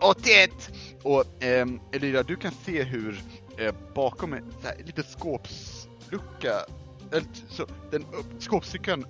81! 0.00 0.70
Och 1.02 1.24
ehm, 1.42 1.80
Elira, 1.92 2.22
du 2.22 2.36
kan 2.36 2.52
se 2.64 2.82
hur 2.82 3.22
eh, 3.58 3.74
bakom 3.94 4.32
en 4.32 4.52
liten 4.84 5.04
skåpslucka, 5.04 6.64
eller, 7.12 7.26
så, 7.48 7.66
den 7.90 8.02
upp, 8.12 8.26
skåpsluckan 8.38 9.04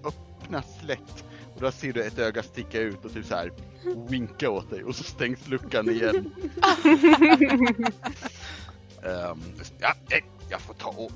öppnas 0.51 0.83
lätt 0.83 1.25
och 1.55 1.61
där 1.61 1.71
ser 1.71 1.93
du 1.93 2.03
ett 2.03 2.19
öga 2.19 2.43
sticka 2.43 2.81
ut 2.81 3.05
och 3.05 3.13
typ 3.13 3.27
så 3.27 3.35
här 3.35 3.53
winka 4.09 4.51
åt 4.51 4.71
dig 4.71 4.85
och 4.85 4.97
så 4.97 5.05
stängs 5.05 5.49
luckan 5.49 5.91
igen. 5.91 6.33
Ehm, 9.03 9.41
ja, 9.79 9.95
eh, 10.11 10.25
jag 10.51 10.61
får 10.61 10.75
ta 10.75 10.89
och 10.89 11.13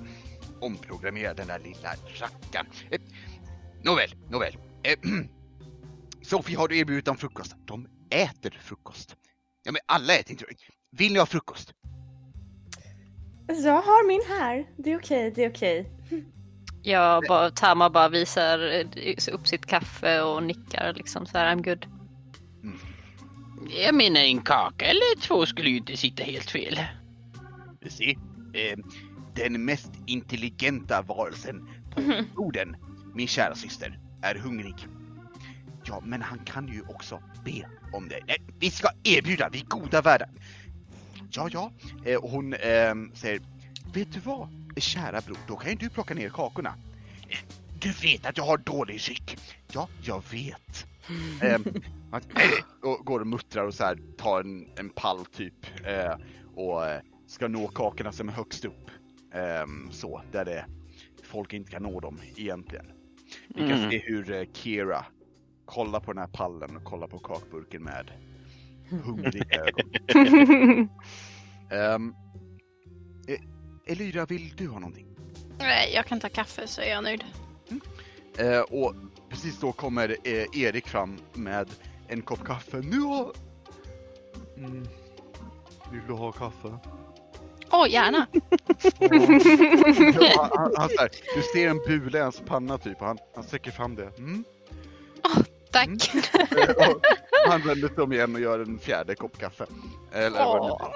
omprogrammera 0.61 1.35
den 1.35 1.47
där 1.47 1.59
lilla 1.59 1.95
rackaren. 2.21 2.67
Eh, 2.91 3.01
nåväl, 3.83 4.15
nåväl. 4.31 4.57
Eh, 4.83 4.99
Sofie, 6.23 6.57
har 6.57 6.69
du 6.69 6.79
erbjudit 6.79 7.05
dem 7.05 7.17
frukost? 7.17 7.57
De 7.65 7.89
äter 8.11 8.59
frukost. 8.61 9.17
Ja, 9.65 9.73
men 9.73 9.81
alla 9.87 10.15
äter 10.15 10.31
inte. 10.31 10.45
Vill 10.91 11.13
ni 11.13 11.19
ha 11.19 11.27
frukost? 11.27 11.73
Jag 13.47 13.83
har 13.83 14.09
min 14.09 14.23
här. 14.29 14.71
Det 14.77 14.93
är 14.93 14.99
okej, 14.99 15.33
det 15.35 15.45
är 15.45 15.51
okej. 15.51 15.91
Jag 16.87 17.25
bara, 17.29 17.51
Tama 17.51 17.91
bara 17.91 18.09
visar 18.09 18.73
eh, 18.73 19.35
upp 19.35 19.47
sitt 19.47 19.67
kaffe 19.67 20.23
och 20.23 20.43
nickar 20.43 20.93
liksom 20.93 21.27
så 21.27 21.39
här 21.39 21.57
I'm 21.57 21.63
good. 21.63 21.87
Jag 23.85 23.95
menar 23.95 24.21
en 24.21 24.43
kaka 24.43 24.85
eller 24.85 25.21
två 25.21 25.47
skulle 25.47 25.71
ju 25.71 25.77
inte 25.77 25.97
sitta 25.97 26.23
helt 26.23 26.51
fel. 26.51 26.81
Du 27.81 27.91
ser, 27.91 28.11
eh, 28.55 28.77
den 29.35 29.65
mest 29.65 29.91
intelligenta 30.07 31.03
varelsen 31.03 31.69
på 31.95 32.01
jorden, 32.37 32.77
min 33.15 33.29
kära 33.29 33.55
syster, 33.55 33.99
är 34.23 34.35
hungrig. 34.35 34.87
Ja, 35.85 36.03
men 36.05 36.23
han 36.23 36.39
kan 36.39 36.69
ju 36.69 36.83
också 36.89 37.23
be 37.45 37.69
om 37.93 38.09
det. 38.09 38.21
Nej, 38.27 38.39
vi 38.59 38.71
ska 38.71 38.89
erbjuda, 39.05 39.49
vi 39.53 39.61
goda 39.61 40.03
värdar. 40.03 40.29
Ja, 41.31 41.49
ja. 41.53 41.73
Eh, 42.05 42.17
och 42.17 42.31
hon 42.31 42.55
ehm, 42.55 43.11
säger, 43.15 43.41
vet 43.95 44.13
du 44.13 44.21
vad, 44.21 44.49
kära 44.81 45.21
bror, 45.21 45.39
då 45.49 45.57
kan 45.57 45.71
ju 45.71 45.77
du 45.77 45.89
plocka 45.89 46.15
ner 46.15 46.29
kakorna. 46.29 46.75
Eh, 47.29 47.39
Du 47.81 47.93
vet 47.93 48.27
att 48.27 48.37
jag 48.37 48.45
har 48.45 48.59
dålig 48.59 48.99
psyk. 48.99 49.37
Ja, 49.73 49.89
jag 50.03 50.23
vet. 50.33 50.87
Ehm, 51.43 51.65
att, 52.13 52.27
och 52.83 53.07
går 53.07 53.21
och 53.21 53.27
muttrar 53.27 53.65
och 53.67 53.75
så 53.75 53.85
här, 53.85 53.99
tar 54.19 54.41
en, 54.41 54.69
en 54.77 54.91
pall 54.91 55.25
typ 55.27 55.55
eh, 55.87 56.15
och 56.55 56.87
eh, 56.87 57.01
ska 57.27 57.49
nå 57.49 57.69
kakorna 57.69 58.13
som 58.13 58.29
är 58.29 58.33
högst 58.33 58.65
upp. 58.65 58.91
Ehm, 59.35 59.89
så, 59.93 60.23
där 60.33 60.45
det, 60.45 60.67
folk 61.23 61.53
inte 61.53 61.71
kan 61.71 61.83
nå 61.83 62.01
dem 62.01 62.21
egentligen. 62.37 62.87
Vi 63.49 63.61
kan 63.69 63.73
Mm. 63.79 63.91
se 63.91 63.99
hur 63.99 64.33
eh, 64.33 64.45
Kira 64.53 65.05
kollar 65.65 66.01
på 66.01 66.13
den 66.13 66.21
här 66.21 66.29
pallen 66.33 66.77
och 66.77 66.85
kollar 66.85 67.07
på 67.07 67.19
kakburken 67.19 67.83
med 67.83 68.11
hungriga 69.05 69.61
ögon. 69.61 70.89
Um, 71.71 72.15
Elira, 73.87 74.27
vill 74.27 74.57
du 74.57 74.69
ha 74.69 74.79
någonting? 74.79 75.07
Nej, 75.59 75.93
jag 75.95 76.07
kan 76.07 76.21
ta 76.21 76.29
kaffe 76.29 76.67
så 76.67 76.81
är 76.81 76.91
jag 76.91 77.05
nöjd. 77.05 77.25
Eh, 78.39 78.61
och 78.61 78.95
precis 79.29 79.61
då 79.61 79.73
kommer 79.73 80.17
eh, 80.25 80.45
Erik 80.53 80.89
fram 80.89 81.19
med 81.33 81.69
en 82.09 82.23
kopp 82.23 82.45
kaffe. 82.45 82.77
Nu 82.77 83.01
har... 83.01 83.33
Mm. 84.57 84.89
Vill 85.93 86.03
du 86.07 86.13
ha 86.13 86.33
kaffe? 86.33 86.79
Åh, 87.71 87.91
gärna. 87.91 88.27
Ja, 90.21 90.51
han, 90.57 90.73
han, 90.77 90.89
här, 90.99 91.09
du 91.37 91.43
ser 91.43 91.69
en 91.69 91.79
bula 91.79 92.19
i 92.19 92.23
hans 92.23 92.43
panna 92.47 92.79
typ 92.79 93.01
och 93.01 93.07
han, 93.07 93.19
han 93.35 93.45
sträcker 93.45 93.71
fram 93.71 93.95
det. 93.95 94.11
Mm. 94.19 94.45
Tack. 95.71 96.15
Eh, 96.15 96.89
och 97.47 97.51
han 97.51 97.63
vänder 97.63 97.89
sig 97.89 98.03
om 98.03 98.13
igen 98.13 98.35
och 98.35 98.41
gör 98.41 98.59
en 98.59 98.79
fjärde 98.79 99.15
kopp 99.15 99.39
kaffe. 99.39 99.67
Eller 100.13 100.47
Åh. 100.47 100.95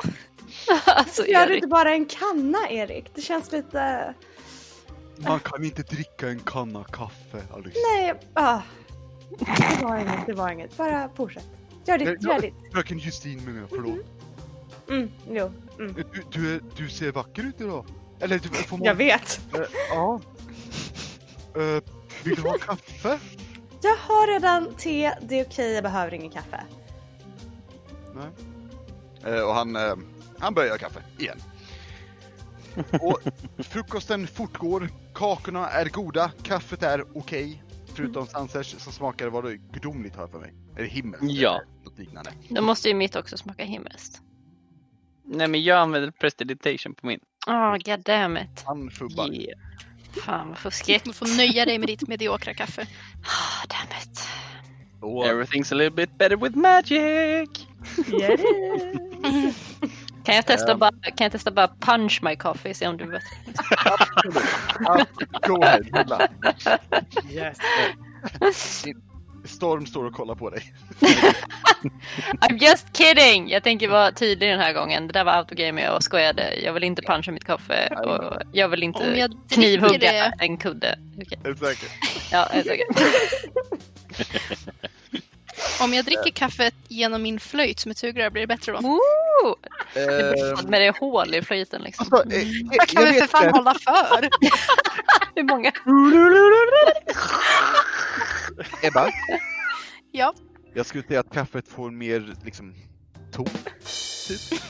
alltså 0.87 1.27
Gör 1.27 1.47
du 1.47 1.53
Erik. 1.53 1.57
inte 1.57 1.69
bara 1.69 1.93
en 1.95 2.07
kanna, 2.07 2.59
Erik? 2.71 3.11
Det 3.15 3.21
känns 3.21 3.53
lite... 3.53 4.15
Man 5.17 5.41
kan 5.41 5.65
inte 5.65 5.83
dricka 5.83 6.29
en 6.29 6.41
kanna 6.41 6.85
kaffe, 6.85 7.43
Alice. 7.55 7.79
Nej, 7.95 8.15
ah. 8.35 8.61
Det 9.79 9.85
var 9.85 9.97
inget, 9.99 10.27
det 10.27 10.33
var 10.33 10.51
inget. 10.51 10.77
Bara 10.77 11.09
fortsätt. 11.17 11.49
Gör 11.85 11.99
ditt, 11.99 12.23
gör 12.23 12.41
ditt. 12.41 12.55
Fröken 12.73 12.99
Justin 12.99 13.45
menar 13.45 13.61
jag, 13.61 13.69
förlåt. 13.69 13.99
Mm, 14.91 15.11
jo. 15.31 15.53
Mm. 15.79 15.95
Du, 15.95 16.23
du, 16.33 16.55
är- 16.55 16.61
du 16.77 16.89
ser 16.89 17.13
vacker 17.13 17.43
ut 17.43 17.61
idag. 17.61 17.85
Eller 18.21 18.39
du, 18.39 18.49
får 18.49 18.77
man... 18.79 18.85
Jag 18.87 18.95
vet. 18.95 19.41
Eh, 19.55 19.61
ja. 19.91 20.21
Eh, 21.57 21.83
vill 22.25 22.35
du 22.35 22.43
ha 22.43 22.59
kaffe? 22.59 23.19
Jag 23.83 23.97
har 23.97 24.27
redan 24.33 24.75
te, 24.75 25.13
det 25.23 25.41
är 25.41 25.45
okej, 25.47 25.73
jag 25.73 25.83
behöver 25.83 26.15
ingen 26.15 26.31
kaffe. 26.31 26.65
Nej. 28.15 29.35
Eh, 29.35 29.41
och 29.43 29.55
han, 29.55 29.77
eh, 29.77 29.95
han 30.41 30.55
börjar 30.55 30.69
göra 30.69 30.79
kaffe 30.79 31.03
igen. 31.19 31.39
Och 33.01 33.21
frukosten 33.65 34.27
fortgår, 34.27 34.89
kakorna 35.15 35.69
är 35.69 35.89
goda, 35.89 36.31
kaffet 36.43 36.83
är 36.83 37.05
okej. 37.19 37.63
Förutom 37.95 38.27
Sansers 38.27 38.67
som 38.79 38.93
smakar, 38.93 39.29
vad 39.29 39.45
det 39.45 39.57
gudomligt 39.57 40.15
har 40.17 40.23
jag 40.23 40.31
för 40.31 40.39
mig. 40.39 40.55
Eller 40.77 40.87
himmelskt 40.89 41.27
Ja. 41.31 41.51
eller 41.51 41.85
något 41.85 41.99
liknande. 41.99 42.31
Då 42.49 42.63
måste 42.63 42.89
ju 42.89 42.95
mitt 42.95 43.17
också 43.17 43.37
smaka 43.37 43.65
himmelskt. 43.65 44.23
Nej 45.25 45.49
men 45.49 45.63
jag 45.63 45.79
använder 45.79 46.11
prestidigitation 46.11 46.95
på 46.95 47.07
min. 47.07 47.21
Åh, 47.47 47.55
oh, 47.55 47.77
god 47.85 48.01
damn 48.05 48.37
it. 48.37 48.63
Han 48.65 48.91
fubbar. 48.91 49.33
Yeah. 49.33 49.59
Fan 50.25 50.49
vad 50.49 50.59
fuskigt. 50.59 51.05
Du 51.05 51.13
får 51.13 51.37
nöja 51.37 51.65
dig 51.65 51.79
med 51.79 51.89
ditt 51.89 52.09
mediokra 52.09 52.55
kaffe. 52.55 52.87
Ah, 53.25 53.67
damn 53.69 54.03
it. 54.03 54.21
Och, 55.01 55.25
Everything's 55.27 55.73
a 55.73 55.77
little 55.77 55.91
bit 55.91 56.19
better 56.19 56.37
with 56.37 56.57
magic! 56.57 57.67
Det. 58.07 59.08
Kan 60.29 60.37
jag 60.37 60.47
testa 60.47 60.73
Ehm. 60.73 60.79
bara, 60.79 60.91
kan 60.91 61.25
jag 61.25 61.33
testa 61.33 61.51
bara 61.51 61.69
punch 61.81 62.21
my 62.23 62.37
coffee 62.37 62.75
se 62.75 62.87
om 62.87 62.97
du 62.97 63.07
vet? 63.11 63.23
go 65.47 65.63
ahead, 65.63 65.81
rulla. 65.93 66.29
Yes. 67.31 67.59
Storm 69.45 69.87
står 69.87 70.05
och 70.05 70.13
kollar 70.13 70.35
på 70.35 70.51
dig. 70.51 70.75
I'm 72.41 72.59
just 72.59 72.97
kidding! 72.97 73.49
Jag 73.51 73.63
tänker 73.63 73.89
vara 73.89 74.13
tydlig 74.13 74.51
den 74.51 74.61
här 74.61 74.73
gången. 74.73 75.07
Det 75.07 75.13
där 75.13 75.25
var 75.25 75.33
autogame 75.33 75.83
jag 75.83 76.03
skojade. 76.03 76.55
Jag 76.55 76.73
vill 76.73 76.85
inte 76.85 77.03
puncha 77.03 77.33
mitt 77.33 77.45
kaffe 77.45 77.89
och 78.05 78.43
jag 78.53 78.69
vill 78.69 78.83
inte 78.83 79.05
jag 79.05 79.31
knivhugga 79.51 79.99
det, 79.99 80.33
en 80.39 80.57
kudde. 80.57 80.99
Du 81.45 81.57
säker? 81.57 81.89
Ja, 82.33 82.49
säker. 82.53 82.87
om 85.81 85.95
jag 85.95 86.05
dricker 86.05 86.31
kaffet 86.31 86.75
genom 86.89 87.23
min 87.23 87.41
flöjt 87.41 87.81
som 87.81 87.91
ett 87.91 87.99
sugrör, 87.99 88.31
blir 88.31 88.43
det 88.43 88.47
bättre 88.47 88.73
då? 88.73 88.79
Woo! 88.81 88.99
Ehm, 89.95 90.71
Med 90.71 90.81
det 90.81 90.99
hål 90.99 91.35
i 91.35 91.43
flöjten 91.43 91.83
liksom. 91.83 92.07
alltså, 92.11 92.33
eh, 92.37 92.49
Jag 92.73 92.89
kan 92.89 93.05
jag 93.05 93.13
väl 93.13 93.21
för 93.21 93.29
fan 93.29 93.45
det. 93.45 93.51
hålla 93.51 93.75
för? 93.75 94.29
Hur 95.35 95.43
många? 95.43 95.73
Ebba, 98.83 99.11
Ja. 100.13 100.35
jag 100.75 100.87
skulle 100.87 101.03
säga 101.05 101.21
att 101.21 101.33
kaffet 101.35 101.69
får 101.69 101.91
mer 101.91 102.35
liksom 102.45 102.75
ton. 103.33 103.47
Typ. 104.29 104.61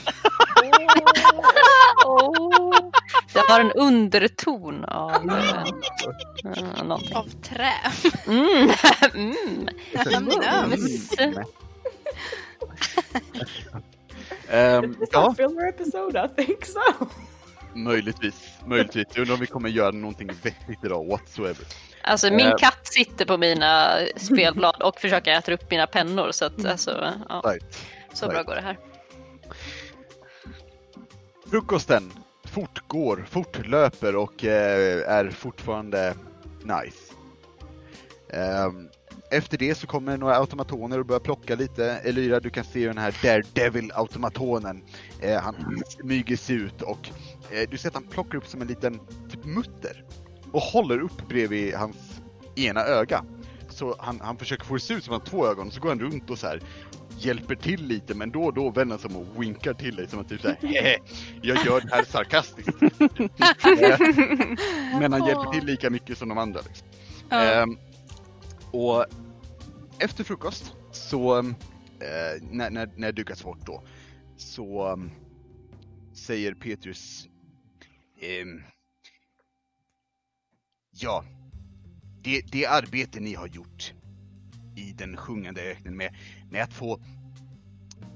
Oh. 2.06 2.90
Det 3.32 3.42
har 3.48 3.60
en 3.60 3.72
underton 3.72 4.84
av 4.84 5.10
eh, 5.30 5.64
eh, 6.44 6.84
någonting. 6.84 7.16
Av 7.16 7.28
trä. 7.42 7.72
Mm. 8.26 8.70
Mm. 9.14 9.68
Mm. 11.18 11.44
Ehm, 14.50 14.84
Is 15.02 15.08
ja, 15.12 15.34
filler 15.36 15.68
episode? 15.68 16.28
I 16.38 16.44
think 16.44 16.64
so. 16.66 17.06
möjligtvis. 17.74 18.34
Möjligtvis. 18.66 19.06
Jag 19.14 19.18
undrar 19.20 19.34
om 19.34 19.40
vi 19.40 19.46
kommer 19.46 19.68
göra 19.68 19.90
någonting 19.90 20.26
vettigt 20.42 20.84
idag 20.84 21.06
whatsoever. 21.06 21.66
Alltså 22.02 22.30
min 22.30 22.46
Eh. 22.46 22.56
katt 22.56 22.86
sitter 22.86 23.24
på 23.24 23.36
mina 23.38 23.98
spelblad 24.16 24.82
och 24.82 25.00
försöker 25.00 25.32
äta 25.32 25.52
upp 25.52 25.70
mina 25.70 25.86
pennor 25.86 26.30
så 26.32 26.44
att 26.44 26.64
alltså, 26.66 27.12
ja, 27.28 27.42
Right. 27.44 27.78
så 28.12 28.26
bra 28.28 28.42
går 28.42 28.54
det 28.54 28.60
här. 28.60 28.78
Frukosten 31.50 32.12
fortgår, 32.44 33.26
fortlöper 33.30 34.16
och 34.16 34.44
eh, 34.44 35.12
är 35.12 35.30
fortfarande 35.30 36.14
nice. 36.62 37.14
Ehm, 38.30 38.88
efter 39.30 39.58
det 39.58 39.74
så 39.74 39.86
kommer 39.86 40.16
några 40.16 40.36
automatoner 40.36 40.98
och 40.98 41.06
börjar 41.06 41.20
plocka 41.20 41.54
lite. 41.54 41.84
Elyra, 41.84 42.40
du 42.40 42.50
kan 42.50 42.64
se 42.64 42.86
den 42.86 42.98
här 42.98 43.16
Daredevil-automatonen. 43.22 44.82
Eh, 45.20 45.40
han 45.40 45.82
smyger 45.88 46.36
sig 46.36 46.56
ut 46.56 46.82
och 46.82 47.10
eh, 47.50 47.68
du 47.70 47.78
ser 47.78 47.88
att 47.88 47.94
han 47.94 48.06
plockar 48.10 48.38
upp 48.38 48.46
som 48.46 48.62
en 48.62 48.68
liten 48.68 49.00
typ 49.30 49.44
mutter 49.44 50.04
och 50.52 50.60
håller 50.60 51.00
upp 51.00 51.28
bredvid 51.28 51.74
hans 51.74 52.20
ena 52.56 52.80
öga. 52.80 53.24
Så 53.68 53.96
han, 53.98 54.20
han 54.20 54.36
försöker 54.36 54.64
få 54.64 54.74
det 54.74 54.80
se 54.80 54.94
ut 54.94 55.04
som 55.04 55.14
att 55.14 55.28
han 55.28 55.40
har 55.40 55.46
två 55.46 55.52
ögon, 55.52 55.70
så 55.70 55.80
går 55.80 55.88
han 55.88 56.00
runt 56.00 56.30
och 56.30 56.38
så 56.38 56.46
här 56.46 56.62
hjälper 57.18 57.54
till 57.54 57.86
lite 57.86 58.14
men 58.14 58.30
då 58.30 58.44
och 58.44 58.54
då 58.54 58.70
vänder 58.70 58.96
han 58.96 58.98
sig 58.98 59.10
om 59.10 59.16
och 59.16 59.42
winkar 59.42 59.74
till 59.74 59.96
dig 59.96 60.08
som 60.08 60.20
att 60.20 60.28
typ 60.28 60.40
såhär 60.40 60.58
jag 61.42 61.66
gör 61.66 61.80
det 61.80 61.88
här 61.90 62.04
sarkastiskt. 62.04 62.80
Men 65.00 65.12
han 65.12 65.26
hjälper 65.26 65.52
till 65.52 65.64
lika 65.64 65.90
mycket 65.90 66.18
som 66.18 66.28
de 66.28 66.38
andra. 66.38 66.60
Liksom. 66.60 66.88
Ja. 67.28 67.42
Ehm, 67.42 67.78
och 68.70 69.04
efter 69.98 70.24
frukost 70.24 70.74
så, 70.92 71.38
eh, 71.38 71.44
när, 72.40 72.70
när, 72.70 72.90
när 72.96 73.06
det 73.06 73.12
dukas 73.12 73.44
bort 73.44 73.66
då, 73.66 73.82
så 74.36 74.92
um, 74.92 75.10
säger 76.14 76.54
Petrus 76.54 77.28
ehm, 78.20 78.62
Ja, 80.90 81.24
det, 82.22 82.40
det 82.52 82.66
arbete 82.66 83.20
ni 83.20 83.34
har 83.34 83.46
gjort 83.46 83.92
i 84.78 84.92
den 84.92 85.16
sjungande 85.16 85.60
öknen 85.60 85.96
med, 85.96 86.14
med 86.50 86.62
att 86.62 86.72
få 86.72 87.00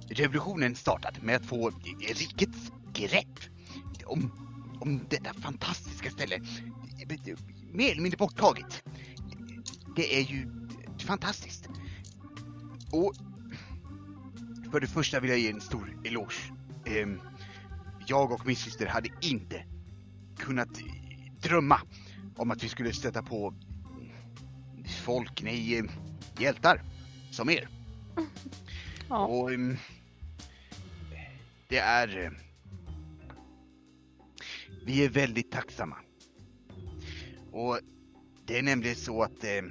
revolutionen 0.08 0.74
startad, 0.74 1.18
med 1.22 1.36
att 1.36 1.46
få 1.46 1.70
rikets 2.00 2.72
grepp 2.92 3.38
om, 4.04 4.30
om 4.80 5.00
detta 5.10 5.34
fantastiska 5.34 6.10
ställe, 6.10 6.40
mer 7.72 7.90
eller 7.92 8.02
mindre 8.02 8.18
borttaget. 8.18 8.82
Det 9.96 10.18
är 10.18 10.22
ju 10.22 10.48
fantastiskt. 10.98 11.68
Och 12.92 13.14
för 14.72 14.80
det 14.80 14.86
första 14.86 15.20
vill 15.20 15.30
jag 15.30 15.38
ge 15.38 15.50
en 15.50 15.60
stor 15.60 16.00
eloge. 16.04 16.52
Ehm, 16.86 17.20
jag 18.06 18.32
och 18.32 18.46
min 18.46 18.56
syster 18.56 18.86
hade 18.86 19.08
inte 19.20 19.64
kunnat 20.38 20.80
drömma 21.42 21.80
om 22.36 22.50
att 22.50 22.64
vi 22.64 22.68
skulle 22.68 22.92
stöta 22.92 23.22
på 23.22 23.54
folk, 25.04 25.42
nej, 25.42 25.78
ehm, 25.78 25.88
hjältar 26.38 26.82
som 27.30 27.50
er. 27.50 27.68
Ja. 29.08 29.26
Och 29.26 29.52
ehm, 29.52 29.76
det 31.68 31.78
är... 31.78 32.38
Vi 34.86 35.04
är 35.04 35.08
väldigt 35.08 35.50
tacksamma. 35.50 35.96
Och 37.52 37.78
det 38.46 38.58
är 38.58 38.62
nämligen 38.62 38.96
så 38.96 39.22
att 39.22 39.44
eh, 39.44 39.62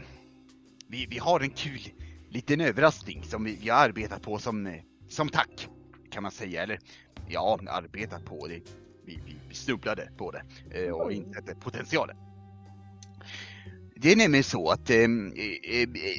vi, 0.88 1.06
vi 1.06 1.18
har 1.18 1.40
en 1.40 1.50
kul 1.50 1.82
liten 2.30 2.62
överraskning 2.62 3.24
som 3.24 3.44
vi, 3.44 3.56
vi 3.62 3.70
har 3.70 3.78
arbetat 3.78 4.22
på 4.22 4.40
som, 4.40 4.68
eh, 4.68 4.82
som 5.10 5.30
tack, 5.30 5.70
kan 6.12 6.24
man 6.24 6.32
säga. 6.32 6.64
Eller 6.64 6.80
ja, 7.28 7.60
arbetat 7.68 8.26
på 8.26 8.48
det. 8.48 8.62
Vi, 9.06 9.20
vi, 9.26 9.36
vi 9.50 9.56
snubblade 9.56 10.12
på 10.18 10.32
det 10.32 10.44
eh, 10.72 10.92
och 10.92 11.12
insett 11.12 11.60
potentialen. 11.60 12.31
Det 14.02 14.12
är 14.12 14.16
nämligen 14.16 14.44
så 14.44 14.70
att 14.70 14.90
eh, 14.90 15.08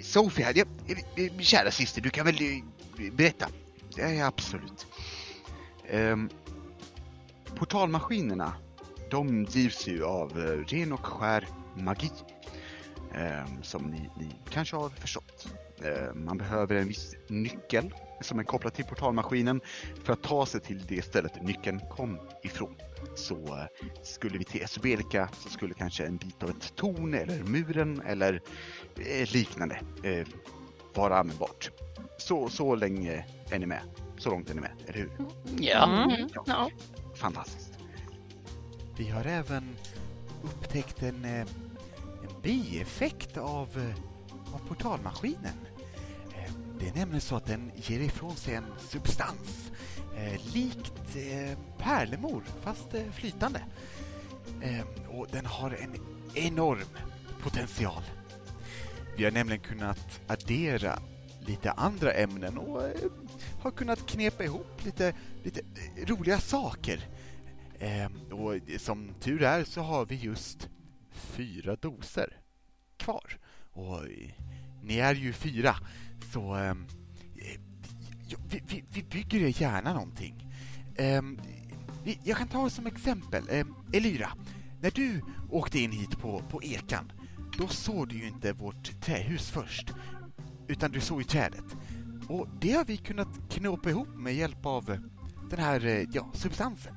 Sofie 0.03 0.51
eh, 0.51 0.59
eh, 0.59 0.99
eh, 1.17 1.25
eh 1.25 1.39
kära 1.39 1.71
syster, 1.71 2.01
du 2.03 2.11
kan 2.11 2.27
väl 2.27 2.35
eh, 2.35 3.13
berätta? 3.13 3.47
berätta? 3.97 4.15
är 4.15 4.25
absolut. 4.25 4.87
Eh, 5.85 6.17
portalmaskinerna, 7.55 8.53
de 9.11 9.45
drivs 9.45 9.87
ju 9.87 10.05
av 10.05 10.31
eh, 10.39 10.75
ren 10.75 10.93
och 10.93 11.07
skär 11.07 11.49
magi. 11.77 12.11
Ehm, 13.15 13.63
som 13.63 13.83
ni, 13.83 14.11
ni 14.19 14.35
kanske 14.51 14.77
har 14.77 14.89
förstått. 14.89 15.49
Ehm, 15.85 16.25
man 16.25 16.39
behöver 16.39 16.77
en 16.77 16.89
viss 16.89 17.15
nyckel 17.29 17.95
som 18.23 18.39
är 18.39 18.45
kopplad 18.45 18.75
till 18.75 18.85
portalmaskinen 18.85 19.61
för 20.05 20.13
att 20.13 20.23
ta 20.23 20.47
sig 20.47 20.61
till 20.61 20.87
det 20.87 21.03
stället 21.05 21.43
nyckeln 21.43 21.81
kom 21.91 22.19
ifrån. 22.43 22.75
Så 23.15 23.35
eh, 23.35 23.65
skulle 24.03 24.39
vi 24.39 24.45
till 24.45 24.63
Esubelika 24.63 25.29
så 25.39 25.49
skulle 25.49 25.75
kanske 25.75 26.07
en 26.07 26.17
bit 26.17 26.43
av 26.43 26.51
ett 26.51 26.77
torn 26.77 27.15
eller 27.15 27.43
muren 27.43 28.03
eller 28.07 28.41
eh, 28.97 29.33
liknande 29.33 29.81
eh, 30.03 30.27
vara 30.95 31.19
användbart. 31.19 31.71
Så, 32.19 32.49
så 32.49 32.75
länge 32.75 33.25
är 33.51 33.59
ni 33.59 33.67
med. 33.67 33.83
Så 34.19 34.31
långt 34.31 34.51
är 34.51 34.55
ni 34.55 34.61
med, 34.61 34.71
eller 34.87 34.99
hur? 34.99 35.11
Ja. 35.59 36.05
Mm. 36.05 36.29
Ja. 36.47 36.71
Fantastiskt. 37.15 37.79
Vi 38.97 39.09
har 39.09 39.25
även 39.25 39.77
upptäckt 40.43 41.03
en, 41.03 41.25
en 41.25 41.47
bieffekt 42.43 43.37
av, 43.37 43.93
av 44.55 44.69
portalmaskinen. 44.69 45.72
Det 46.83 46.89
är 46.89 46.95
nämligen 46.95 47.21
så 47.21 47.37
att 47.37 47.47
den 47.47 47.71
ger 47.77 48.01
ifrån 48.01 48.37
sig 48.37 48.55
en 48.55 48.65
substans 48.79 49.73
eh, 50.17 50.55
likt 50.55 51.17
eh, 51.17 51.59
pärlemor, 51.79 52.43
fast 52.61 52.95
eh, 52.95 53.11
flytande. 53.13 53.65
Eh, 54.61 54.85
och 55.09 55.27
den 55.33 55.47
har 55.47 55.71
en 55.71 55.95
enorm 56.35 56.89
potential. 57.43 58.03
Vi 59.17 59.25
har 59.25 59.31
nämligen 59.31 59.63
kunnat 59.63 60.21
addera 60.27 60.99
lite 61.47 61.73
andra 61.73 62.13
ämnen 62.13 62.59
och 62.59 62.85
eh, 62.85 63.11
har 63.61 63.71
kunnat 63.71 64.07
knepa 64.07 64.45
ihop 64.45 64.85
lite, 64.85 65.15
lite 65.43 65.61
eh, 65.61 66.07
roliga 66.07 66.39
saker. 66.39 67.09
Eh, 67.79 68.33
och 68.33 68.81
som 68.81 69.15
tur 69.21 69.43
är 69.43 69.65
så 69.65 69.81
har 69.81 70.07
vi 70.07 70.15
just 70.15 70.69
fyra 71.11 71.77
doser 71.77 72.37
kvar. 72.97 73.39
Och 73.73 74.05
eh, 74.05 74.31
ni 74.83 74.99
är 74.99 75.15
ju 75.15 75.33
fyra, 75.33 75.77
så 76.33 76.57
eh, 76.57 76.75
vi, 78.49 78.63
vi, 78.69 78.85
vi 78.93 79.03
bygger 79.03 79.39
ju 79.39 79.53
gärna 79.57 79.93
någonting. 79.93 80.49
Eh, 80.95 81.23
vi, 82.05 82.19
jag 82.25 82.37
kan 82.37 82.49
ta 82.49 82.71
som 82.71 82.87
exempel, 82.87 83.45
eh, 83.49 83.67
Elyra. 83.93 84.33
När 84.81 84.91
du 84.91 85.21
åkte 85.51 85.79
in 85.79 85.93
hit 85.93 86.19
på, 86.19 86.43
på 86.51 86.63
ekan, 86.63 87.13
då 87.59 87.69
såg 87.69 88.09
du 88.09 88.19
ju 88.19 88.29
inte 88.29 88.53
vårt 88.53 89.01
trähus 89.01 89.51
först, 89.51 89.93
utan 90.69 90.91
du 90.91 91.01
såg 91.01 91.21
ju 91.21 91.25
trädet. 91.25 91.65
Och 92.29 92.49
det 92.61 92.73
har 92.73 92.85
vi 92.85 92.97
kunnat 92.97 93.29
knåpa 93.51 93.91
ihop 93.91 94.09
med 94.17 94.35
hjälp 94.35 94.67
av 94.67 94.99
den 95.51 95.59
här 95.59 95.87
eh, 95.87 96.07
ja, 96.13 96.31
substansen. 96.35 96.95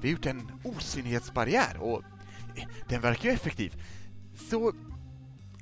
Vi 0.00 0.08
har 0.08 0.12
gjort 0.12 0.26
en 0.26 0.50
osynlighetsbarriär 0.64 1.76
och 1.80 2.02
eh, 2.54 2.64
den 2.88 3.00
verkar 3.00 3.28
ju 3.28 3.34
effektiv. 3.34 3.82
Så 4.50 4.72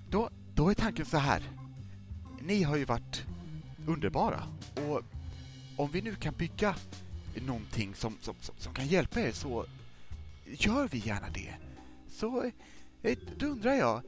då, 0.09 0.31
då 0.55 0.71
är 0.71 0.75
tanken 0.75 1.07
så 1.07 1.19
här. 1.19 1.43
Ni 2.43 2.63
har 2.63 2.77
ju 2.77 2.85
varit 2.85 3.25
underbara 3.87 4.43
och 4.89 5.03
om 5.77 5.91
vi 5.91 6.03
nu 6.03 6.15
kan 6.15 6.35
bygga 6.35 6.77
någonting 7.47 7.95
som, 7.95 8.17
som, 8.21 8.35
som, 8.59 8.75
kan 8.75 8.87
hjälpa 8.87 9.21
er 9.21 9.33
så 9.33 9.67
gör 10.47 10.89
vi 10.89 10.99
gärna 10.99 11.29
det. 11.31 11.55
Så 12.09 12.51
eh, 13.03 13.19
då 13.39 13.47
undrar 13.47 13.75
jag, 13.75 14.03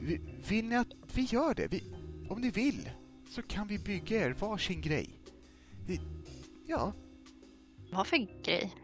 vi- 0.00 0.20
vill 0.48 0.64
ni 0.68 0.76
att 0.76 0.88
vi 1.14 1.22
gör 1.22 1.54
det? 1.54 1.66
Vi, 1.72 1.84
om 2.28 2.40
ni 2.40 2.50
vill 2.50 2.90
så 3.30 3.42
kan 3.42 3.66
vi 3.66 3.78
bygga 3.78 4.26
er 4.26 4.30
varsin 4.30 4.80
grej. 4.80 5.10
Vi, 5.86 6.00
ja, 6.66 6.92
Vad 7.92 8.06
för 8.06 8.42
grej? 8.44 8.74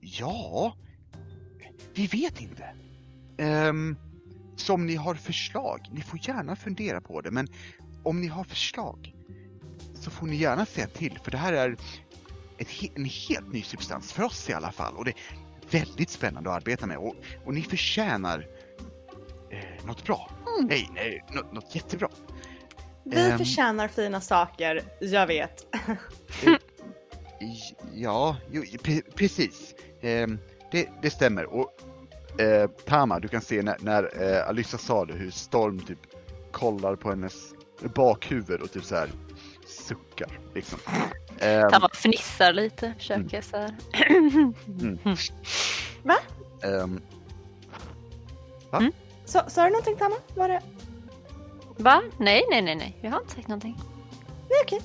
Ja, 0.00 0.76
vi 1.94 2.06
vet 2.06 2.40
inte. 2.40 2.74
Ehm, 3.36 3.96
så 4.56 4.74
om 4.74 4.86
ni 4.86 4.94
har 4.96 5.14
förslag, 5.14 5.80
ni 5.92 6.00
får 6.00 6.18
gärna 6.28 6.56
fundera 6.56 7.00
på 7.00 7.20
det, 7.20 7.30
men 7.30 7.48
om 8.02 8.20
ni 8.20 8.26
har 8.26 8.44
förslag 8.44 9.14
så 9.94 10.10
får 10.10 10.26
ni 10.26 10.36
gärna 10.36 10.66
säga 10.66 10.86
till, 10.86 11.18
för 11.24 11.30
det 11.30 11.36
här 11.38 11.52
är 11.52 11.76
ett, 12.58 12.68
en 12.94 13.04
helt 13.04 13.52
ny 13.52 13.62
substans, 13.62 14.12
för 14.12 14.22
oss 14.22 14.50
i 14.50 14.52
alla 14.52 14.72
fall, 14.72 14.94
och 14.96 15.04
det 15.04 15.10
är 15.10 15.16
väldigt 15.70 16.10
spännande 16.10 16.50
att 16.50 16.56
arbeta 16.56 16.86
med, 16.86 16.96
och, 16.96 17.14
och 17.44 17.54
ni 17.54 17.62
förtjänar 17.62 18.46
eh, 19.50 19.86
något 19.86 20.04
bra. 20.04 20.30
Nej, 20.68 20.88
nej, 20.94 21.24
något, 21.32 21.52
något 21.52 21.74
jättebra. 21.74 22.08
Vi 23.04 23.30
Ehm. 23.30 23.38
förtjänar 23.38 23.88
fina 23.88 24.20
saker, 24.20 24.82
jag 25.00 25.26
vet. 25.26 25.66
I- 27.40 27.74
Ja, 27.94 28.36
jo, 28.52 28.62
pre 28.82 29.00
precis. 29.14 29.74
Ehm, 30.02 30.38
det, 30.72 30.88
det 31.02 31.10
stämmer. 31.10 31.44
Och 31.46 31.68
eh, 32.38 32.70
Tama, 32.70 33.18
du 33.20 33.28
kan 33.28 33.40
se 33.40 33.62
när, 33.62 33.76
när 33.80 34.22
eh, 34.22 34.48
Alyssa 34.48 34.78
sa 34.78 35.04
det, 35.04 35.12
hur 35.14 35.30
Storm 35.30 35.80
typ 35.80 35.98
kollar 36.52 36.96
på 36.96 37.10
hennes 37.10 37.54
bakhuvud 37.94 38.60
och 38.60 38.72
typ 38.72 38.84
så 38.84 38.94
här 38.96 39.08
suckar. 39.66 40.38
Liksom. 40.54 40.78
Ehm, 41.38 41.70
Tamma 41.70 41.88
fnissar 41.92 42.52
lite, 42.52 42.94
försöker 42.98 43.40
så 43.42 43.56
här. 43.56 43.74
mm. 44.80 44.98
Va? 46.02 46.16
Ehm, 46.62 47.00
Så, 49.24 49.40
sa 49.48 49.64
du 49.64 49.70
någonting 49.70 49.96
Tamma? 49.96 50.16
Var 50.34 50.48
det? 50.48 50.60
Va? 51.76 52.02
Nej, 52.18 52.42
nej, 52.50 52.62
nej, 52.62 52.74
nej. 52.74 52.96
Jag 53.00 53.10
har 53.10 53.20
inte 53.20 53.34
sagt 53.34 53.48
någonting. 53.48 53.78
Nej 54.50 54.58
okej. 54.64 54.80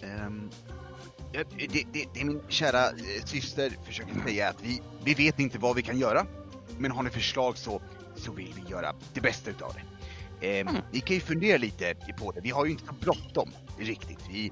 ehm, 0.00 0.50
Ja, 0.68 0.71
Det, 1.32 1.44
det, 1.92 2.06
det 2.14 2.24
min 2.24 2.40
kära 2.48 2.88
eh, 2.88 3.24
syster 3.24 3.72
försöker 3.86 4.20
säga 4.26 4.48
att 4.48 4.62
vi, 4.62 4.82
vi 5.04 5.14
vet 5.14 5.38
inte 5.38 5.58
vad 5.58 5.76
vi 5.76 5.82
kan 5.82 5.98
göra. 5.98 6.26
Men 6.78 6.90
har 6.90 7.02
ni 7.02 7.10
förslag 7.10 7.58
så, 7.58 7.82
så 8.16 8.32
vill 8.32 8.54
vi 8.56 8.70
göra 8.70 8.94
det 9.14 9.20
bästa 9.20 9.50
utav 9.50 9.74
det. 9.74 10.60
Eh, 10.60 10.66
Ni 10.92 11.00
kan 11.00 11.14
ju 11.14 11.20
fundera 11.20 11.58
lite 11.58 11.94
på 12.18 12.32
det. 12.32 12.40
Vi 12.40 12.50
har 12.50 12.64
ju 12.64 12.70
inte 12.70 12.84
så 12.86 12.92
bråttom 12.92 13.48
riktigt. 13.78 14.18
Vi, 14.30 14.46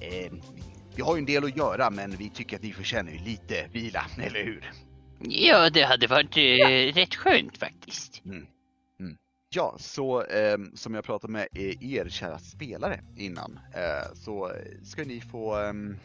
eh, 0.00 0.32
vi 0.96 1.02
har 1.02 1.16
ju 1.16 1.18
en 1.18 1.26
del 1.26 1.44
att 1.44 1.56
göra 1.56 1.90
men 1.90 2.10
vi 2.10 2.30
tycker 2.30 2.56
att 2.56 2.62
ni 2.62 2.72
förtjänar 2.72 3.12
ju 3.12 3.18
lite 3.18 3.68
vila, 3.72 4.06
eller 4.18 4.44
hur? 4.44 4.72
Ja, 5.20 5.70
det 5.70 5.82
hade 5.82 6.06
varit 6.06 6.36
eh, 6.36 6.94
rätt 7.00 7.14
skönt 7.14 7.58
faktiskt. 7.58 8.22
Ja, 9.56 9.76
så 9.78 10.22
ehm, 10.22 10.76
som 10.76 10.94
jag 10.94 11.04
pratade 11.04 11.32
med 11.32 11.48
eh, 11.52 11.92
er 11.92 12.08
kära 12.08 12.38
spelare 12.38 13.00
innan 13.16 13.58
eh, 13.74 14.14
så 14.14 14.52
ska 14.84 15.04
ni 15.04 15.20
få 15.20 15.56
ehm, 15.56 15.96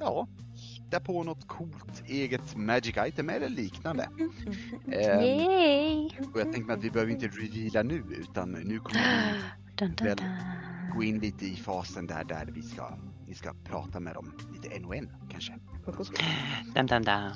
ja, 0.00 0.28
hitta 0.54 1.00
på 1.00 1.22
något 1.22 1.48
coolt 1.48 2.02
eget 2.06 2.56
magic 2.56 2.96
item 3.06 3.28
eller 3.30 3.48
liknande. 3.48 4.08
Yay! 4.86 6.10
och 6.34 6.40
jag 6.40 6.52
tänkte 6.52 6.60
mig 6.60 6.76
att 6.76 6.84
vi 6.84 6.90
behöver 6.90 7.12
inte 7.12 7.26
reveala 7.26 7.82
nu 7.82 8.04
utan 8.20 8.50
nu 8.52 8.78
kommer 8.78 9.34
vi 9.80 10.04
Väl- 10.04 10.22
gå 10.94 11.02
in 11.02 11.18
lite 11.18 11.46
i 11.46 11.56
fasen 11.56 12.06
där, 12.06 12.24
där 12.24 12.48
vi 12.54 12.62
ska, 12.62 12.98
ni 13.26 13.34
ska 13.34 13.54
prata 13.64 14.00
med 14.00 14.14
dem 14.14 14.32
lite 14.52 14.74
en 14.76 14.84
och 14.84 14.96
en 14.96 15.08
kanske. 15.30 15.52
Dun, 16.74 16.86
dun, 16.86 17.02
dun. 17.02 17.32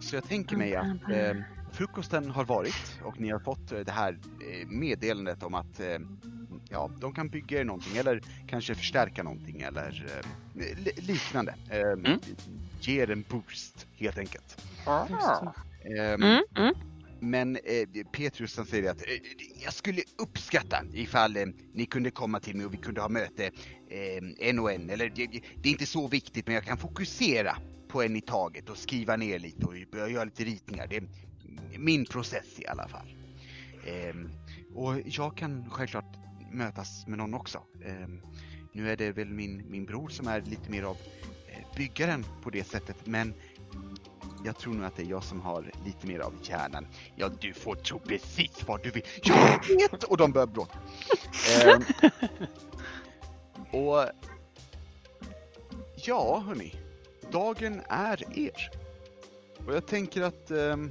Så 0.00 0.16
jag 0.16 0.24
tänker 0.24 0.56
mig 0.56 0.76
att 0.76 1.10
eh, 1.10 1.36
frukosten 1.72 2.30
har 2.30 2.44
varit 2.44 3.00
och 3.04 3.20
ni 3.20 3.30
har 3.30 3.38
fått 3.38 3.72
eh, 3.72 3.78
det 3.78 3.92
här 3.92 4.12
eh, 4.12 4.68
meddelandet 4.68 5.42
om 5.42 5.54
att 5.54 5.80
eh, 5.80 5.98
ja, 6.74 6.90
de 7.00 7.14
kan 7.14 7.28
bygga 7.28 7.60
er 7.60 7.64
någonting 7.64 7.96
eller 7.96 8.20
kanske 8.46 8.74
förstärka 8.74 9.22
någonting 9.22 9.60
eller 9.60 10.06
eh, 10.58 10.78
li- 10.78 11.00
liknande. 11.06 11.54
Eh, 11.70 11.96
Ge 12.80 13.00
er 13.02 13.10
en 13.10 13.24
boost 13.28 13.86
helt 13.96 14.18
enkelt. 14.18 14.56
Eh, 15.84 16.14
Mm, 16.14 16.42
mm. 16.56 16.74
Men 17.20 17.56
eh, 17.56 18.04
Petrus 18.12 18.56
han 18.56 18.66
säger 18.66 18.90
att 18.90 19.00
eh, 19.02 19.06
jag 19.64 19.72
skulle 19.72 20.02
uppskatta 20.18 20.84
ifall 20.94 21.36
eh, 21.36 21.46
ni 21.74 21.86
kunde 21.86 22.10
komma 22.10 22.40
till 22.40 22.56
mig 22.56 22.66
och 22.66 22.72
vi 22.72 22.76
kunde 22.76 23.00
ha 23.00 23.08
möte 23.08 23.44
eh, 23.90 24.48
en 24.48 24.58
och 24.58 24.72
en. 24.72 24.90
Eller 24.90 25.08
det, 25.16 25.26
det 25.62 25.68
är 25.68 25.72
inte 25.72 25.86
så 25.86 26.08
viktigt 26.08 26.46
men 26.46 26.54
jag 26.54 26.64
kan 26.64 26.78
fokusera 26.78 27.56
på 27.88 28.02
en 28.02 28.16
i 28.16 28.20
taget 28.20 28.70
och 28.70 28.76
skriva 28.78 29.16
ner 29.16 29.38
lite 29.38 29.66
och 29.66 29.74
börja 29.92 30.08
göra 30.08 30.24
lite 30.24 30.44
ritningar. 30.44 30.86
Det 30.86 30.96
är 30.96 31.04
min 31.78 32.04
process 32.04 32.46
i 32.60 32.66
alla 32.66 32.88
fall. 32.88 33.16
Ehm, 33.86 34.30
och 34.74 34.94
jag 35.04 35.36
kan 35.36 35.70
självklart 35.70 36.13
mötas 36.54 37.06
med 37.06 37.18
någon 37.18 37.34
också. 37.34 37.62
Ehm, 37.84 38.20
nu 38.72 38.90
är 38.90 38.96
det 38.96 39.12
väl 39.12 39.28
min, 39.28 39.70
min 39.70 39.84
bror 39.84 40.08
som 40.08 40.28
är 40.28 40.40
lite 40.40 40.70
mer 40.70 40.82
av 40.82 40.96
eh, 41.48 41.76
byggaren 41.76 42.26
på 42.42 42.50
det 42.50 42.64
sättet 42.64 42.96
men 43.04 43.34
jag 44.44 44.58
tror 44.58 44.74
nog 44.74 44.84
att 44.84 44.96
det 44.96 45.02
är 45.02 45.06
jag 45.06 45.24
som 45.24 45.40
har 45.40 45.70
lite 45.84 46.06
mer 46.06 46.20
av 46.20 46.34
hjärnan. 46.42 46.86
Ja, 47.16 47.30
du 47.40 47.52
får 47.52 47.74
tro 47.74 47.98
precis 47.98 48.68
vad 48.68 48.82
du 48.82 48.90
vill. 48.90 49.02
Jag 49.22 49.66
vet! 49.68 50.04
Och 50.04 50.16
de 50.16 50.32
börjar 50.32 50.46
bråka. 50.46 50.78
Ehm, 51.64 51.82
och 53.70 54.04
ja, 55.96 56.42
hörni. 56.46 56.74
Dagen 57.32 57.82
är 57.88 58.38
er. 58.38 58.70
Och 59.66 59.74
jag 59.74 59.86
tänker 59.86 60.22
att... 60.22 60.50
ehm, 60.50 60.90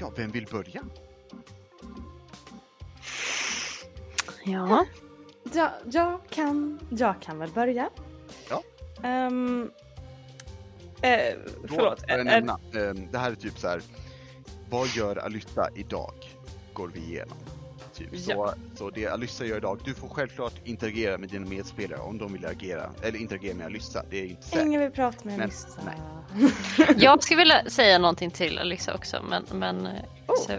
ja, 0.00 0.12
vem 0.16 0.30
vill 0.30 0.46
börja? 0.46 0.84
Ja. 4.50 4.84
Ja, 5.52 5.70
jag 5.90 6.20
kan, 6.30 6.78
jag 6.90 7.20
kan 7.22 7.38
väl 7.38 7.50
börja. 7.50 7.90
Ja. 8.50 8.62
Ehm, 9.02 9.70
eh, 11.02 11.18
Då 11.62 11.68
förlåt. 11.68 12.00
får 12.00 12.10
jag 12.10 12.26
nämna, 12.26 12.58
ehm, 12.74 13.08
det 13.12 13.18
här 13.18 13.30
är 13.30 13.34
typ 13.34 13.58
så 13.58 13.68
här. 13.68 13.82
Vad 14.70 14.88
gör 14.88 15.16
Alyssa 15.16 15.68
idag? 15.74 16.12
Går 16.72 16.90
vi 16.94 17.00
igenom. 17.00 17.38
Typ. 17.94 18.18
Så, 18.20 18.30
Ja. 18.30 18.54
så 18.76 18.90
det 18.90 19.06
Alyssa 19.06 19.44
gör 19.44 19.56
idag, 19.56 19.78
du 19.84 19.94
får 19.94 20.08
självklart 20.08 20.52
interagera 20.64 21.18
med 21.18 21.28
dina 21.28 21.46
medspelare 21.46 22.00
om 22.00 22.18
de 22.18 22.32
vill 22.32 22.46
agera, 22.46 22.90
eller 23.02 23.18
interagera 23.18 23.54
med 23.54 23.66
Alyssa. 23.66 24.04
Det 24.10 24.18
är 24.18 24.24
inte 24.24 24.42
säkert. 24.42 24.66
Ingen 24.66 24.80
vill 24.80 24.90
prata 24.90 25.18
med 25.24 25.52
nej. 25.84 25.96
Jag 26.96 27.22
skulle 27.22 27.38
vilja 27.38 27.64
säga 27.70 27.98
någonting 27.98 28.30
till 28.30 28.58
Alyssa 28.58 28.94
också 28.94 29.22
men, 29.28 29.44
men 29.52 29.86
eh, 29.86 29.92
Oh. 30.26 30.36
så, 30.46 30.52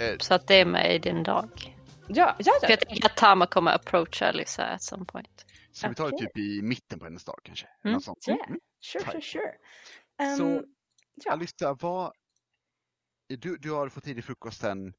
Eh, 0.00 0.14
så 0.18 0.34
att 0.34 0.46
det 0.46 0.54
är 0.54 0.64
med 0.64 0.94
i 0.94 0.98
din 0.98 1.22
dag. 1.22 1.75
Ja, 2.08 2.36
ja, 2.38 2.52
För 2.60 2.66
ja. 2.66 2.70
jag 2.70 2.80
tänker 2.80 3.06
att 3.06 3.16
Tama 3.16 3.46
kommer 3.46 3.72
approacha 3.72 4.26
Alyssa 4.28 4.64
at 4.66 4.82
some 4.82 5.04
point. 5.04 5.46
Ska 5.72 5.88
vi 5.88 5.94
ta 5.94 6.10
det 6.10 6.18
typ 6.18 6.38
i 6.38 6.62
mitten 6.62 6.98
på 6.98 7.04
hennes 7.04 7.24
dag 7.24 7.40
kanske? 7.42 7.66
Mm. 7.84 7.94
Något 7.94 8.04
sånt. 8.04 8.28
Yeah. 8.28 8.38
Sure, 8.80 9.04
Tack. 9.04 9.12
sure, 9.12 9.22
sure. 9.22 9.52
Ehm, 10.22 10.36
Så 10.36 10.62
ja. 11.24 11.32
Alyssa, 11.32 11.76
vad... 11.80 12.12
Du, 13.28 13.56
du 13.56 13.70
har 13.70 13.88
fått 13.88 14.06
i 14.08 14.14
dig 14.14 14.22
frukosten 14.22 14.92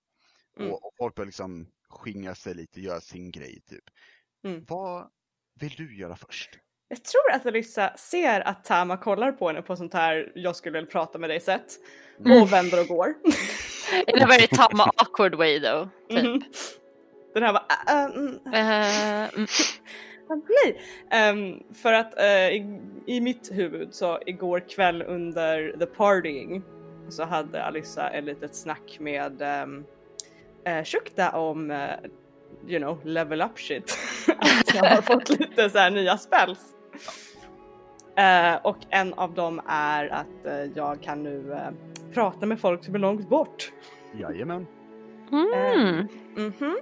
Mm. 0.59 0.71
och, 0.71 0.85
och 0.85 0.91
folk 0.97 1.15
börjar 1.15 1.25
liksom 1.25 1.67
skingra 1.89 2.35
sig 2.35 2.53
lite, 2.53 2.81
göra 2.81 3.01
sin 3.01 3.31
grej 3.31 3.61
typ. 3.69 3.83
Mm. 4.45 4.65
Vad 4.67 5.09
vill 5.59 5.73
du 5.77 5.97
göra 5.97 6.15
först? 6.15 6.49
Jag 6.87 7.03
tror 7.03 7.31
att 7.31 7.45
Alyssa 7.45 7.97
ser 7.97 8.41
att 8.41 8.65
Tama 8.65 8.97
kollar 8.97 9.31
på 9.31 9.47
henne 9.47 9.61
på 9.61 9.75
sånt 9.75 9.93
här 9.93 10.31
jag 10.35 10.55
skulle 10.55 10.79
väl 10.79 10.85
prata 10.87 11.17
med 11.19 11.29
dig 11.29 11.39
sätt. 11.39 11.65
Mm. 12.25 12.41
Och 12.41 12.53
vänder 12.53 12.81
och 12.81 12.87
går. 12.87 13.13
In 14.07 14.23
a 14.23 14.27
very 14.27 14.47
Tama 14.47 14.83
awkward 14.97 15.35
way 15.35 15.59
though. 15.61 15.87
Typ. 16.09 16.23
Mhm. 16.23 16.41
Den 17.37 17.43
här 17.43 17.53
var 17.53 17.63
äh, 17.87 18.05
mm, 18.05 18.39
Eh, 18.53 19.35
mm. 19.35 19.47
nej. 20.63 20.81
Ehm, 21.11 21.63
för 21.73 21.93
att 21.93 22.19
eh, 22.19 22.49
i, 22.49 22.81
i 23.05 23.21
mitt 23.21 23.51
huvud 23.51 23.93
så 23.93 24.19
igår 24.25 24.63
kväll 24.69 25.01
under 25.01 25.75
the 25.79 25.85
partying 25.85 26.63
så 27.09 27.23
hade 27.23 27.63
Alyssa 27.63 28.09
ett 28.09 28.23
litet 28.23 28.55
snack 28.55 28.97
med 28.99 29.41
um, 29.41 29.85
uh, 30.67 30.83
Shukta 30.83 31.31
om 31.31 31.71
eh, 31.71 31.89
you 32.67 32.79
know 32.79 32.99
level 33.03 33.41
up 33.41 33.59
shit. 33.59 33.97
att 34.37 34.75
jag 34.75 34.83
har 34.83 35.01
fått 35.01 35.29
lite 35.29 35.69
så 35.69 35.77
här 35.77 35.91
nya 35.91 36.17
spells. 36.17 36.59
Eh, 38.15 38.55
och 38.63 38.77
en 38.89 39.13
av 39.13 39.33
dem 39.33 39.61
är 39.67 40.07
att 40.07 40.45
eh, 40.45 40.63
jag 40.75 41.03
kan 41.03 41.23
nu 41.23 41.53
eh, 41.53 41.69
prata 42.13 42.45
med 42.45 42.59
folk 42.59 42.83
som 42.83 42.95
är 42.95 42.99
långt 42.99 43.29
bort. 43.29 43.71
Jajamän. 44.19 44.67
Mm. 45.31 46.07
Mhm. 46.35 46.77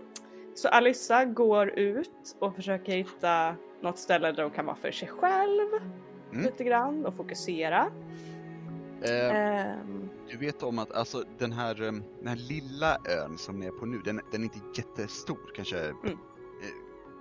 Så 0.56 0.68
Alyssa 0.68 1.26
går 1.26 1.70
ut 1.80 2.36
och 2.40 2.56
försöker 2.56 2.92
hitta 2.96 3.56
något 3.82 3.98
ställe 3.98 4.32
där 4.32 4.44
hon 4.44 4.52
kan 4.52 4.66
vara 4.66 4.76
för 4.76 4.92
sig 4.92 5.08
själv 5.08 5.70
Mm. 6.32 6.46
lite 6.46 6.64
grann 6.64 7.06
och 7.06 7.16
fokusera. 7.16 7.92
Eh, 9.02 9.36
Ehm, 9.36 10.10
Du 10.30 10.38
vet 10.38 10.64
om 10.64 10.80
att 10.80 10.92
alltså, 10.92 11.24
den, 11.38 11.52
här, 11.52 11.82
eh, 11.84 11.92
den 12.20 12.28
här 12.28 12.36
lilla 12.36 12.98
ön 13.10 13.38
som 13.38 13.60
ni 13.60 13.66
är 13.66 13.72
på 13.72 13.86
nu, 13.86 14.02
den, 14.06 14.22
den 14.32 14.42
är 14.42 14.44
inte 14.44 14.60
jättestor. 14.76 15.52
Kanske, 15.56 15.80
Mm. 15.80 15.96
eh, 16.04 16.16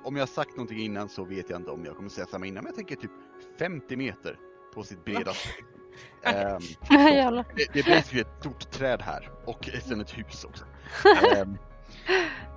om 0.04 0.16
jag 0.16 0.22
har 0.22 0.26
sagt 0.26 0.50
någonting 0.50 0.78
innan 0.78 1.08
så 1.08 1.24
vet 1.24 1.50
jag 1.50 1.60
inte 1.60 1.70
om 1.70 1.84
jag 1.84 1.96
kommer 1.96 2.08
säga 2.08 2.26
samma 2.26 2.46
innan, 2.46 2.64
men 2.64 2.70
jag 2.70 2.76
tänker 2.76 2.96
typ 2.96 3.10
50 3.58 3.96
meter 3.96 4.38
på 4.74 4.82
sitt 4.82 5.04
bredaste. 5.04 5.48
Ehm, 6.22 6.60
Jävlar. 7.14 7.44
det, 7.56 7.66
det 7.72 7.80
är 7.90 7.96
basically 7.96 8.20
ett 8.20 8.40
stort 8.40 8.70
träd 8.70 9.02
här 9.02 9.30
och 9.44 9.68
sen 9.88 10.00
ett 10.00 10.18
hus 10.18 10.44
också. 10.44 10.64
Ehm, 11.36 11.56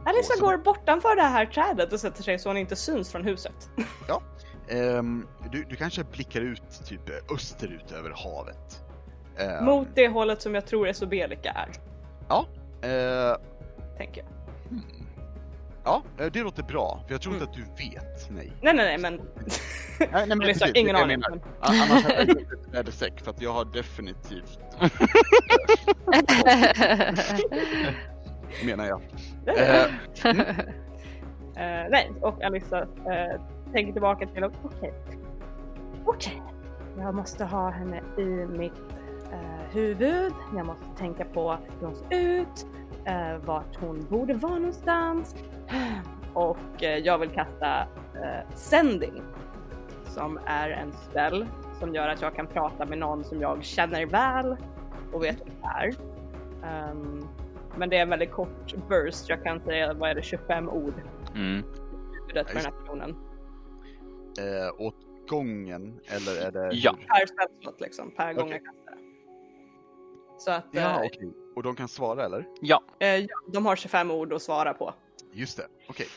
Alyssa 0.05 0.33
Och 0.33 0.39
så- 0.39 0.45
går 0.45 0.57
bortanför 0.57 1.15
det 1.15 1.21
här 1.23 1.45
trädet 1.45 1.93
och 1.93 1.99
sätter 1.99 2.23
sig 2.23 2.39
så 2.39 2.49
hon 2.49 2.57
inte 2.57 2.75
syns 2.75 3.11
från 3.11 3.23
huset. 3.23 3.69
ehm, 4.69 5.27
du, 5.51 5.63
du 5.63 5.75
kanske 5.75 6.03
blickar 6.03 6.41
ut 6.41 6.85
typ 6.85 7.01
österut 7.35 7.91
över 7.91 8.09
havet. 8.09 8.83
Ehm, 9.37 9.65
Mot 9.65 9.87
det 9.95 10.07
hållet 10.07 10.41
som 10.41 10.55
jag 10.55 10.65
tror 10.65 10.87
Esobelika 10.87 11.49
är, 11.51 11.69
eh, 12.81 13.35
tänker 13.97 14.21
jag. 14.21 14.29
hmm. 14.69 14.81
Ja, 15.83 16.03
eh, 16.19 16.25
det 16.25 16.39
låter 16.43 16.63
bra. 16.63 17.03
För 17.07 17.13
jag 17.13 17.21
tror 17.21 17.33
Mm. 17.35 17.43
inte 17.47 17.61
att 17.61 17.67
du 17.77 17.83
vet. 17.89 18.29
Nej. 18.29 18.51
Nej 18.61 18.73
nej 18.73 18.85
nej 18.85 18.97
men 18.97 19.15
nej, 19.99 20.09
nej 20.11 20.25
men 20.27 20.39
precis, 20.39 20.71
ingen 20.73 20.95
jag 20.95 21.03
aning. 21.03 21.19
Men... 21.29 21.41
Annars 21.59 22.03
hade 22.03 22.13
jag 22.15 22.27
gjort 22.29 22.53
ett 22.53 22.73
väderstreck 22.73 23.19
för 23.23 23.31
att 23.31 23.41
jag 23.41 23.53
har 23.53 23.65
definitivt, 23.65 24.59
menar 28.65 28.85
jag. 28.85 29.01
Eh, 29.47 29.85
mm. 30.25 30.39
eh, 31.55 31.89
nej, 31.89 32.11
och 32.21 32.43
Alissa 32.43 32.81
uh, 32.81 33.41
tänker 33.73 33.93
tillbaka 33.93 34.27
till 34.27 34.43
att 34.43 34.53
okej, 34.63 34.93
Okay. 36.05 36.33
jag 36.97 37.15
måste 37.15 37.45
ha 37.45 37.69
henne 37.69 38.01
i 38.17 38.25
mitt 38.45 38.81
uh, 39.33 39.73
huvud. 39.73 40.33
Jag 40.55 40.65
måste 40.65 40.85
tänka 40.97 41.25
på 41.25 41.51
hur 41.51 41.87
hon 41.87 41.95
ser 41.95 42.19
ut, 42.19 42.65
uh, 43.09 43.45
vart 43.45 43.75
hon 43.75 44.05
borde 44.09 44.33
vara 44.33 44.55
någonstans. 44.55 45.35
Och 46.37 46.83
jag 47.03 47.17
vill 47.17 47.29
kasta 47.29 47.79
eh, 48.15 48.55
Sending 48.55 49.21
som 50.05 50.39
är 50.45 50.69
en 50.69 50.91
spell 51.09 51.45
som 51.79 51.95
gör 51.95 52.07
att 52.07 52.21
jag 52.21 52.35
kan 52.35 52.47
prata 52.47 52.85
med 52.85 52.97
någon 52.97 53.23
som 53.23 53.41
jag 53.41 53.63
känner 53.63 54.05
väl 54.05 54.57
och 55.13 55.23
vet 55.23 55.41
vem 55.41 55.55
det 55.61 55.67
är. 55.67 55.95
Um, 56.91 57.27
men 57.77 57.89
det 57.89 57.97
är 57.97 58.01
en 58.01 58.09
väldigt 58.09 58.31
kort 58.31 58.73
burst. 58.89 59.29
Jag 59.29 59.43
kan 59.43 59.63
säga, 59.63 59.93
vad 59.93 60.09
är 60.09 60.15
det, 60.15 60.21
25 60.21 60.69
ord 60.69 60.93
Mm. 61.35 61.63
huvudet 62.13 62.47
på 62.47 62.53
den 62.53 62.65
här 62.65 62.71
personen. 62.71 63.09
eh, 64.39 64.81
åt 64.81 64.95
gången 65.29 65.99
eller 66.07 66.41
är 66.47 66.51
det? 66.51 66.69
Ja. 66.75 66.97
Per 67.07 67.25
spelslott 67.25 67.81
liksom, 67.81 68.11
per 68.11 68.33
gång 68.33 68.43
Okej. 68.47 68.61
jag 68.63 68.75
kastar. 68.75 68.97
Så 70.37 70.51
att 70.51 70.65
Ja, 70.71 70.81
eh, 70.91 70.97
okej. 71.07 71.33
Och 71.55 71.63
de 71.63 71.75
kan 71.75 71.87
svara 71.87 72.25
eller? 72.25 72.45
Ja. 72.61 72.83
eh, 72.99 73.15
ja, 73.15 73.27
de 73.53 73.65
har 73.65 73.75
25 73.75 74.11
ord 74.11 74.33
att 74.33 74.41
svara 74.41 74.73
på. 74.73 74.93
Just 75.33 75.57
det, 75.57 75.67
okej. 75.89 76.07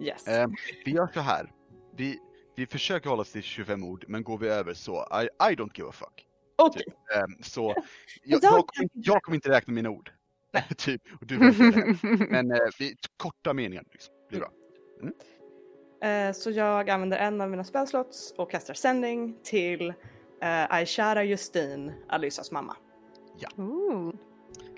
Yes. 0.00 0.28
Eh, 0.28 0.46
vi 0.84 0.90
gör 0.90 1.06
så 1.14 1.20
här. 1.20 1.52
Vi, 1.96 2.18
vi 2.56 2.66
försöker 2.66 3.10
hålla 3.10 3.22
oss 3.22 3.32
till 3.32 3.42
25 3.42 3.84
ord, 3.84 4.04
men 4.08 4.22
går 4.22 4.38
vi 4.38 4.48
över 4.48 4.74
så 4.74 4.94
I, 5.22 5.24
I 5.52 5.54
don't 5.54 5.70
give 5.74 5.88
a 5.88 5.92
fuck. 5.92 6.26
Okej. 6.58 6.82
Ehm, 7.16 7.42
så 7.42 7.62
jag, 8.24 8.42
Jag 8.42 8.52
jag, 8.52 8.66
kommer, 8.66 8.88
jag 8.92 9.22
kommer 9.22 9.34
inte 9.34 9.50
räkna 9.50 9.72
mina 9.72 9.90
ord. 9.90 10.10
typ, 10.76 11.02
och 11.20 11.26
du 11.26 11.34
inte 11.34 11.64
räkna. 11.64 12.26
Men 12.30 12.50
eh, 12.50 12.58
vi, 12.78 12.96
korta 13.16 13.52
meningar 13.52 13.84
liksom. 13.92 14.14
blir 14.28 14.40
bra. 14.40 14.50
Eh, 16.08 16.32
så 16.32 16.50
jag 16.50 16.90
använder 16.90 17.18
en 17.18 17.40
av 17.40 17.50
mina 17.50 17.64
spellslots 17.64 18.34
och 18.36 18.50
kastar 18.50 18.74
sändning 18.74 19.36
till 19.42 19.88
eh, 20.42 20.74
Aishara 20.74 21.24
Justin, 21.24 21.92
Alysas 22.08 22.50
mamma. 22.50 22.76
Ooh. 23.58 24.12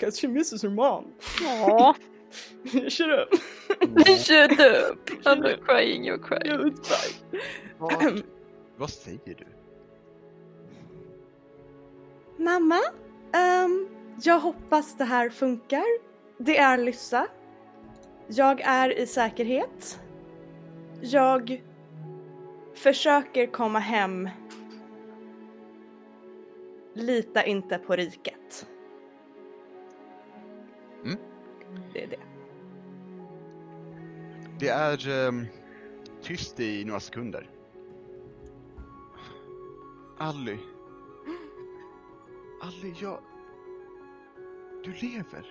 Cause 0.00 0.20
she 0.20 0.28
misses 0.28 0.62
her 0.62 0.70
mom. 0.70 1.12
Aw. 1.42 1.94
Shut 2.88 3.10
up. 3.10 3.34
Shut 4.18 4.60
up! 4.60 5.10
I'm 5.24 5.40
not 5.40 5.64
crying, 5.64 6.04
you're 6.04 6.18
crying. 6.18 6.46
Yeah, 6.46 6.66
it's 6.66 6.88
fine. 6.88 7.14
Vad, 7.78 8.22
vad 8.76 8.90
säger 8.90 9.34
du? 9.34 9.46
Mamma, 12.44 12.80
ehm, 13.34 13.88
jag 14.22 14.40
hoppas 14.40 14.96
det 14.96 15.04
här 15.04 15.30
funkar. 15.30 15.84
Det 16.38 16.58
är 16.58 16.78
Lyssa. 16.78 17.26
Jag 18.26 18.60
är 18.60 18.98
i 18.98 19.06
säkerhet. 19.06 20.00
Jag 21.00 21.62
försöker 22.74 23.46
komma 23.46 23.78
hem. 23.78 24.28
Lita 26.94 27.44
inte 27.44 27.78
på 27.78 27.96
riket. 27.96 28.66
Mm. 31.04 31.18
Det 31.92 32.04
är 32.04 32.06
det. 32.06 32.20
Det 34.60 34.68
är 34.68 35.28
ehm, 35.28 35.46
tyst 36.22 36.60
i 36.60 36.84
några 36.84 37.00
sekunder. 37.00 37.50
Ally. 40.18 40.56
Ally, 42.62 42.94
jag... 43.00 43.18
Du 44.88 44.94
lever. 45.06 45.44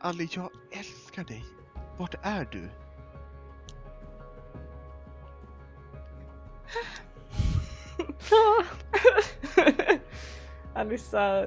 Ali, 0.00 0.28
jag 0.32 0.50
älskar 0.70 1.24
dig. 1.24 1.44
Vart 1.98 2.14
är 2.22 2.48
du? 2.52 2.68
Alissa, 10.74 11.46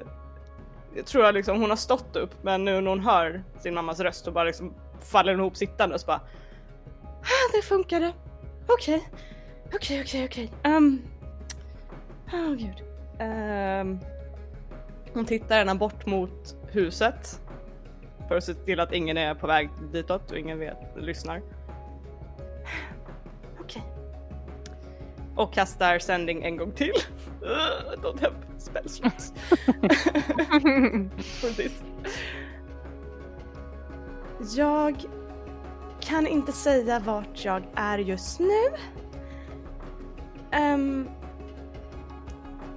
jag 0.94 1.06
tror 1.06 1.24
jag 1.24 1.34
liksom 1.34 1.60
hon 1.60 1.70
har 1.70 1.76
stått 1.76 2.16
upp 2.16 2.42
men 2.42 2.64
nu 2.64 2.80
när 2.80 2.90
hon 2.90 3.00
hör 3.00 3.44
sin 3.58 3.74
mammas 3.74 4.00
röst 4.00 4.24
så 4.24 4.32
bara 4.32 4.44
liksom 4.44 4.74
faller 5.00 5.32
hon 5.32 5.40
ihop 5.40 5.56
sittande 5.56 5.94
och 5.94 6.00
så 6.00 6.06
bara 6.06 6.20
ah, 7.20 7.52
det 7.52 7.62
funkade. 7.62 8.12
Okej, 8.68 9.08
okej, 9.74 10.00
okej, 10.02 10.24
okej. 10.24 10.52
Ehm, 10.62 11.02
Åh 12.32 12.54
gud. 12.54 12.82
Um 13.20 14.13
hon 15.14 15.24
tittar 15.24 15.56
gärna 15.56 15.74
bort 15.74 16.06
mot 16.06 16.56
huset 16.72 17.40
för 18.28 18.36
att 18.36 18.44
se 18.44 18.54
till 18.54 18.80
att 18.80 18.92
ingen 18.92 19.16
är 19.16 19.34
på 19.34 19.46
väg 19.46 19.70
ditåt 19.92 20.30
och 20.30 20.38
ingen 20.38 20.58
vet, 20.58 20.78
lyssnar. 20.96 21.36
Okej. 23.60 23.82
Och 25.36 25.54
kastar 25.54 25.98
sändning 25.98 26.42
en 26.42 26.56
gång 26.56 26.72
till. 26.72 26.92
Don't 28.02 28.20
have 28.20 28.34
spell 28.58 28.88
slots. 28.88 29.32
Jag 34.56 35.04
kan 36.00 36.26
inte 36.26 36.52
säga 36.52 36.98
vart 36.98 37.44
jag 37.44 37.62
är 37.74 37.98
just 37.98 38.40
nu. 38.40 38.62
Ehm, 40.50 41.08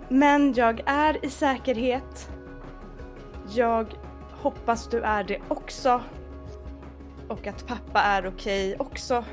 men 0.10 0.54
jag 0.54 0.82
är 0.86 1.26
i 1.26 1.30
säkerhet. 1.30 2.30
Jag 3.56 3.94
hoppas 4.32 4.88
du 4.88 5.02
är 5.02 5.24
det 5.24 5.42
också. 5.48 6.02
Och 7.28 7.48
att 7.48 7.68
pappa 7.68 8.02
är 8.02 8.28
okej 8.28 8.76
också. 8.80 9.26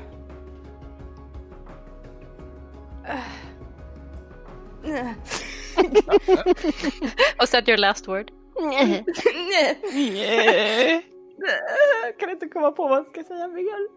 Uh. 3.05 3.19
Was 7.39 7.51
that 7.51 7.67
your 7.67 7.77
last 7.77 8.07
word? 8.07 8.31
kan 12.19 12.29
inte 12.29 12.47
komma 12.47 12.71
på 12.71 12.87
vad 12.87 12.97
jag 12.97 13.07
ska 13.07 13.23
säga 13.23 13.47
mer. 13.47 13.87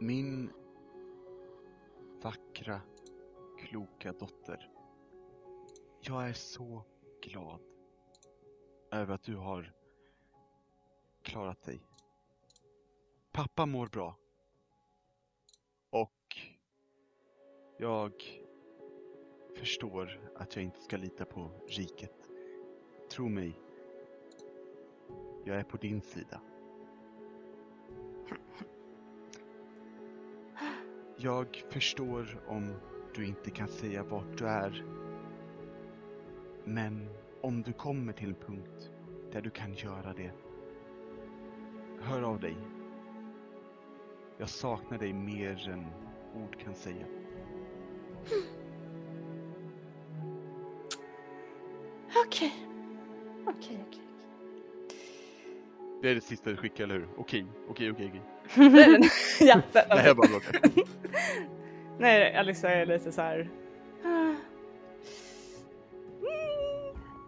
Min 0.00 0.50
vackra, 2.22 2.80
kloka 3.68 4.12
dotter. 4.12 4.70
Jag 6.00 6.28
är 6.28 6.32
så 6.32 6.84
glad 7.22 7.60
över 8.90 9.14
att 9.14 9.22
du 9.22 9.36
har 9.36 9.72
klarat 11.22 11.62
dig. 11.62 11.80
Pappa 13.32 13.66
mår 13.66 13.86
bra. 13.86 14.16
Och 15.90 16.36
jag 17.78 18.12
förstår 19.56 20.30
att 20.36 20.56
jag 20.56 20.64
inte 20.64 20.80
ska 20.80 20.96
lita 20.96 21.24
på 21.24 21.50
riket. 21.68 22.28
Tro 23.10 23.28
mig. 23.28 23.60
Jag 25.44 25.56
är 25.56 25.64
på 25.64 25.76
din 25.76 26.00
sida. 26.00 26.40
Jag 31.16 31.64
förstår 31.70 32.44
om 32.48 32.74
du 33.18 33.26
inte 33.26 33.50
kan 33.50 33.68
säga 33.68 34.02
vart 34.02 34.38
du 34.38 34.46
är. 34.46 34.84
Men 36.64 37.08
om 37.40 37.62
du 37.62 37.72
kommer 37.72 38.12
till 38.12 38.28
en 38.28 38.34
punkt 38.34 38.90
där 39.32 39.42
du 39.42 39.50
kan 39.50 39.74
göra 39.74 40.12
det. 40.12 40.30
Hör 42.00 42.22
av 42.22 42.40
dig. 42.40 42.56
Jag 44.38 44.48
saknar 44.48 44.98
dig 44.98 45.12
mer 45.12 45.68
än 45.68 45.86
ord 46.42 46.58
kan 46.64 46.74
säga. 46.74 47.06
Okej. 52.26 52.54
Okej, 53.46 53.84
okej. 53.88 54.02
Det 56.02 56.10
är 56.10 56.14
det 56.14 56.20
sista 56.20 56.50
du 56.50 56.56
skickar, 56.56 56.84
eller 56.84 56.94
hur? 56.94 57.08
Okej, 57.16 57.46
okej, 57.68 57.90
okej, 57.90 58.08
okej. 58.08 58.22
ja, 59.40 59.60
det, 59.72 59.86
här 59.88 60.10
är 60.10 60.14
bara 60.14 60.28
blockar. 60.28 60.60
Nej, 61.98 62.36
Alissa 62.36 62.68
är 62.70 62.86
lite 62.86 63.12
så 63.12 63.22
här. 63.22 63.50
"Ah, 64.04 64.08
mm, 64.08 64.36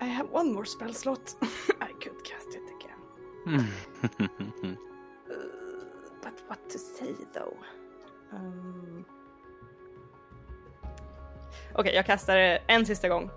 I 0.00 0.04
have 0.04 0.28
one 0.32 0.52
more 0.52 0.66
spell 0.66 0.94
slot. 0.94 1.36
I 1.80 1.92
could 2.04 2.24
cast 2.24 2.48
it 2.48 2.62
again. 2.80 3.00
Uh, 3.46 3.64
but 6.22 6.34
what 6.48 6.70
to 6.70 6.78
say 6.78 7.14
though? 7.34 7.56
Um... 8.32 9.04
Okej, 11.74 11.94
jag 11.94 12.06
kastar 12.06 12.36
det 12.36 12.62
en 12.66 12.86
sista 12.86 13.08
gång. 13.08 13.30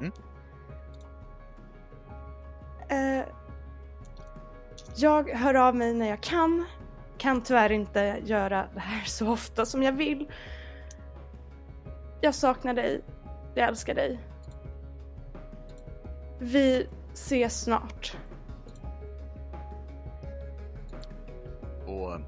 Mm. 0.00 0.12
Eh, 2.88 3.24
jag 4.96 5.28
hör 5.30 5.54
av 5.54 5.74
mig 5.76 5.94
när 5.94 6.08
jag 6.08 6.20
kan. 6.20 6.64
Kan 7.18 7.42
tyvärr 7.42 7.72
inte 7.72 8.20
göra 8.24 8.68
det 8.74 8.80
här 8.80 9.04
så 9.04 9.30
ofta 9.30 9.66
som 9.66 9.82
jag 9.82 9.92
vill. 9.92 10.28
Jag 12.20 12.34
saknar 12.34 12.74
dig. 12.74 13.00
Jag 13.54 13.68
älskar 13.68 13.94
dig. 13.94 14.20
Vi 16.38 16.88
ses 17.12 17.60
snart. 17.60 18.16
Och 21.86 22.20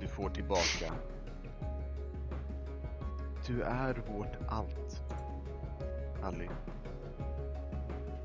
du 0.00 0.08
får 0.08 0.30
tillbaka. 0.30 0.92
Du 3.46 3.62
är 3.62 4.02
vårt 4.06 4.38
allt. 4.48 5.02
Ally. 6.22 6.48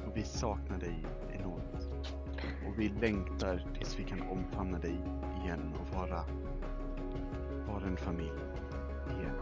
Och 0.07 0.17
vi 0.17 0.23
saknar 0.23 0.77
dig. 0.77 1.05
Och 2.67 2.79
vi 2.79 2.89
längtar 2.89 3.65
tills 3.77 3.99
vi 3.99 4.03
kan 4.03 4.21
omfamna 4.21 4.79
dig 4.79 4.95
igen 5.43 5.73
och 5.81 5.95
vara, 5.95 6.23
vara 7.67 7.83
en 7.85 7.97
familj 7.97 8.41
igen. 9.09 9.35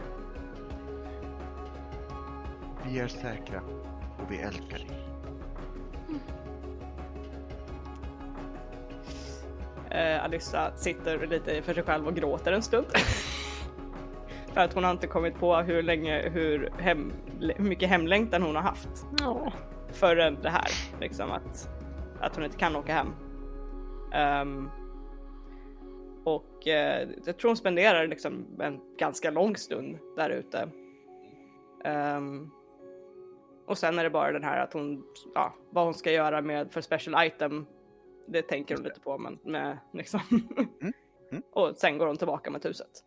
Vi 2.86 2.98
är 2.98 3.08
säkra 3.08 3.60
och 4.18 4.30
vi 4.32 4.38
älskar 4.38 4.78
dig. 4.78 5.02
eh, 9.92 10.24
Alyssa 10.24 10.72
sitter 10.76 11.26
lite 11.26 11.62
för 11.62 11.74
sig 11.74 11.82
själv 11.82 12.06
och 12.06 12.14
gråter 12.14 12.52
en 12.52 12.62
stund. 12.62 12.86
för 14.52 14.60
att 14.60 14.72
hon 14.72 14.84
har 14.84 14.90
inte 14.90 15.06
kommit 15.06 15.34
på 15.38 15.56
hur 15.56 15.82
länge, 15.82 16.28
hur, 16.28 16.72
hem, 16.78 17.12
hur 17.40 17.64
mycket 17.64 17.88
hemlängtan 17.88 18.42
hon 18.42 18.56
har 18.56 18.62
haft 18.62 19.06
Åh. 19.22 19.52
förrän 19.92 20.38
det 20.42 20.50
här. 20.50 20.68
Liksom 21.00 21.30
att, 21.30 21.68
att 22.22 22.36
hon 22.36 22.44
inte 22.44 22.56
kan 22.56 22.76
åka 22.76 22.94
hem. 22.94 23.08
Ehm, 24.12 24.70
och 26.24 26.68
eh, 26.68 27.08
jag 27.24 27.38
tror 27.38 27.48
hon 27.48 27.56
spenderar 27.56 28.06
liksom 28.06 28.60
en 28.60 28.96
ganska 28.96 29.30
lång 29.30 29.56
stund 29.56 29.98
där 30.16 30.30
ute. 30.30 30.68
Ehm, 31.84 32.50
och 33.66 33.78
sen 33.78 33.98
är 33.98 34.04
det 34.04 34.10
bara 34.10 34.32
den 34.32 34.44
här 34.44 34.60
att 34.60 34.72
hon, 34.72 35.04
ja, 35.34 35.54
vad 35.70 35.84
hon 35.84 35.94
ska 35.94 36.12
göra 36.12 36.42
med 36.42 36.72
för 36.72 36.80
special 36.80 37.26
item. 37.26 37.66
Det 38.26 38.42
tänker 38.42 38.76
hon 38.76 38.84
lite 38.84 39.00
på 39.00 39.18
men 39.18 39.38
med 39.44 39.78
liksom. 39.92 40.20
mm. 40.80 41.42
och 41.52 41.76
sen 41.76 41.98
går 41.98 42.06
hon 42.06 42.16
tillbaka 42.16 42.50
med 42.50 42.64
huset 42.64 43.04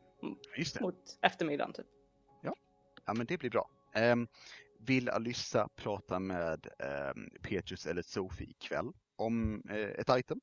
Just 0.57 0.81
mot 0.81 1.17
eftermiddagen 1.21 1.73
typ. 1.73 1.85
Ja, 3.05 3.13
men 3.13 3.25
det 3.25 3.37
blir 3.37 3.49
bra. 3.49 3.69
Ehm, 3.93 4.27
vill 4.79 5.09
Alyssa 5.09 5.69
prata 5.75 6.19
med 6.19 6.67
um, 7.15 7.29
Petrus 7.41 7.85
eller 7.85 8.01
Sofie 8.01 8.49
ikväll 8.49 8.91
om 9.15 9.61
eh, 9.69 9.77
ett 9.99 10.09
item? 10.09 10.39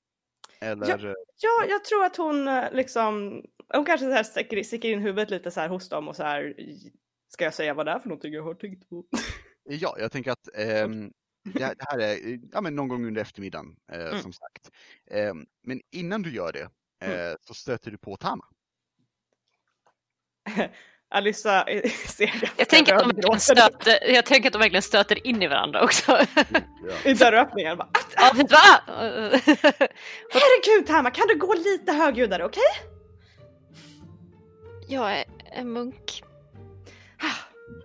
Eller? 0.61 1.07
eh, 1.07 1.15
Ja, 1.43 1.65
jag 1.69 1.85
tror 1.85 2.05
att 2.05 2.17
hon 2.17 2.49
eh, 2.49 2.73
liksom, 2.73 3.43
hon 3.75 3.85
kanske 3.85 4.07
så 4.07 4.13
här 4.13 4.23
sticker, 4.23 4.63
sticker 4.63 4.89
in 4.91 5.01
huvudet 5.01 5.31
lite 5.31 5.51
så 5.51 5.61
här 5.61 5.69
hos 5.69 5.89
dem 5.89 6.09
och 6.09 6.17
så 6.17 6.23
här. 6.23 6.55
Ska 7.29 7.45
jag 7.45 7.55
säga 7.55 7.75
vad 7.75 7.87
det 7.87 7.93
är 7.93 7.99
för 7.99 8.09
någonting 8.09 8.33
jag 8.33 8.43
har 8.43 8.55
tänkt 8.55 8.89
på? 8.89 9.05
Ja, 9.65 9.97
jag 9.99 10.13
tänker 10.13 10.31
att 10.31 10.49
ehm, 10.55 11.13
det, 11.55 11.65
här, 11.65 11.75
det 11.75 11.85
här 11.89 11.99
är 11.99 12.41
ja, 12.53 12.61
men 12.61 12.75
någon 12.77 12.89
gång 12.89 13.07
under 13.07 13.21
eftermiddagen 13.23 13.77
eh, 13.93 14.07
Mm. 14.07 14.23
som 14.23 14.33
sagt. 14.33 14.71
Ehm, 15.11 15.47
men 15.63 15.81
innan 15.91 16.23
du 16.23 16.35
gör 16.35 16.53
det 16.53 16.69
eh, 17.07 17.37
så 17.41 17.55
stöter 17.55 17.91
du 17.91 17.99
på 17.99 18.17
Tama. 18.17 18.45
Alyssa 21.13 21.65
eh, 21.65 21.91
ser 22.07 22.51
Jag 22.57 22.69
tänker, 22.69 22.95
att 22.95 23.01
de 23.01 23.07
verkligen 23.09 23.41
stöter, 23.41 24.11
jag 24.13 24.27
tänker 24.27 24.49
att 24.49 24.53
de 24.53 24.59
verkligen 24.59 24.83
stöter 24.83 25.27
in 25.27 25.43
i 25.43 25.49
varandra 25.49 25.83
också. 25.85 26.19
i 27.05 27.15
dörröppningen. 27.15 27.77
Bara, 27.77 27.89
"Ah, 27.93 28.01
ja, 28.17 28.33
vet 28.35 28.49
du 28.49 28.55
vad? 28.55 28.81
Herregud 30.33 30.87
Tama, 30.87 31.11
kan 31.11 31.27
du 31.29 31.39
gå 31.39 31.55
lite 31.55 31.93
högljuddare, 31.93 32.45
okej? 32.45 32.63
Jag 34.89 35.13
är 35.19 35.25
en 35.53 35.73
munk. 35.73 36.23
Ah, 37.23 37.27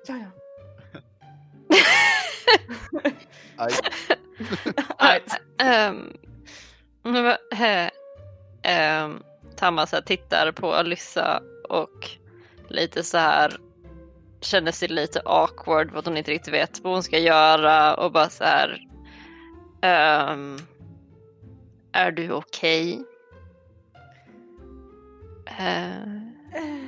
Ja, 0.07 0.15
ja. 0.15 0.31
Aj. 4.97 5.21
Um, 5.89 6.13
um, 8.63 9.23
Tamma 9.55 9.87
så 9.87 9.95
här 9.95 10.03
tittar 10.03 10.51
på 10.51 10.73
Alyssa 10.73 11.41
och 11.69 12.09
lite 12.71 13.03
så 13.03 13.17
här 13.17 13.57
känner 14.41 14.71
sig 14.71 14.87
lite 14.87 15.21
awkward 15.25 15.91
för 15.91 15.99
att 15.99 16.05
hon 16.05 16.17
inte 16.17 16.31
riktigt 16.31 16.53
vet 16.53 16.79
vad 16.83 16.93
hon 16.93 17.03
ska 17.03 17.19
göra 17.19 17.95
och 17.95 18.11
bara 18.11 18.29
så 18.29 18.43
här. 18.43 18.79
ehm, 19.81 20.57
är 21.91 22.11
du 22.11 22.31
okej? 22.31 23.03
Eh, 25.45 26.01
Eh, 26.55 26.87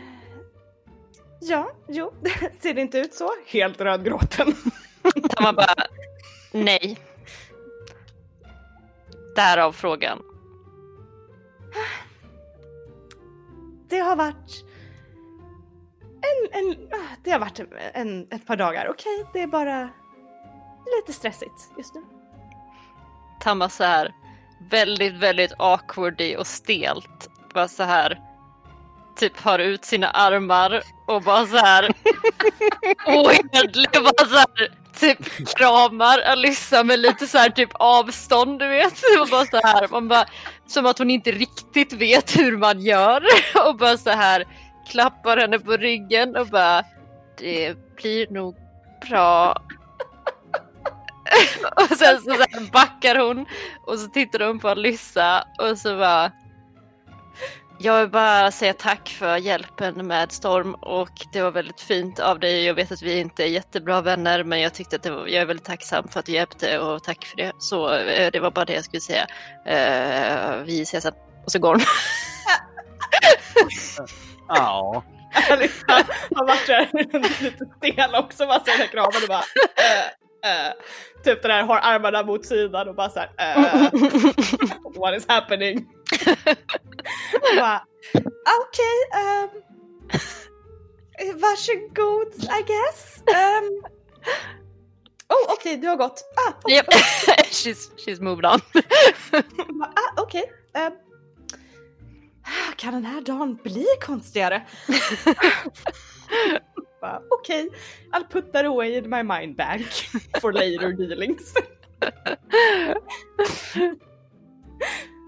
Ja, 1.42 1.72
jo, 1.88 2.14
ser 2.62 2.74
det 2.74 2.82
inte 2.82 2.98
ut 3.00 3.14
så? 3.14 3.32
Helt 3.48 3.82
rödgråten. 3.82 4.56
Tamma 5.30 5.54
bara 5.54 5.76
nej. 6.52 6.98
Därav 9.36 9.72
frågan. 9.72 10.22
Det 13.90 14.00
har 14.00 14.16
varit 14.16 14.66
en, 16.22 16.60
en, 16.60 16.88
ah, 16.92 17.16
det 17.24 17.32
har 17.32 17.40
varit 17.40 17.60
en, 17.94 18.28
ett 18.32 18.46
par 18.46 18.56
dagar, 18.56 18.90
okej? 18.90 19.26
Det 19.34 19.42
är 19.42 19.48
bara 19.48 19.90
lite 20.98 21.14
stressigt 21.14 21.72
just 21.78 21.96
nu. 21.96 22.02
Tamma 23.40 23.70
så 23.70 23.84
här 23.84 24.14
väldigt, 24.70 25.14
väldigt 25.14 25.54
awkwardy 25.58 26.36
och 26.36 26.48
stelt. 26.48 27.30
Bara 27.54 27.68
så 27.68 27.84
här 27.84 28.22
typ 29.16 29.40
har 29.40 29.60
ut 29.60 29.86
sina 29.86 30.10
armar 30.10 30.82
och 31.08 31.22
bara 31.22 31.46
så 31.46 31.58
här 31.58 31.84
ohederlig 33.08 33.90
bara 33.94 34.28
så 34.28 34.36
här 34.36 34.70
typ 35.00 35.48
kramar 35.58 36.20
Alyssa 36.20 36.84
med 36.84 37.00
lite 37.00 37.28
så 37.28 37.38
här 37.38 37.50
typ 37.50 37.70
avstånd 37.74 38.60
du 38.60 38.68
vet. 38.68 38.94
Och 39.22 39.28
bara 39.28 39.46
så 39.46 39.60
här, 39.64 39.88
man 39.88 40.08
bara, 40.08 40.26
som 40.68 40.86
att 40.86 40.98
hon 40.98 41.10
inte 41.10 41.32
riktigt 41.32 41.94
vet 41.94 42.38
hur 42.38 42.58
man 42.58 42.82
gör 42.82 43.24
och 43.68 43.78
bara 43.78 43.98
så 43.98 44.10
här 44.10 44.46
klappar 44.90 45.38
henne 45.38 45.60
på 45.60 45.78
ryggen 45.78 46.36
och 46.36 46.48
bara 46.48 46.84
det 47.38 47.76
blir 47.96 48.28
nog 48.30 48.56
bra 49.10 49.56
och 51.76 51.98
sen 51.98 52.22
så, 52.22 52.32
så 52.32 52.62
backar 52.72 53.16
hon 53.16 53.46
och 53.86 54.00
så 54.00 54.08
tittar 54.08 54.48
hon 54.48 54.60
på 54.60 54.70
Alyssa 54.70 55.44
och 55.60 55.78
så 55.78 55.98
bara 55.98 56.32
Jag 57.80 58.02
vill 58.02 58.10
bara 58.10 58.52
säga 58.52 58.74
tack 58.74 59.10
för 59.10 59.38
hjälpen 59.38 60.08
med 60.08 60.32
Storm 60.32 60.74
och 60.74 61.12
det 61.34 61.42
var 61.42 61.52
väldigt 61.52 61.82
fint 61.82 62.20
av 62.20 62.40
dig. 62.40 62.66
Jag 62.66 62.74
vet 62.74 62.92
att 62.92 63.02
vi 63.02 63.20
inte 63.20 63.44
är 63.44 63.48
jättebra 63.48 64.02
vänner 64.02 64.44
men 64.44 64.62
jag 64.62 64.74
tyckte 64.74 64.96
att 64.96 65.04
det 65.04 65.12
var, 65.12 65.28
jag 65.28 65.42
är 65.42 65.46
väldigt 65.46 65.66
tacksam 65.66 66.08
för 66.08 66.20
att 66.20 66.26
du 66.26 66.32
hjälpte 66.32 66.80
och 66.80 67.04
tack 67.04 67.26
för 67.26 67.38
det. 67.38 67.52
Så 67.60 67.94
eh, 67.94 68.32
det 68.32 68.40
var 68.40 68.52
bara 68.52 68.66
det 68.66 68.74
jag 68.74 68.84
skulle 68.84 69.02
säga. 69.02 69.28
Uh, 69.68 70.64
vi 70.64 70.82
ses 70.82 71.04
sen. 71.04 71.14
Och 71.46 71.52
så 71.52 71.60
går 71.60 71.74
hon. 71.74 71.82
Ja. 74.50 75.04
Har 76.36 76.46
varit 76.48 76.68
där 76.68 76.90
lite 77.44 77.66
stel 77.78 78.16
också, 78.16 78.46
bara 78.46 78.60
den 78.60 78.76
här 78.78 79.08
och 79.08 79.14
bara 79.28 79.44
eh, 79.78 80.06
eh. 80.68 80.74
Typ 81.24 81.42
den 81.42 81.52
här 81.52 81.64
har 81.64 81.78
armarna 81.78 82.24
mot 82.24 82.46
sidan 82.46 82.90
och 82.90 82.96
bara 82.96 83.10
såhär 83.10 83.32
eh, 83.38 83.90
What 85.00 85.18
is 85.18 85.26
happening? 85.28 85.78
Och 87.34 87.56
bara 87.56 87.84
okej, 88.62 88.98
ehm, 89.14 89.50
varsågod 91.42 92.34
I 92.44 92.64
guess. 92.68 93.18
Um, 93.28 93.84
oh 95.30 95.54
okej, 95.54 95.78
du 95.78 95.88
har 95.88 95.96
gått. 95.96 96.24
Ah, 96.48 96.54
okej. 96.64 96.76
Yep. 96.76 96.86
she's, 97.52 97.92
she's 97.98 98.22
moved 98.22 98.46
on. 98.46 98.62
Ah, 99.82 100.22
okej. 100.22 100.52
ehm. 100.74 101.09
Kan 102.76 102.94
den 102.94 103.06
här 103.06 103.22
dagen 103.22 103.56
bli 103.64 103.86
konstigare? 104.02 104.68
Okej, 107.30 107.70
I'll 108.12 108.28
put 108.30 108.54
that 108.54 108.66
away 108.66 108.98
in 108.98 109.10
my 109.10 109.24
mind 109.24 109.56
bank 109.56 109.86
for 110.42 110.54
later 110.54 110.92
dealings. 110.92 111.54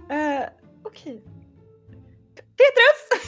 uh, 0.10 0.12
Okej. 0.84 1.24
Petrus! 2.36 3.22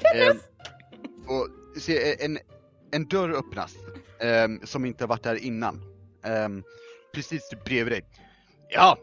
Petrus! 0.00 0.42
Ehm, 0.42 1.28
och 1.28 1.48
se, 1.80 2.24
en, 2.24 2.38
en 2.92 3.08
dörr 3.08 3.30
öppnas 3.30 3.74
ehm, 4.20 4.60
som 4.66 4.84
inte 4.84 5.06
varit 5.06 5.22
där 5.22 5.44
innan. 5.44 5.82
Ehm, 6.24 6.62
precis 7.14 7.50
bredvid 7.64 7.92
dig. 7.92 8.04
Ja, 8.68 8.98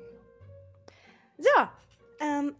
Ja, 1.38 1.70
ehm, 2.22 2.56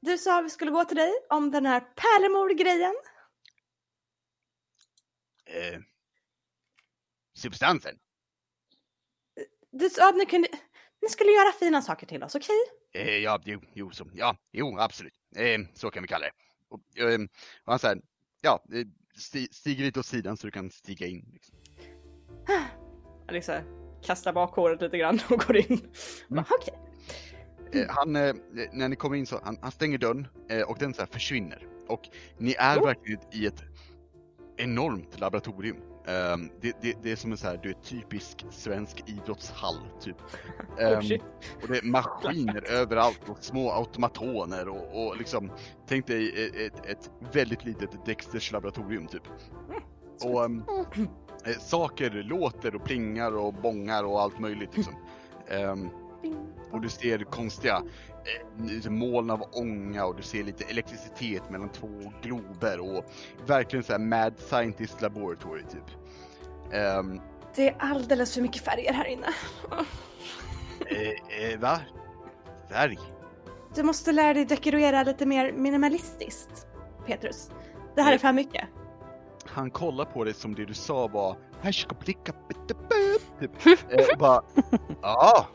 du 0.00 0.18
sa 0.18 0.40
vi 0.40 0.50
skulle 0.50 0.70
gå 0.70 0.84
till 0.84 0.96
dig 0.96 1.12
om 1.30 1.50
den 1.50 1.66
här 1.66 1.80
pärlemor-grejen. 1.80 2.94
eh, 5.46 5.80
substansen. 7.34 7.98
Du 9.70 9.90
sa 9.90 10.08
att 10.08 10.16
ni 10.16 10.26
kunde, 10.26 10.48
ni 11.02 11.08
skulle 11.08 11.30
göra 11.30 11.52
fina 11.52 11.82
saker 11.82 12.06
till 12.06 12.22
oss, 12.22 12.34
okej? 12.34 12.56
Eh, 12.94 13.16
ja, 13.18 13.40
jo, 13.44 13.60
jo, 13.74 13.90
så, 13.90 14.10
ja, 14.14 14.36
jo, 14.52 14.78
absolut. 14.78 15.14
Eh, 15.36 15.60
så 15.74 15.90
kan 15.90 16.02
vi 16.02 16.08
kalla 16.08 16.26
det. 16.26 16.32
Och, 16.68 17.10
ehm, 17.10 17.28
och 17.64 17.72
han 17.72 17.78
säger, 17.78 18.02
ja, 18.40 18.64
eh, 18.72 18.86
sti, 19.16 19.48
stiger 19.52 19.84
lite 19.84 20.00
åt 20.00 20.06
sidan 20.06 20.36
så 20.36 20.46
du 20.46 20.50
kan 20.50 20.70
stiga 20.70 21.06
in. 21.06 21.30
Liksom. 21.32 21.58
Alicia 23.28 23.62
kastar 24.02 24.32
bak 24.32 24.54
håret 24.54 24.80
lite 24.80 24.98
grann 24.98 25.20
och 25.30 25.38
går 25.46 25.56
in. 25.56 25.92
Bara, 26.28 26.46
Okej. 26.50 26.89
Eh, 27.72 27.86
han, 27.88 28.16
eh, 28.16 28.34
när 28.72 28.88
ni 28.88 28.96
kommer 28.96 29.16
in 29.16 29.26
så, 29.26 29.40
han, 29.42 29.58
han 29.62 29.70
stänger 29.70 29.98
dörren 29.98 30.26
eh, 30.50 30.62
och 30.62 30.76
den 30.78 30.94
så 30.94 31.06
försvinner. 31.06 31.66
Och 31.88 32.08
ni 32.38 32.54
är 32.58 32.78
Oh. 32.80 32.84
verkligen 32.86 33.20
i 33.32 33.46
ett 33.46 33.62
enormt 34.56 35.20
laboratorium. 35.20 35.76
Ehm, 36.06 36.50
det, 36.60 36.76
det, 36.82 36.96
det 37.02 37.12
är 37.12 37.16
som 37.16 37.32
en 37.32 37.38
så 37.38 37.46
här, 37.46 37.60
du 37.62 37.68
är 37.70 37.74
typisk 37.74 38.46
svensk 38.50 39.04
idrottshall 39.06 39.76
typ. 40.00 40.16
Oh, 40.78 40.92
Ehm, 40.92 41.02
shit. 41.02 41.22
och 41.62 41.68
det 41.68 41.78
är 41.78 41.82
maskiner 41.82 42.70
överallt 42.72 43.20
och 43.28 43.44
små 43.44 43.70
automatoner 43.72 44.68
och, 44.68 45.06
och 45.06 45.16
liksom, 45.16 45.50
tänk 45.88 46.06
dig 46.06 46.46
ett, 46.46 46.56
ett, 46.56 46.86
ett 46.86 47.10
väldigt 47.32 47.64
litet 47.64 48.06
Dexters 48.06 48.52
laboratorium 48.52 49.06
typ. 49.06 49.22
Och 50.24 50.44
ehm, 50.44 50.62
eh, 51.46 51.58
saker 51.58 52.10
låter 52.10 52.74
och 52.74 52.84
plingar 52.84 53.36
och 53.36 53.54
bångar 53.54 54.04
och 54.04 54.20
allt 54.20 54.38
möjligt 54.38 54.76
liksom. 54.76 54.94
Och 56.72 56.80
du 56.80 56.88
ser 56.88 57.18
konstiga 57.18 57.82
eh, 58.84 58.90
moln 58.90 59.30
av 59.30 59.42
ånga 59.52 60.04
och 60.04 60.16
du 60.16 60.22
ser 60.22 60.42
lite 60.44 60.64
elektricitet 60.64 61.50
mellan 61.50 61.68
två 61.68 62.12
glober 62.22 62.80
och 62.96 63.04
verkligen 63.46 63.82
så 63.84 63.92
här 63.92 63.98
mad 64.00 64.34
scientist 64.38 65.00
laboratory 65.02 65.62
typ. 65.62 65.96
Ehm, 66.72 67.20
Det 67.54 67.68
är 67.68 67.76
alldeles 67.78 68.34
för 68.34 68.42
mycket 68.42 68.62
färger 68.62 68.92
här 68.92 69.04
inne. 69.06 69.26
eh, 70.86 71.52
eh, 71.52 71.58
va? 71.60 71.80
Färg? 72.70 72.98
Du 73.74 73.82
måste 73.82 74.12
lära 74.12 74.34
dig 74.34 74.44
dekorera 74.44 75.02
lite 75.02 75.26
mer 75.26 75.52
minimalistiskt, 75.52 76.66
Petrus. 77.06 77.50
Det 77.94 78.02
här 78.02 78.12
är 78.14 78.18
för 78.18 78.32
mycket. 78.32 78.64
Han 79.46 79.70
kollar 79.70 80.04
på 80.04 80.24
dig 80.24 80.34
som 80.34 80.54
det 80.54 80.64
du 80.64 80.74
sa 80.74 81.06
var 81.08 81.36
typ. 83.40 83.50
Eh, 83.90 84.18
bara 84.18 84.42
ja. 85.02 85.46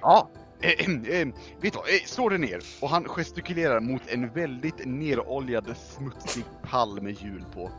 Ja. 0.00 0.30
Eh, 0.60 0.88
eh, 0.88 1.28
vet 1.60 1.72
du 1.72 1.78
vad, 1.78 1.88
eh, 1.88 2.04
slå 2.06 2.28
dig 2.28 2.38
ner. 2.38 2.60
Och 2.80 2.88
han 2.88 3.04
gestikulerar 3.04 3.80
mot 3.80 4.02
en 4.08 4.32
väldigt 4.32 4.86
neroljad 4.86 5.76
smutsig 5.76 6.44
pall 6.62 7.02
med 7.02 7.12
hjul 7.22 7.44
på. 7.54 7.70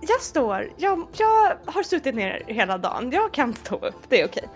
Jag 0.00 0.20
står, 0.20 0.72
jag, 0.76 1.06
jag 1.16 1.56
har 1.66 1.82
suttit 1.82 2.14
ner 2.14 2.42
hela 2.46 2.78
dagen. 2.78 3.10
Jag 3.10 3.32
kan 3.32 3.54
stå 3.54 3.76
upp, 3.76 4.08
det 4.08 4.20
är 4.20 4.26
okej. 4.26 4.48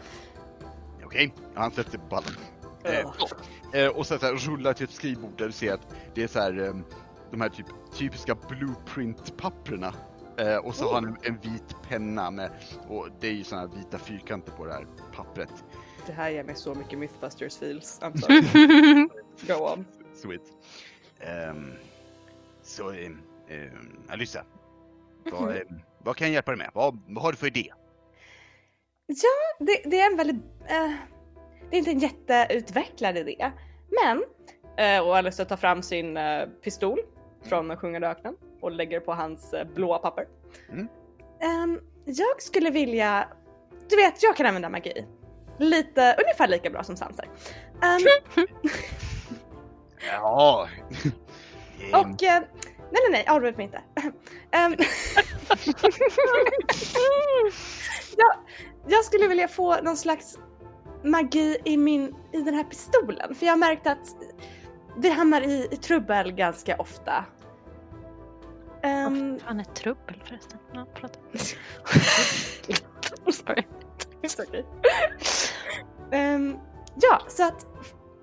Okej, 1.04 1.34
han 1.54 1.70
sätter 1.70 1.90
sig 1.90 2.00
på 2.00 2.06
pallen. 2.06 2.32
Eh, 2.84 3.80
eh, 3.80 3.88
och 3.88 4.06
så, 4.06 4.18
så 4.18 4.26
här, 4.26 4.32
rullar 4.32 4.72
till 4.72 4.84
ett 4.84 4.92
skrivbord 4.92 5.38
där 5.38 5.46
du 5.46 5.52
ser 5.52 5.74
att 5.74 5.94
det 6.14 6.22
är 6.22 6.28
så 6.28 6.40
här, 6.40 6.64
eh, 6.64 6.74
de 7.30 7.40
här 7.40 7.48
typ, 7.48 7.66
typiska 7.94 8.34
blueprint-papperna. 8.34 9.94
Eh, 10.38 10.56
och 10.56 10.74
så 10.74 10.86
har 10.86 10.94
han 10.94 11.04
en, 11.04 11.16
en 11.22 11.38
vit 11.52 11.76
penna 11.88 12.30
med, 12.30 12.50
och 12.88 13.08
det 13.20 13.28
är 13.28 13.32
ju 13.32 13.44
såna 13.44 13.60
här 13.60 13.68
vita 13.68 13.98
fyrkanter 13.98 14.52
på 14.52 14.66
det 14.66 14.72
här 14.72 14.86
pappret. 15.16 15.64
Det 16.06 16.12
här 16.12 16.30
ger 16.30 16.44
mig 16.44 16.54
så 16.54 16.74
mycket 16.74 16.98
Mythbusters 16.98 17.58
feels. 17.58 18.00
I'm 18.00 18.16
sorry. 18.16 19.08
Go 19.48 19.72
on. 19.72 19.86
Sweet. 20.14 20.42
Ehm, 21.20 21.72
så, 22.62 22.90
um, 22.90 23.22
Alyssa. 24.08 24.44
Vad, 25.24 25.56
ehm, 25.56 25.80
vad 25.98 26.16
kan 26.16 26.26
jag 26.26 26.34
hjälpa 26.34 26.50
dig 26.50 26.58
med? 26.58 26.70
Vad, 26.74 26.98
vad 27.08 27.22
har 27.22 27.32
du 27.32 27.38
för 27.38 27.46
idé? 27.46 27.72
Ja, 29.06 29.64
det, 29.66 29.90
det 29.90 30.00
är 30.00 30.10
en 30.10 30.16
väldigt... 30.16 30.36
eh, 30.68 30.92
det 31.70 31.76
är 31.76 31.78
inte 31.78 31.90
en 31.90 31.98
jätteutvecklad 31.98 33.18
idé. 33.18 33.52
Men, 34.02 34.18
uh, 34.18 35.06
och 35.06 35.16
Alice 35.16 35.44
tar 35.44 35.56
fram 35.56 35.82
sin 35.82 36.16
eh, 36.16 36.46
pistol 36.62 36.98
från 37.42 37.68
den 37.68 37.76
sjungande 37.76 38.08
öknen 38.08 38.36
och 38.60 38.70
lägger 38.70 39.00
på 39.00 39.12
hans 39.12 39.54
uh, 39.54 39.74
blåa 39.74 39.98
papper. 39.98 40.26
Mm. 40.72 40.88
Ehm, 41.40 41.80
jag 42.04 42.42
skulle 42.42 42.70
vilja... 42.70 43.28
Du 43.88 43.96
vet, 43.96 44.22
jag 44.22 44.36
kan 44.36 44.46
använda 44.46 44.68
magi. 44.68 45.06
Lite, 45.58 46.16
ungefär 46.24 46.48
lika 46.48 46.70
bra 46.70 46.82
som 46.84 46.96
Sansar. 46.96 47.28
Ehm, 47.82 48.00
Ja. 50.12 50.68
Och... 51.92 52.22
eh, 52.22 52.40
nej, 52.90 53.00
nej, 53.02 53.10
nej, 53.10 53.26
avbryt 53.28 53.56
mig 53.56 53.64
inte. 53.66 53.80
Ehm, 54.50 54.76
jag, 58.16 58.32
jag 58.88 59.04
skulle 59.04 59.28
vilja 59.28 59.48
få 59.48 59.80
någon 59.82 59.96
slags 59.96 60.38
magi 61.04 61.58
i, 61.64 61.76
min, 61.76 62.14
i 62.32 62.40
den 62.42 62.54
här 62.54 62.64
pistolen. 62.64 63.34
För 63.34 63.46
jag 63.46 63.52
har 63.52 63.58
märkt 63.58 63.86
att 63.86 64.16
vi 64.96 65.10
hamnar 65.10 65.40
i, 65.40 65.68
i 65.70 65.76
trubbel 65.76 66.32
ganska 66.32 66.76
ofta. 66.76 67.24
Ehm, 68.82 69.32
Vad 69.32 69.42
fan 69.42 69.60
är 69.60 69.64
trubbel 69.64 70.22
förresten? 70.24 70.58
Ja, 70.72 70.86
prata. 70.94 71.18
Sorry. 73.32 73.62
It's 74.22 74.42
okay. 74.48 74.62
Ehm, 76.10 76.56
ja, 76.94 77.22
så 77.28 77.44
att 77.48 77.66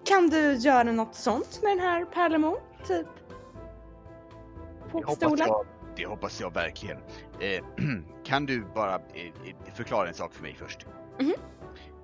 kan 0.06 0.30
du 0.30 0.54
göra 0.54 0.84
något 0.84 1.16
sånt 1.16 1.60
med 1.64 1.72
den 1.72 1.80
här 1.80 2.06
pärlemor? 2.06 2.58
Typ? 2.88 3.08
På 4.92 5.00
Det 5.00 5.06
hoppas, 5.06 5.20
pistolen? 5.20 5.48
jag, 5.48 5.66
det 5.96 6.06
hoppas 6.06 6.42
jag 6.42 6.54
verkligen. 6.54 6.98
Eh, 7.40 7.64
kan 8.26 8.46
du 8.46 8.66
bara 8.76 8.96
eh, 8.96 9.26
eh, 9.26 9.74
förklara 9.74 10.08
en 10.08 10.14
sak 10.14 10.34
för 10.34 10.44
mig 10.44 10.56
först? 10.60 10.86
Mhm. 11.20 11.34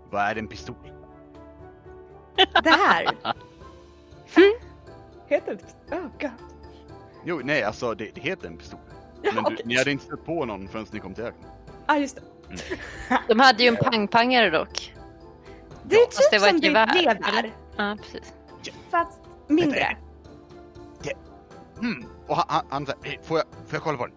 Vad 0.09 0.21
är 0.21 0.35
en 0.35 0.47
pistol? 0.47 0.75
Det 2.63 2.69
här? 2.69 3.05
Heter 5.27 5.57
det 5.89 5.95
Oh 5.95 6.01
god. 6.21 6.31
Jo, 7.25 7.41
nej 7.43 7.63
alltså 7.63 7.93
det, 7.93 8.11
det 8.15 8.21
heter 8.21 8.47
en 8.47 8.57
pistol. 8.57 8.79
Ja, 9.21 9.31
Men 9.35 9.43
du, 9.43 9.53
okej. 9.53 9.65
ni 9.65 9.77
hade 9.77 9.91
inte 9.91 10.03
stött 10.05 10.25
på 10.25 10.45
någon 10.45 10.67
förrän 10.67 10.85
ni 10.91 10.99
kom 10.99 11.13
till 11.13 11.23
öknen. 11.23 11.49
ah, 11.85 11.95
just 11.97 12.15
det. 12.15 12.21
De 13.27 13.39
hade 13.39 13.63
ju 13.63 13.69
en 13.69 13.75
pangpangare 13.91 14.49
dock. 14.49 14.93
Det 15.83 15.95
är 15.95 15.99
det 16.07 16.11
typ 16.31 16.41
var 16.41 16.47
som 16.49 16.59
det 16.59 16.67
gevär, 16.67 16.93
lever, 16.93 17.29
eller? 17.39 17.53
Ja, 17.77 17.97
precis. 18.01 18.33
fast 18.89 19.19
mindre. 19.47 19.97
Mm. 21.81 22.05
Och 22.27 22.35
han, 22.35 22.45
han, 22.49 22.65
han 22.69 22.85
säger, 22.85 23.17
"Eh, 23.19 23.21
får 23.23 23.37
jag, 23.37 23.45
får 23.67 23.75
jag 23.75 23.83
kolla 23.83 23.97
på 23.97 24.05
den? 24.05 24.15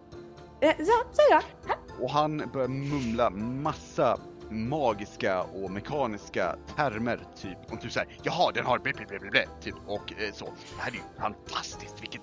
Eh, 0.61 0.75
Ja, 0.79 1.03
så 1.11 1.21
ja. 1.29 1.41
Här. 1.67 1.77
Och 1.99 2.09
han 2.09 2.49
börjar 2.53 2.67
mumla 2.67 3.29
massa 3.29 4.17
magiska 4.49 5.41
och 5.43 5.71
mekaniska 5.71 6.55
termer 6.75 7.19
typ 7.35 7.57
om 7.71 7.77
typ 7.77 7.91
såhär, 7.91 8.07
jaha 8.23 8.51
den 8.51 8.65
har 8.65 8.79
blä, 8.79 8.93
blä, 8.93 9.05
blä, 9.05 9.19
blä, 9.19 9.29
blä, 9.29 9.45
typ 9.61 9.75
och 9.87 10.13
eh, 10.17 10.33
så. 10.33 10.45
Det 10.45 10.81
här 10.81 10.91
är 10.91 10.95
ju 10.95 11.01
fantastiskt, 11.21 12.01
vilket... 12.01 12.21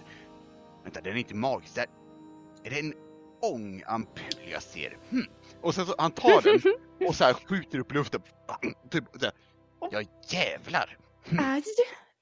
Vänta, 0.84 1.00
den 1.00 1.12
är 1.12 1.16
inte 1.18 1.34
magisk, 1.34 1.74
det 1.74 1.80
här... 1.80 1.88
Är 2.64 2.70
det 2.70 2.78
en 2.80 2.94
ångampull 3.42 4.48
jag 4.52 4.62
ser? 4.62 4.96
Hmm. 5.10 5.26
Och 5.62 5.74
sen 5.74 5.86
så, 5.86 5.94
han 5.98 6.10
tar 6.12 6.42
den 6.42 6.60
och 7.08 7.14
så 7.14 7.24
här 7.24 7.32
skjuter 7.34 7.78
upp 7.78 7.92
luften. 7.92 8.20
Typ 8.90 9.04
så 9.20 9.24
här, 9.24 9.32
ja 9.90 10.02
jävlar! 10.28 10.98
Aj, 11.38 11.62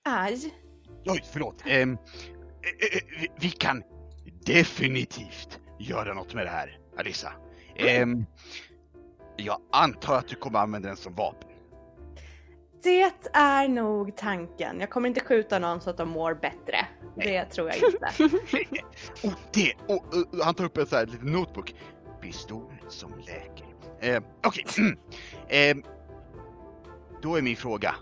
aj. 0.05 0.55
Oj, 1.07 1.25
förlåt. 1.33 1.63
Ehm, 1.67 1.93
eh, 1.93 1.99
eh, 2.97 3.01
vi- 3.21 3.29
vi 3.41 3.51
kan 3.51 3.83
definitivt 4.47 5.61
göra 5.79 6.15
något 6.15 6.35
med 6.35 6.47
det 6.47 6.51
här, 6.51 6.79
Alissa. 6.99 7.33
Ehm, 7.77 8.25
jag 9.37 9.61
antar 9.73 10.15
att 10.15 10.29
du 10.29 10.35
kommer 10.37 10.59
använda 10.59 10.89
den 10.89 10.97
som 10.97 11.15
vapen. 11.15 11.49
Det 12.83 13.13
är 13.33 13.69
nog 13.69 14.17
tanken. 14.17 14.81
Jag 14.81 14.91
kommer 14.91 15.09
inte 15.09 15.21
skjuta 15.21 15.59
någon 15.59 15.81
så 15.81 15.91
att 15.91 15.97
de 15.97 16.09
mår 16.09 16.35
bättre. 16.35 16.87
Det 17.17 17.45
tror 17.45 17.69
jag 17.69 17.77
inte. 17.77 18.39
och 19.27 19.33
det, 19.53 19.75
och, 19.89 19.95
och, 20.15 20.35
och 20.35 20.45
han 20.45 20.55
tar 20.55 20.65
upp 20.65 20.77
en 20.77 20.87
sån 20.87 20.99
här 20.99 21.07
liten 21.07 21.33
notebook. 21.33 21.75
Pistol 22.21 22.73
som 22.89 23.13
läker. 23.19 23.67
Ehm, 24.01 24.25
Okej. 24.47 24.65
Ehm, 25.49 25.83
då 27.23 27.37
är 27.37 27.43
min 27.43 27.57
fråga. 27.57 27.95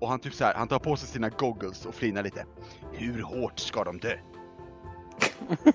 Och 0.00 0.08
han 0.08 0.20
typ 0.20 0.34
så 0.34 0.44
här, 0.44 0.54
han 0.54 0.68
tar 0.68 0.78
på 0.78 0.96
sig 0.96 1.08
sina 1.08 1.28
goggles 1.28 1.86
och 1.86 1.94
flinar 1.94 2.22
lite. 2.22 2.46
Hur 2.92 3.22
hårt 3.22 3.58
ska 3.58 3.84
de 3.84 3.98
dö? 3.98 4.16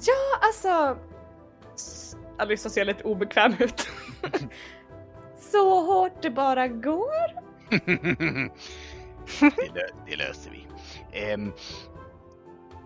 Ja, 0.00 0.46
alltså... 0.46 0.98
Alyssa 2.38 2.70
ser 2.70 2.84
lite 2.84 3.04
obekväm 3.04 3.54
ut. 3.58 3.88
så 5.38 5.80
hårt 5.80 6.22
det 6.22 6.30
bara 6.30 6.68
går. 6.68 7.26
det, 9.40 9.68
lö- 9.74 9.94
det 10.06 10.16
löser 10.16 10.50
vi. 10.50 10.66
Ehm, 11.20 11.52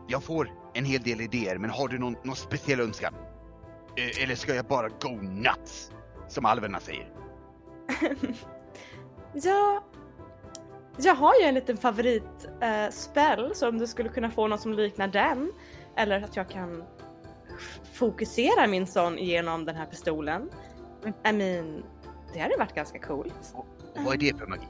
jag 0.08 0.22
får 0.22 0.50
en 0.74 0.84
hel 0.84 1.02
del 1.02 1.20
idéer, 1.20 1.58
men 1.58 1.70
har 1.70 1.88
du 1.88 1.98
någon, 1.98 2.16
någon 2.24 2.36
speciell 2.36 2.80
önskan? 2.80 3.14
Eh, 3.96 4.22
eller 4.22 4.34
ska 4.34 4.54
jag 4.54 4.64
bara 4.64 4.88
go 4.88 5.22
nuts? 5.22 5.90
Som 6.28 6.46
alverna 6.46 6.80
säger. 6.80 7.08
Ja, 9.32 9.84
jag 10.96 11.14
har 11.14 11.34
ju 11.40 11.46
en 11.46 11.54
liten 11.54 11.76
favoritspel 11.76 13.44
eh, 13.44 13.52
så 13.52 13.68
om 13.68 13.78
du 13.78 13.86
skulle 13.86 14.08
kunna 14.08 14.30
få 14.30 14.48
något 14.48 14.60
som 14.60 14.72
liknar 14.72 15.08
den. 15.08 15.52
Eller 15.96 16.22
att 16.22 16.36
jag 16.36 16.48
kan 16.48 16.84
fokusera 17.92 18.66
min 18.66 18.86
sån 18.86 19.18
genom 19.18 19.64
den 19.64 19.76
här 19.76 19.86
pistolen. 19.86 20.50
I 21.04 21.32
mean, 21.32 21.84
det 22.32 22.40
hade 22.40 22.56
varit 22.56 22.74
ganska 22.74 22.98
coolt. 22.98 23.54
Och 23.54 23.66
vad 23.96 24.14
är 24.14 24.18
det 24.18 24.38
för 24.38 24.46
magi? 24.46 24.66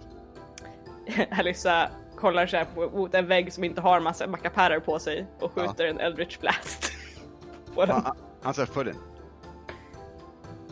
Alyssa 1.30 1.90
kollar 2.20 2.46
så 2.46 2.56
här 2.56 2.64
på, 2.64 2.90
mot 2.90 3.14
en 3.14 3.26
vägg 3.26 3.52
som 3.52 3.64
inte 3.64 3.80
har 3.80 4.00
massa 4.00 4.26
mackapärer 4.26 4.80
på 4.80 4.98
sig 4.98 5.26
och 5.40 5.52
skjuter 5.52 5.86
en 5.86 6.00
Eldritch 6.00 6.38
Blast. 6.38 6.92
på 7.74 7.86
den. 7.86 8.02
Han, 8.02 8.16
han- 8.42 8.54
säger 8.54 8.66
för 8.66 8.84
den. 8.84 8.96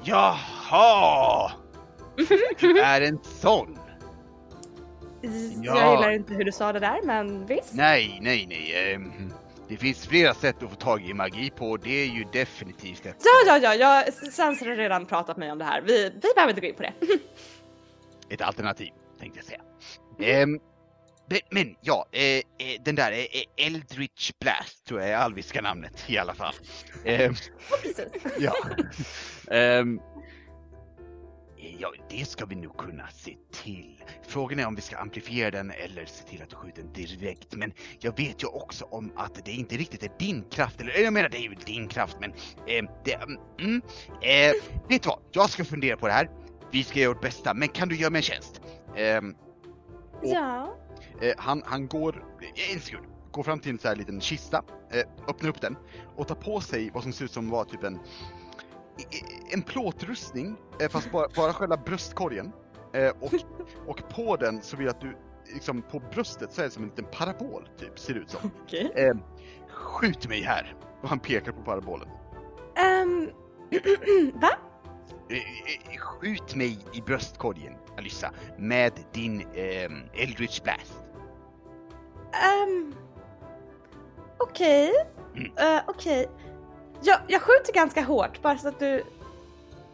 Jaha! 0.05 1.53
Du 2.61 2.81
är 2.83 3.01
en 3.01 3.19
sån? 3.23 3.79
Ja. 5.20 5.31
Jag 5.62 5.93
gillar 5.93 6.11
inte 6.11 6.35
hur 6.35 6.45
du 6.45 6.53
sa 6.53 6.73
det 6.73 6.81
där, 6.81 7.01
men 7.05 7.47
visst. 7.47 7.75
Nej, 7.75 8.19
nej, 8.23 8.47
nej. 8.49 8.95
ehm, 8.95 9.33
det 9.69 9.77
finns 9.77 10.07
flera 10.07 10.35
sätt 10.35 10.62
att 10.62 10.70
få 10.70 10.77
tag 10.77 11.03
i 11.03 11.15
magi 11.15 11.51
på. 11.51 11.77
Det 11.77 12.03
är 12.03 12.07
ju 12.07 12.25
definitivt 12.33 13.07
ett. 13.07 13.16
Ja, 13.25 13.59
ja, 13.59 13.59
ja, 13.59 13.75
jag, 13.75 14.15
Sans 14.33 14.61
har 14.61 14.66
redan 14.66 15.07
pratat 15.07 15.37
med 15.37 15.47
mig 15.47 15.53
om 15.53 15.59
det 15.59 15.65
här. 15.65 15.81
Vi, 15.81 16.11
vi 16.15 16.29
behöver 16.35 16.51
inte 16.51 16.61
gå 16.61 16.66
in 16.66 16.75
på 16.75 16.83
det. 16.83 16.93
ett 18.35 18.43
alternativ, 18.43 18.91
tänkte 19.20 19.39
jag 19.39 19.47
säga. 19.47 19.61
Ehm, 20.19 20.61
men, 21.51 21.77
ja, 21.81 22.07
eh, 22.13 22.23
eh, 22.23 22.43
den 22.85 22.95
där 22.95 23.13
eh, 23.13 23.19
eh, 23.19 23.67
Eldritch 23.67 24.31
Blast 24.41 24.85
tror 24.87 25.01
jag 25.01 25.11
är 25.11 25.17
alviska 25.17 25.61
namnet 25.61 26.05
i 26.07 26.19
alla 26.19 26.35
fall. 26.35 26.55
Ehm, 27.05 27.35
Precis. 27.83 28.07
ja. 28.39 28.55
Ehm, 29.51 30.01
Ja, 31.81 31.93
det 32.11 32.29
ska 32.29 32.47
vi 32.47 32.55
nog 32.55 32.77
kunna 32.77 33.09
se 33.09 33.37
till. 33.53 34.05
Frågan 34.29 34.59
är 34.59 34.67
om 34.67 34.75
vi 34.75 34.83
ska 34.83 34.97
amplifiera 34.97 35.51
den 35.51 35.71
eller 35.71 36.05
se 36.07 36.25
till 36.25 36.43
att 36.43 36.51
du 36.51 36.57
skjuter 36.57 36.83
den 36.83 36.93
direkt. 36.93 37.55
Men 37.55 37.73
jag 38.01 38.17
vet 38.17 38.43
ju 38.43 38.47
också 38.47 38.85
om 38.85 39.13
att 39.17 39.45
det 39.45 39.53
inte 39.53 39.77
riktigt 39.77 40.03
är 40.03 40.11
din 40.19 40.45
kraft. 40.51 40.81
Eller 40.81 40.99
jag 40.99 41.13
menar, 41.13 41.29
det 41.29 41.37
är 41.39 41.43
ju 41.43 41.55
din 41.55 41.89
kraft, 41.89 42.17
men 42.21 42.31
eh, 42.67 42.91
det... 43.05 43.15
Mm, 43.61 43.83
eh, 44.23 44.53
vet 44.89 45.03
du 45.03 45.09
vad? 45.09 45.21
Jag 45.33 45.51
ska 45.51 45.65
fundera 45.65 45.97
på 45.97 46.07
det 46.07 46.13
här. 46.13 46.31
Vi 46.73 46.85
ska 46.85 46.99
göra 47.01 47.13
vårt 47.15 47.23
bästa, 47.23 47.55
men 47.55 47.69
kan 47.69 47.89
du 47.89 47.97
göra 47.97 48.11
mig 48.11 48.19
en 48.19 48.23
tjänst? 48.23 48.61
Ehm, 48.97 49.35
Ja. 50.23 50.77
Eh, 51.20 51.35
han, 51.36 51.62
han 51.66 51.89
går, 51.89 52.24
eh, 52.40 52.74
en 52.74 52.81
sekund, 52.81 53.07
går 53.32 53.43
fram 53.43 53.61
till 53.61 53.73
en 53.73 53.78
sån 53.78 53.89
här 53.89 53.97
liten 53.97 54.20
kista, 54.20 54.62
eh, 54.90 55.05
öppnar 55.28 55.51
upp 55.51 55.61
den 55.61 55.77
och 56.16 56.28
tar 56.28 56.35
på 56.35 56.61
sig 56.61 56.90
vad 56.95 57.03
som 57.03 57.12
ser 57.12 57.24
ut 57.24 57.32
som 57.32 57.51
var 57.51 57.65
typ 57.65 57.85
en, 57.85 57.99
en 59.51 59.62
plåtrustning, 59.62 60.57
eh, 60.81 60.89
fast 60.89 61.12
bara, 61.12 61.28
bara 61.36 61.53
själva 61.53 61.77
bröstkorgen. 61.77 62.53
Eh, 62.93 63.11
och, 63.20 63.32
och 63.86 64.09
på 64.09 64.36
den 64.36 64.62
så 64.62 64.77
vill 64.77 64.86
jag 64.86 64.95
att 64.95 65.01
du, 65.01 65.16
liksom 65.55 65.82
på 65.82 66.03
bröstet 66.12 66.53
så 66.53 66.61
är 66.61 66.65
det 66.65 66.70
som 66.70 66.82
en 66.82 66.89
liten 66.89 67.07
parabol 67.12 67.69
typ, 67.78 67.99
ser 67.99 68.15
det 68.15 68.20
ut 68.20 68.31
som. 68.31 68.51
Okej. 68.65 68.93
Eh, 68.97 69.16
skjut 69.69 70.28
mig 70.28 70.43
här! 70.43 70.74
Och 71.03 71.09
han 71.09 71.20
pekar 71.20 71.53
på 71.53 71.62
parabolen. 71.62 72.09
Ehm, 72.77 73.31
va? 74.40 74.51
Skjut 75.99 76.55
mig 76.55 76.78
i 76.93 77.01
bröstkorgen, 77.01 77.74
Alyssa, 77.99 78.32
med 78.59 78.93
din 79.12 79.40
eh, 79.40 80.23
Eldritch 80.23 80.62
Blast. 80.62 81.07
Um, 82.33 82.95
Okej. 84.39 84.93
Mm. 85.37 85.53
Eh, 85.57 85.83
Okej. 85.87 86.29
Jag, 87.03 87.19
jag 87.29 87.43
skjuter 87.43 87.73
ganska 87.73 88.03
hårt 88.03 88.43
bara 88.43 88.59
så 88.59 88.69
att 88.69 88.79
du 88.79 89.05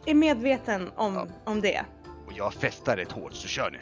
är 0.07 0.15
medveten 0.15 0.91
om, 0.97 1.15
Ja. 1.15 1.27
om 1.45 1.61
det. 1.61 1.85
Och 2.27 2.33
jag 2.35 2.55
festar 2.55 2.97
rätt 2.97 3.13
hårt, 3.13 3.33
så 3.35 3.49
kör 3.49 3.71
nu. 3.71 3.79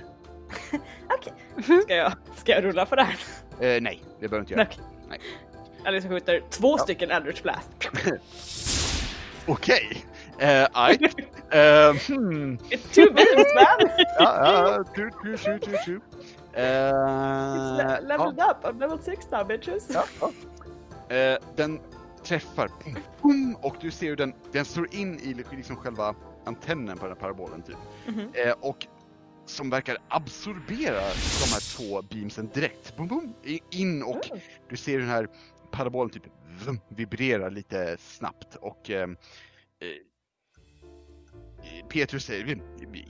Okej. 1.19 1.33
Ska, 1.83 1.95
jag, 1.95 2.13
ska 2.37 2.53
jag 2.53 2.65
rulla 2.65 2.87
på 2.87 2.97
det 2.97 3.03
här? 3.03 3.17
Eh, 3.61 3.83
nej, 3.83 4.03
det 4.21 4.29
behöver 4.29 4.37
du 4.37 4.41
inte 4.41 4.55
göra. 4.55 4.63
Okej. 4.71 4.85
Nej. 5.09 5.21
Alice 5.85 6.09
skjuter 6.09 6.43
två 6.51 6.75
Ja. 6.79 6.79
stycken 6.79 7.11
Eldritch 7.11 7.43
Blast. 7.43 7.69
Okej. 9.47 10.05
Aj. 10.73 10.99
Eh, 11.51 11.95
hmm. 12.09 12.59
It's 12.71 12.95
two 12.95 13.13
beams 13.15 13.55
man! 13.55 13.91
Ja, 14.19 14.75
ja, 14.79 14.85
tu, 14.95 15.11
tu, 15.23 15.37
tu, 15.37 15.59
tu, 15.59 15.77
tu. 15.85 16.01
Eh, 16.55 16.63
It's 16.63 17.77
le- 17.77 17.83
ja, 17.83 18.01
leveled 18.01 18.41
up, 18.51 18.65
I'm 18.65 18.79
level 18.81 18.99
6 19.03 19.31
now 19.31 19.47
bitches. 19.47 19.89
ja, 19.95 20.05
ja. 20.21 20.31
Eh, 21.17 21.39
den 21.57 21.81
träffar 22.25 22.69
pum, 22.69 22.97
pum, 23.21 23.57
och 23.63 23.77
du 23.81 23.91
ser 23.91 24.07
hur 24.07 24.17
den, 24.17 24.35
den 24.53 24.65
slår 24.65 24.95
in 24.95 25.19
i 25.21 25.35
liksom 25.57 25.77
själva 25.77 26.15
antennen 26.45 26.99
på 26.99 27.07
den 27.07 27.17
här 27.17 27.21
parabolen 27.21 27.63
typ. 27.63 27.77
Mhm. 28.07 28.31
Eh, 28.35 28.55
och 28.61 28.87
som 29.47 29.71
verkar 29.71 29.99
absorbera 30.09 31.01
de 31.01 31.53
här 31.53 31.77
två 31.77 32.03
beamsen 32.03 32.51
direkt. 32.55 32.97
Boom, 32.97 33.09
boom, 33.09 33.35
in 33.71 34.03
och 34.03 34.31
Mm. 34.31 34.41
du 34.69 34.77
ser 34.77 34.99
den 34.99 35.09
här 35.09 35.29
parabolen 35.71 36.11
typ 36.11 36.23
vum, 36.67 36.81
vibrerar 36.89 37.51
lite 37.51 37.97
snabbt 38.01 38.55
och 38.57 38.91
Petrus 41.89 42.25
säger 42.25 42.61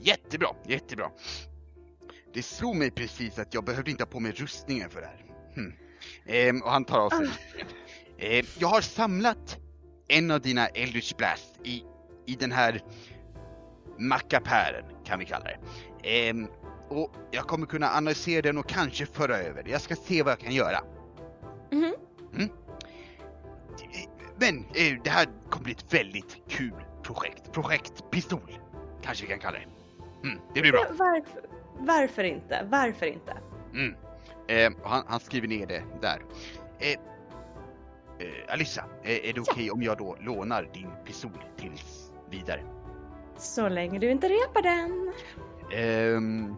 jättebra, 0.00 0.48
jättebra. 0.66 1.10
Det 2.34 2.42
slog 2.42 2.76
mig 2.76 2.90
precis 2.90 3.38
att 3.38 3.54
jag 3.54 3.64
behövde 3.64 3.90
inte 3.90 4.02
ha 4.02 4.10
på 4.10 4.20
mig 4.20 4.32
rustningen 4.32 4.90
för 4.90 5.00
det 5.00 5.06
här. 5.06 5.24
Hm. 5.54 5.72
Ehm, 6.26 6.62
och 6.62 6.70
han 6.70 6.84
tar 6.84 6.98
av 6.98 7.10
sig. 7.10 7.28
Ehm, 8.18 8.46
jag 8.58 8.68
har 8.68 8.80
samlat 8.80 9.58
en 10.08 10.30
av 10.30 10.40
dina 10.40 10.66
Eldritch 10.66 11.14
Blast 11.14 11.60
i, 11.64 11.82
i 12.26 12.34
den 12.34 12.52
här 12.52 12.82
mackapären, 13.98 14.84
kan 15.04 15.18
vi 15.18 15.24
kalla 15.24 15.44
det. 15.44 15.58
Ehm, 16.08 16.46
och 16.88 17.14
jag 17.30 17.44
kommer 17.44 17.66
kunna 17.66 17.90
analysera 17.90 18.42
den 18.42 18.58
och 18.58 18.68
kanske 18.68 19.06
föra 19.06 19.36
över. 19.36 19.64
Jag 19.68 19.80
ska 19.80 19.96
se 19.96 20.22
vad 20.22 20.32
jag 20.32 20.40
kan 20.40 20.54
göra. 20.54 20.80
Mhm. 21.70 21.94
Men 24.36 24.58
eh, 24.58 25.02
det 25.04 25.10
här 25.10 25.26
kommer 25.50 25.64
bli 25.64 25.72
ett 25.72 25.94
väldigt 25.94 26.36
kul 26.48 26.84
projekt. 27.02 27.52
Projekt 27.52 28.10
Pistol, 28.10 28.58
kanske 29.02 29.24
vi 29.24 29.30
kan 29.30 29.38
kalla 29.38 29.58
det. 29.58 29.66
Mm, 30.28 30.40
det 30.54 30.60
blir 30.60 30.72
bra. 30.72 30.86
Varför, 30.90 31.42
varför 31.86 32.24
inte? 32.24 32.66
Varför 32.70 33.06
inte? 33.06 33.36
Mm. 33.74 33.94
Eh, 34.48 34.72
han, 34.84 35.04
han 35.06 35.20
skriver 35.20 35.48
ner 35.48 35.66
det 35.66 35.82
där. 36.00 36.22
Eh, 36.78 36.90
eh, 38.26 38.52
Alyssa, 38.52 38.84
eh, 39.02 39.28
är 39.28 39.32
det 39.32 39.40
okej 39.40 39.70
om 39.70 39.82
jag 39.82 39.98
då 39.98 40.16
lånar 40.20 40.70
din 40.74 40.90
pistol 41.04 41.30
tills 41.56 42.12
vidare? 42.30 42.62
Så 43.36 43.68
länge 43.68 43.98
du 43.98 44.10
inte 44.10 44.28
repar 44.28 44.62
den. 44.62 45.12
Ehm, 45.72 46.54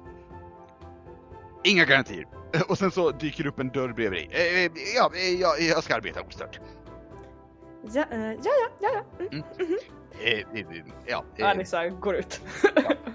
inga 1.65 1.85
garantier. 1.85 2.27
Och 2.69 2.79
sen 2.79 2.91
så 2.91 3.11
dyker 3.11 3.47
upp 3.47 3.59
en 3.59 3.69
dörr 3.69 3.93
bredvid 3.93 4.19
dig. 4.21 4.29
Eh, 4.33 4.65
eh, 4.65 4.71
ja, 4.97 5.11
eh, 5.15 5.41
ja, 5.41 5.57
jag 5.59 5.85
ska 5.85 5.95
arbeta 5.95 6.21
ostört. 6.23 6.61
Ja, 7.93 8.05
eh, 8.11 8.33
ja, 8.33 8.39
ja, 8.43 8.69
ja. 8.81 9.05
ja. 9.19 9.27
Mm. 9.33 9.45
Eh, 10.21 10.61
eh, 10.61 10.85
ja, 11.07 11.25
eh, 11.37 11.49
Alissa 11.49 11.89
går 11.89 12.15
ut. 12.15 12.41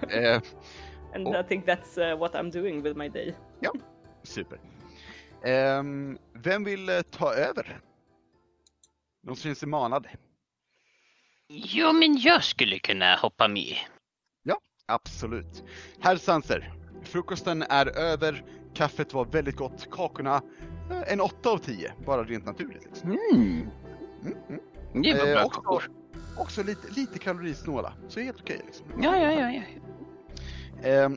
eh, 0.09 0.41
And 1.15 1.27
Och- 1.27 1.35
I 1.35 1.43
think 1.43 1.65
that's 1.65 2.11
uh, 2.13 2.19
what 2.19 2.33
I'm 2.33 2.51
doing 2.51 2.81
with 2.83 2.97
my 2.97 3.09
day. 3.09 3.33
super. 4.23 4.59
Ehm, 5.43 6.17
vem 6.33 6.63
vill 6.63 6.89
eh, 6.89 7.01
ta 7.01 7.33
över? 7.33 7.79
Någon 9.23 9.35
som 9.35 9.43
känner 9.43 9.55
sig 9.55 9.67
manad? 9.67 10.07
Jo, 11.47 11.93
men 11.93 12.17
jag 12.17 12.43
skulle 12.43 12.79
kunna 12.79 13.15
hoppa 13.15 13.47
med. 13.47 13.75
Absolut. 14.91 15.63
Herr 15.99 16.15
Sanser, 16.17 16.73
frukosten 17.03 17.61
är 17.61 17.97
över, 17.97 18.43
kaffet 18.73 19.13
var 19.13 19.25
väldigt 19.25 19.55
gott, 19.55 19.87
kakorna 19.91 20.41
eh, 20.91 21.13
en 21.13 21.21
8 21.21 21.49
av 21.49 21.57
10, 21.57 21.93
bara 22.05 22.23
rent 22.23 22.45
naturligt. 22.45 22.85
Liksom. 22.85 23.11
Mm. 23.11 23.21
Mm, 24.25 24.37
mm. 24.93 25.01
Det 25.01 25.13
var 25.13 25.27
Eh, 25.27 25.33
bra 25.33 25.45
också, 25.45 25.61
kakor. 25.61 25.83
också 26.37 26.63
lite, 26.63 26.87
lite 26.91 27.19
kalorisnåla, 27.19 27.93
så 28.07 28.19
helt 28.19 28.41
okej. 28.41 28.61
liksom. 28.65 28.85
Ja, 29.01 29.17
ja, 29.17 29.31
ja, 29.31 29.49
ja. 29.51 29.61
Eh, 30.83 31.09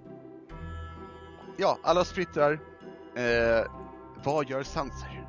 ja, 1.57 1.79
alla 1.83 2.05
sprittrar. 2.05 2.53
Eh, 3.15 3.67
vad 4.25 4.49
gör 4.49 4.63
Sanser? 4.63 5.22